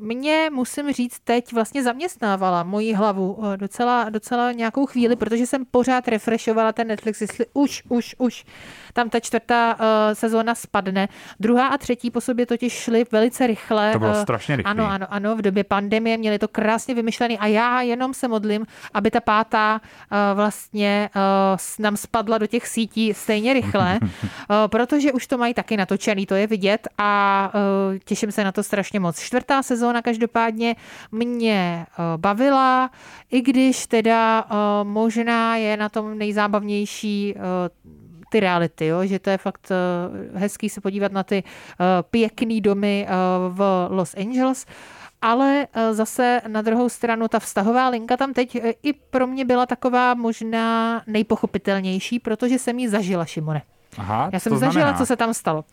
mě, 0.00 0.50
musím 0.52 0.92
říct, 0.92 1.20
teď 1.24 1.52
vlastně 1.52 1.82
zaměstnávala 1.82 2.62
moji 2.62 2.94
hlavu 2.94 3.38
eh, 3.44 3.56
docela, 3.56 4.10
docela 4.10 4.52
nějakou 4.52 4.86
chvíli, 4.86 5.16
protože 5.16 5.46
jsem 5.46 5.64
pořád 5.70 6.08
refreshovala 6.08 6.72
ten 6.72 6.88
Netflix, 6.88 7.20
jestli 7.20 7.46
už, 7.54 7.82
už, 7.88 8.14
už 8.18 8.44
tam 8.98 9.10
ta 9.10 9.20
čtvrtá 9.20 9.74
uh, 9.74 9.80
sezóna 10.12 10.54
spadne. 10.54 11.08
Druhá 11.40 11.66
a 11.66 11.78
třetí 11.78 12.10
po 12.10 12.20
sobě 12.20 12.46
totiž 12.46 12.72
šly 12.72 13.04
velice 13.12 13.46
rychle. 13.46 13.92
To 13.92 13.98
bylo 13.98 14.10
uh, 14.10 14.22
strašně 14.22 14.56
rychle. 14.56 14.70
Ano, 14.70 14.86
ano, 14.86 15.06
ano, 15.10 15.36
v 15.36 15.42
době 15.42 15.64
pandemie 15.64 16.18
měli 16.18 16.38
to 16.38 16.48
krásně 16.48 16.94
vymyšlený 16.94 17.38
a 17.38 17.46
já 17.46 17.82
jenom 17.82 18.14
se 18.14 18.28
modlím, 18.28 18.66
aby 18.94 19.10
ta 19.10 19.20
pátá 19.20 19.80
uh, 19.80 20.18
vlastně 20.34 21.10
uh, 21.16 21.58
nám 21.78 21.96
spadla 21.96 22.38
do 22.38 22.46
těch 22.46 22.68
sítí 22.68 23.14
stejně 23.14 23.52
rychle, 23.52 23.98
uh, 24.02 24.08
protože 24.66 25.12
už 25.12 25.26
to 25.26 25.38
mají 25.38 25.54
taky 25.54 25.76
natočený, 25.76 26.26
to 26.26 26.34
je 26.34 26.46
vidět 26.46 26.88
a 26.98 27.52
uh, 27.54 27.98
těším 28.04 28.32
se 28.32 28.44
na 28.44 28.52
to 28.52 28.62
strašně 28.62 29.00
moc. 29.00 29.20
Čtvrtá 29.20 29.62
sezóna 29.62 29.87
každopádně 30.02 30.76
mě 31.12 31.86
uh, 31.88 32.20
bavila, 32.20 32.90
i 33.30 33.40
když 33.40 33.86
teda 33.86 34.44
uh, 34.44 34.88
možná 34.88 35.56
je 35.56 35.76
na 35.76 35.88
tom 35.88 36.18
nejzábavnější 36.18 37.34
uh, 37.34 37.98
ty 38.28 38.40
reality, 38.40 38.86
jo? 38.86 39.06
že 39.06 39.18
to 39.18 39.30
je 39.30 39.38
fakt 39.38 39.68
eh, 39.70 40.38
hezký 40.38 40.68
se 40.68 40.80
podívat 40.80 41.12
na 41.12 41.22
ty 41.22 41.42
eh, 41.44 41.84
pěkný 42.02 42.60
domy 42.60 43.06
eh, 43.08 43.12
v 43.48 43.88
Los 43.90 44.14
Angeles. 44.14 44.66
Ale 45.22 45.66
zase 45.92 46.40
na 46.46 46.62
druhou 46.62 46.88
stranu 46.88 47.28
ta 47.28 47.38
vztahová 47.38 47.88
linka 47.88 48.16
tam 48.16 48.32
teď 48.32 48.58
i 48.82 48.92
pro 48.92 49.26
mě 49.26 49.44
byla 49.44 49.66
taková 49.66 50.14
možná 50.14 51.02
nejpochopitelnější, 51.06 52.18
protože 52.18 52.58
jsem 52.58 52.78
ji 52.78 52.88
zažila, 52.88 53.24
Šimone. 53.24 53.62
Aha, 53.98 54.30
Já 54.32 54.40
jsem 54.40 54.52
to 54.52 54.58
zažila, 54.58 54.72
znamená? 54.82 54.98
co 54.98 55.06
se 55.06 55.16
tam 55.16 55.34
stalo. 55.34 55.64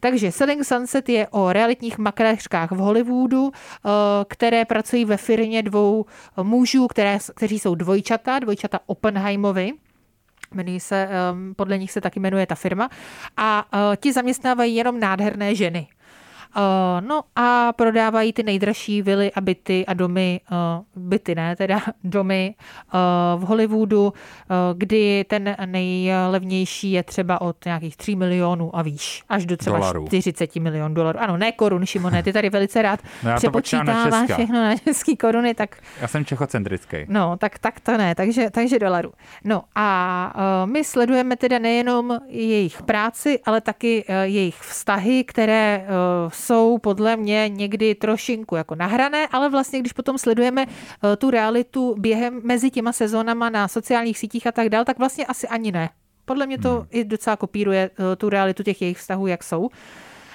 Takže 0.00 0.32
Selling 0.32 0.64
Sunset 0.64 1.08
je 1.08 1.28
o 1.28 1.52
realitních 1.52 1.98
makléřkách 1.98 2.70
v 2.70 2.76
Hollywoodu, 2.76 3.50
eh, 3.54 3.90
které 4.28 4.64
pracují 4.64 5.04
ve 5.04 5.16
firmě 5.16 5.62
dvou 5.62 6.04
mužů, 6.42 6.86
které, 6.88 7.18
kteří 7.36 7.58
jsou 7.58 7.74
dvojčata, 7.74 8.38
dvojčata 8.38 8.78
Oppenheimovi. 8.86 9.72
Jmenují 10.54 10.80
se, 10.80 11.08
um, 11.32 11.54
podle 11.54 11.78
nich 11.78 11.92
se 11.92 12.00
taky 12.00 12.20
jmenuje 12.20 12.46
ta 12.46 12.54
firma. 12.54 12.88
A 13.36 13.64
uh, 13.74 13.80
ti 13.96 14.12
zaměstnávají 14.12 14.74
jenom 14.74 15.00
nádherné 15.00 15.54
ženy. 15.54 15.86
Uh, 16.56 17.06
no 17.06 17.22
a 17.36 17.72
prodávají 17.72 18.32
ty 18.32 18.42
nejdražší 18.42 19.02
vily 19.02 19.32
a 19.32 19.40
byty 19.40 19.86
a 19.86 19.94
domy, 19.94 20.40
uh, 20.50 21.02
byty 21.08 21.34
ne, 21.34 21.56
teda 21.56 21.80
domy 22.04 22.54
uh, 22.94 23.40
v 23.42 23.46
Hollywoodu, 23.46 24.12
kdy 24.74 25.24
ten 25.28 25.56
nejlevnější 25.66 26.92
je 26.92 27.02
třeba 27.02 27.40
od 27.40 27.64
nějakých 27.64 27.96
3 27.96 28.16
milionů 28.16 28.76
a 28.76 28.82
výš, 28.82 29.22
až 29.28 29.46
do 29.46 29.56
třeba 29.56 29.78
Dolarů. 29.78 30.06
40 30.06 30.56
milionů 30.56 30.94
dolarů. 30.94 31.18
Ano, 31.20 31.36
ne 31.36 31.52
korun, 31.52 31.86
Šimone, 31.86 32.22
ty 32.22 32.32
tady 32.32 32.50
velice 32.50 32.82
rád 32.82 33.00
No 33.22 33.28
já 33.28 33.34
na 33.34 33.38
přepočítáváš 33.38 34.04
Česka. 34.04 34.34
všechno 34.34 34.60
na 34.62 34.76
český 34.76 35.16
koruny, 35.16 35.54
tak 35.54 35.76
Já 36.00 36.08
jsem 36.08 36.24
čechocentrický. 36.24 36.96
No, 37.08 37.36
tak, 37.36 37.58
tak 37.58 37.80
to 37.80 37.96
ne, 37.98 38.14
takže, 38.14 38.50
takže 38.50 38.78
dolarů. 38.78 39.12
No 39.44 39.62
a 39.74 40.64
my 40.64 40.84
sledujeme 40.84 41.36
teda 41.36 41.58
nejenom 41.58 42.18
jejich 42.28 42.82
práci, 42.82 43.38
ale 43.44 43.60
taky 43.60 44.04
jejich 44.22 44.56
vztahy, 44.56 45.24
které 45.24 45.86
jsou 46.44 46.78
podle 46.78 47.16
mě 47.16 47.48
někdy 47.48 47.94
trošinku 47.94 48.56
jako 48.56 48.74
nahrané, 48.74 49.28
ale 49.32 49.48
vlastně, 49.48 49.80
když 49.80 49.92
potom 49.92 50.18
sledujeme 50.18 50.66
uh, 50.66 50.70
tu 51.18 51.30
realitu 51.30 51.94
během 51.98 52.40
mezi 52.44 52.70
těma 52.70 52.92
sezónama 52.92 53.50
na 53.50 53.68
sociálních 53.68 54.18
sítích 54.18 54.46
a 54.46 54.52
tak 54.52 54.68
dál, 54.68 54.84
tak 54.84 54.98
vlastně 54.98 55.26
asi 55.26 55.48
ani 55.48 55.72
ne. 55.72 55.90
Podle 56.24 56.46
mě 56.46 56.58
to 56.58 56.70
Hmm. 56.74 56.86
i 56.90 57.04
docela 57.04 57.36
kopíruje 57.36 57.90
uh, 57.90 58.04
tu 58.16 58.28
realitu 58.28 58.62
těch 58.62 58.82
jejich 58.82 58.98
vztahů, 58.98 59.26
jak 59.26 59.44
jsou. 59.44 59.68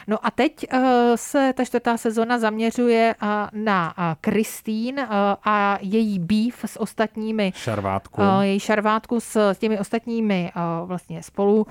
No 0.09 0.17
a 0.25 0.31
teď 0.31 0.65
uh, 0.73 0.79
se 1.15 1.53
ta 1.53 1.65
čtvrtá 1.65 1.97
sezona 1.97 2.39
zaměřuje 2.39 3.15
uh, 3.21 3.29
na 3.53 3.93
uh, 3.97 4.03
Kristýn 4.21 4.99
a 5.45 5.77
její 5.81 6.19
beef 6.19 6.63
s 6.65 6.79
ostatními 6.79 7.53
Šarvátku. 7.55 8.21
její 8.41 8.59
šarvátku 8.59 9.19
s 9.19 9.53
těmi 9.53 9.79
ostatními 9.79 10.51
vlastně 10.85 11.23
spolu, 11.23 11.67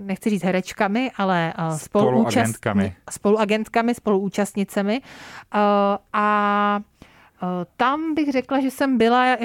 nechci 0.00 0.30
říct 0.30 0.42
herečkami, 0.42 1.10
ale 1.16 1.52
Spoluagentkami. 1.76 2.94
spoluagentkami, 3.10 3.94
spoluúčastnicemi. 3.94 5.02
A 6.12 6.80
tam 7.76 8.14
bych 8.14 8.32
řekla, 8.32 8.60
že 8.60 8.70
jsem 8.70 8.98
byla 8.98 9.36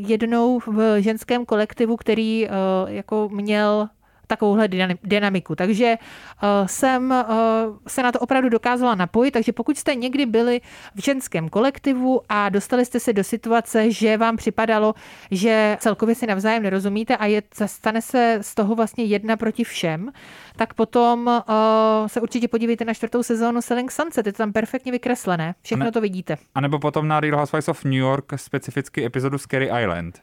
jednou 0.00 0.58
v 0.66 1.02
ženském 1.02 1.46
kolektivu, 1.46 1.96
který 1.96 2.48
jako 2.86 3.28
měl 3.32 3.88
takovouhle 4.26 4.68
dynami- 4.68 4.98
dynamiku. 5.02 5.54
Takže 5.54 5.94
uh, 5.98 6.66
jsem 6.66 7.10
uh, 7.10 7.76
se 7.86 8.02
na 8.02 8.12
to 8.12 8.18
opravdu 8.18 8.48
dokázala 8.48 8.94
napojit, 8.94 9.30
takže 9.30 9.52
pokud 9.52 9.78
jste 9.78 9.94
někdy 9.94 10.26
byli 10.26 10.60
v 10.94 11.04
ženském 11.04 11.48
kolektivu 11.48 12.20
a 12.28 12.48
dostali 12.48 12.84
jste 12.84 13.00
se 13.00 13.12
do 13.12 13.24
situace, 13.24 13.90
že 13.90 14.16
vám 14.16 14.36
připadalo, 14.36 14.94
že 15.30 15.76
celkově 15.80 16.14
si 16.14 16.26
navzájem 16.26 16.62
nerozumíte 16.62 17.16
a 17.16 17.26
je, 17.26 17.42
stane 17.66 18.02
se 18.02 18.38
z 18.40 18.54
toho 18.54 18.74
vlastně 18.74 19.04
jedna 19.04 19.36
proti 19.36 19.64
všem, 19.64 20.12
tak 20.56 20.74
potom 20.74 21.26
uh, 21.26 22.06
se 22.06 22.20
určitě 22.20 22.48
podívejte 22.48 22.84
na 22.84 22.94
čtvrtou 22.94 23.22
sezónu 23.22 23.62
Selling 23.62 23.92
Sunset, 23.92 24.26
je 24.26 24.32
to 24.32 24.36
tam 24.36 24.52
perfektně 24.52 24.92
vykreslené, 24.92 25.54
všechno 25.62 25.84
Ne- 25.84 25.92
to 25.92 26.00
vidíte. 26.00 26.36
A 26.54 26.60
nebo 26.60 26.78
potom 26.78 27.08
na 27.08 27.20
Real 27.20 27.38
Housewives 27.38 27.68
of 27.68 27.84
New 27.84 27.92
York 27.94 28.32
specificky 28.36 29.04
epizodu 29.04 29.38
Scary 29.38 29.70
Island. 29.82 30.22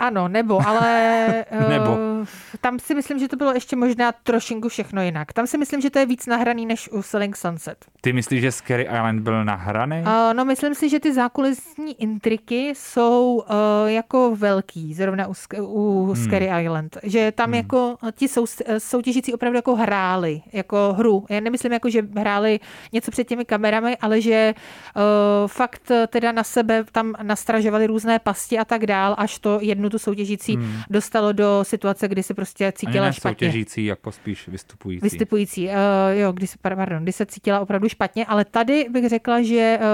Ano, 0.00 0.28
nebo, 0.28 0.66
ale 0.66 1.44
Nebo. 1.68 1.98
eh, 2.22 2.26
tam 2.60 2.78
si 2.78 2.94
myslím, 2.94 3.18
že 3.18 3.28
to 3.28 3.36
bylo 3.36 3.52
ještě 3.52 3.76
možná 3.76 4.12
trošinku 4.12 4.68
všechno 4.68 5.02
jinak. 5.02 5.32
Tam 5.32 5.46
si 5.46 5.58
myslím, 5.58 5.80
že 5.80 5.90
to 5.90 5.98
je 5.98 6.06
víc 6.06 6.26
nahraný 6.26 6.66
než 6.66 6.88
u 6.92 7.02
Selling 7.02 7.36
Sunset. 7.36 7.84
Ty 8.00 8.12
myslíš, 8.12 8.40
že 8.40 8.52
Scary 8.52 8.82
Island 8.82 9.22
byl 9.22 9.44
nahraný? 9.44 10.00
Uh, 10.00 10.34
no, 10.34 10.44
myslím 10.44 10.74
si, 10.74 10.88
že 10.88 11.00
ty 11.00 11.14
zákulisní 11.14 12.02
intriky 12.02 12.72
jsou 12.76 13.44
uh, 13.50 13.90
jako 13.90 14.36
velký, 14.36 14.94
zrovna 14.94 15.26
u, 15.28 15.34
u 15.60 16.06
hmm. 16.06 16.24
Scary 16.24 16.50
Island. 16.62 16.98
Že 17.02 17.32
tam 17.32 17.46
hmm. 17.46 17.54
jako 17.54 17.96
ti 18.12 18.28
sou, 18.28 18.46
soutěžící 18.78 19.34
opravdu 19.34 19.56
jako 19.56 19.76
hráli, 19.76 20.42
jako 20.52 20.94
hru. 20.98 21.26
Já 21.30 21.40
nemyslím 21.40 21.72
jako, 21.72 21.90
že 21.90 22.02
hráli 22.16 22.60
něco 22.92 23.10
před 23.10 23.24
těmi 23.24 23.44
kamerami, 23.44 23.96
ale 23.96 24.20
že 24.20 24.54
uh, 24.96 25.02
fakt 25.48 25.92
teda 26.08 26.32
na 26.32 26.44
sebe 26.44 26.84
tam 26.92 27.14
nastražovali 27.22 27.86
různé 27.86 28.18
pasti 28.18 28.58
a 28.58 28.64
tak 28.64 28.86
dál, 28.86 29.14
až 29.18 29.38
to 29.38 29.58
jednu 29.62 29.89
tu 29.90 29.98
soutěžící 29.98 30.56
hmm. 30.56 30.80
dostalo 30.90 31.32
do 31.32 31.60
situace, 31.62 32.08
kdy 32.08 32.22
se 32.22 32.34
prostě 32.34 32.64
Ani 32.64 32.72
cítila 32.72 33.06
ne 33.06 33.12
špatně. 33.12 33.46
soutěžící, 33.46 33.84
jako 33.84 34.12
spíš 34.12 34.48
vystupující. 34.48 35.02
Vystupující, 35.02 35.66
uh, 35.66 35.74
jo, 36.12 36.32
kdy 36.32 36.46
se, 36.46 36.56
pardon, 36.62 37.02
kdy 37.02 37.12
se 37.12 37.26
cítila 37.26 37.60
opravdu 37.60 37.88
špatně, 37.88 38.26
ale 38.26 38.44
tady 38.44 38.86
bych 38.90 39.08
řekla, 39.08 39.42
že 39.42 39.78
uh, 39.80 39.86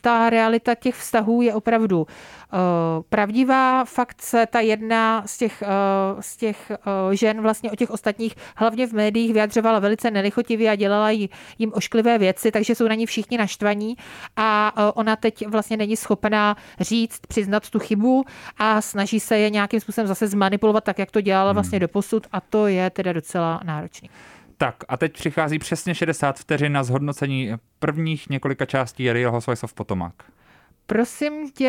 ta 0.00 0.30
realita 0.30 0.74
těch 0.74 0.94
vztahů 0.94 1.42
je 1.42 1.54
opravdu 1.54 2.00
uh, 2.00 2.06
pravdivá. 3.08 3.84
Fakt 3.84 4.22
se 4.22 4.46
ta 4.46 4.60
jedna 4.60 5.22
z 5.26 5.38
těch, 5.38 5.62
uh, 5.62 6.20
z 6.20 6.36
těch 6.36 6.72
uh, 6.72 7.12
žen 7.12 7.40
vlastně 7.40 7.70
o 7.70 7.76
těch 7.76 7.90
ostatních, 7.90 8.34
hlavně 8.56 8.86
v 8.86 8.92
médiích, 8.92 9.32
vyjadřovala 9.32 9.78
velice 9.78 10.10
nelichotivě 10.10 10.70
a 10.70 10.74
dělala 10.74 11.10
jí, 11.10 11.30
jim 11.58 11.72
ošklivé 11.74 12.18
věci, 12.18 12.50
takže 12.50 12.74
jsou 12.74 12.88
na 12.88 12.94
ní 12.94 13.06
všichni 13.06 13.38
naštvaní 13.38 13.96
a 14.36 14.72
uh, 14.76 14.92
ona 14.94 15.16
teď 15.16 15.46
vlastně 15.46 15.76
není 15.76 15.96
schopná 15.96 16.56
říct, 16.80 17.20
přiznat 17.28 17.70
tu 17.70 17.78
chybu 17.78 18.24
a 18.58 18.80
snaží 18.80 19.20
se 19.20 19.38
je 19.38 19.50
nějakým 19.50 19.80
způsobem 19.80 20.06
zase 20.06 20.26
zmanipulovat 20.26 20.84
tak, 20.84 20.98
jak 20.98 21.10
to 21.10 21.20
dělala 21.20 21.52
vlastně 21.52 21.80
do 21.80 21.88
posud 21.88 22.26
a 22.32 22.40
to 22.40 22.66
je 22.66 22.90
teda 22.90 23.12
docela 23.12 23.60
náročný. 23.64 24.10
Tak 24.58 24.76
a 24.88 24.96
teď 24.96 25.12
přichází 25.12 25.58
přesně 25.58 25.94
60 25.94 26.38
vteřin 26.38 26.72
na 26.72 26.82
zhodnocení 26.82 27.52
prvních 27.78 28.30
několika 28.30 28.66
částí 28.66 29.12
Real 29.12 29.32
Housewives 29.32 29.64
of 29.64 29.74
Potomac. 29.74 30.14
Prosím 30.86 31.50
tě, 31.50 31.68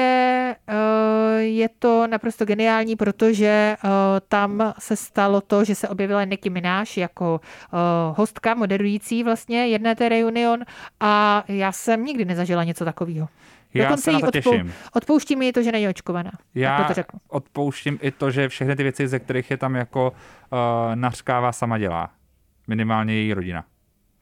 eh, 0.68 1.42
je 1.42 1.70
to 1.80 2.08
naprosto 2.08 2.46
geniální, 2.46 2.96
protože 2.96 3.48
eh, 3.48 3.90
tam 4.28 4.74
se 4.80 4.96
stalo 4.96 5.42
to, 5.42 5.64
že 5.64 5.76
se 5.76 5.90
objevila 5.90 6.24
Nicki 6.24 6.50
Minaj 6.50 6.86
jako 6.98 7.42
eh, 7.44 7.78
hostka, 8.18 8.54
moderující 8.54 9.24
vlastně 9.24 9.68
jedné 9.68 9.96
té 9.96 10.10
reunion 10.10 10.60
a 11.00 11.44
já 11.48 11.72
jsem 11.72 12.06
nikdy 12.06 12.26
nezažila 12.26 12.64
něco 12.64 12.86
takového. 12.86 13.28
Já 13.74 13.98
se 13.98 14.12
na 14.12 14.20
to 14.20 14.32
těším. 14.32 14.74
odpouštím 14.94 15.42
jí 15.42 15.52
to, 15.52 15.64
že 15.64 15.72
není 15.72 15.88
očkovaná. 15.90 16.32
Já 16.56 16.84
to 16.84 16.94
řeknu. 16.94 17.20
odpouštím 17.28 18.00
i 18.02 18.12
to, 18.12 18.32
že 18.32 18.50
všechny 18.50 18.76
ty 18.76 18.84
věci, 18.84 19.08
ze 19.08 19.20
kterých 19.20 19.52
je 19.52 19.58
tam 19.58 19.76
jako 19.76 20.12
uh, 20.12 20.96
nařkává, 20.96 21.52
sama 21.52 21.78
dělá. 21.78 22.10
Minimálně 22.70 23.14
její 23.14 23.34
rodina. 23.34 23.64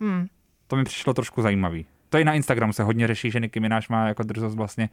Hmm. 0.02 0.28
To 0.68 0.76
mi 0.76 0.84
přišlo 0.84 1.14
trošku 1.14 1.42
zajímavý. 1.42 1.86
To 2.10 2.18
i 2.18 2.24
na 2.26 2.34
Instagramu 2.34 2.74
se 2.74 2.84
hodně 2.84 3.08
řeší, 3.08 3.32
že 3.32 3.40
Nicki 3.40 3.60
Minaj 3.60 3.82
má 3.90 4.08
jako 4.08 4.24
drzost 4.24 4.56
vlastně 4.58 4.90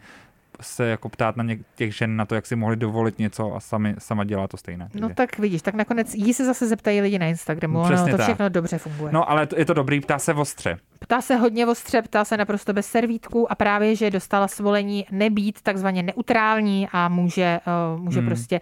se 0.60 0.86
jako 0.86 1.08
ptát 1.08 1.36
na 1.36 1.44
něk- 1.44 1.62
těch 1.74 1.96
žen 1.96 2.16
na 2.16 2.24
to, 2.24 2.34
jak 2.34 2.46
si 2.46 2.56
mohli 2.56 2.76
dovolit 2.76 3.18
něco 3.18 3.54
a 3.54 3.60
sami, 3.60 3.94
sama 3.98 4.24
dělá 4.24 4.48
to 4.48 4.56
stejné. 4.56 4.88
No 4.94 5.00
Takže- 5.00 5.14
tak 5.14 5.38
vidíš, 5.38 5.62
tak 5.62 5.74
nakonec 5.74 6.14
jí 6.14 6.34
se 6.34 6.44
zase 6.44 6.66
zeptají 6.68 7.00
lidi 7.00 7.18
na 7.18 7.26
Instagramu, 7.26 7.78
ono 7.78 7.94
Přesně 7.94 8.10
to 8.12 8.16
tak. 8.16 8.26
všechno 8.26 8.48
dobře 8.48 8.78
funguje. 8.78 9.12
no 9.12 9.30
ale 9.30 9.48
je 9.56 9.64
to 9.64 9.74
dobrý, 9.74 10.00
ptá 10.00 10.18
se 10.18 10.34
ostře. 10.34 10.78
Ptá 10.98 11.20
se 11.20 11.36
hodně 11.36 11.66
ostře, 11.66 12.02
ptá 12.02 12.24
se 12.24 12.36
naprosto 12.36 12.72
bez 12.72 12.86
servítku 12.86 13.52
a 13.52 13.54
právě, 13.54 13.96
že 13.96 14.10
dostala 14.10 14.48
svolení 14.48 15.06
nebýt 15.10 15.62
takzvaně 15.62 16.02
neutrální 16.02 16.88
a 16.92 17.08
může, 17.08 17.60
uh, 17.96 18.00
může 18.00 18.20
Hmm. 18.20 18.28
prostě 18.28 18.60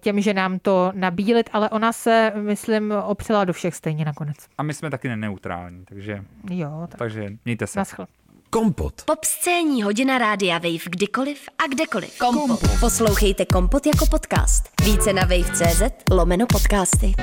těm 0.00 0.20
ženám 0.20 0.58
to 0.58 0.92
nabílit, 0.94 1.50
ale 1.52 1.70
ona 1.70 1.92
se, 1.92 2.32
myslím, 2.36 2.94
opřela 3.04 3.44
do 3.44 3.52
všech 3.52 3.74
stejně 3.74 4.04
nakonec. 4.04 4.36
A 4.58 4.62
my 4.62 4.74
jsme 4.74 4.90
taky 4.90 5.08
neneutrální, 5.08 5.84
takže, 5.84 6.24
Jo, 6.50 6.86
tak 6.90 6.98
takže 6.98 7.32
mějte 7.44 7.66
se. 7.66 7.78
naschle. 7.78 8.06
Kompot. 8.50 9.02
Pop 9.04 9.24
scéní 9.24 9.82
hodina 9.82 10.18
rádia 10.18 10.58
Wave 10.58 10.84
kdykoliv 10.90 11.48
a 11.64 11.66
kdekoliv. 11.74 12.18
Kompot. 12.18 12.60
Poslouchejte 12.80 13.44
Kompot 13.46 13.86
jako 13.86 14.06
podcast. 14.06 14.64
Více 14.84 15.12
na 15.12 15.22
wave.cz 15.22 15.82
lomeno 16.10 16.46
podcasty. 16.46 17.14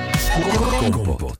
Kompot. 0.92 1.38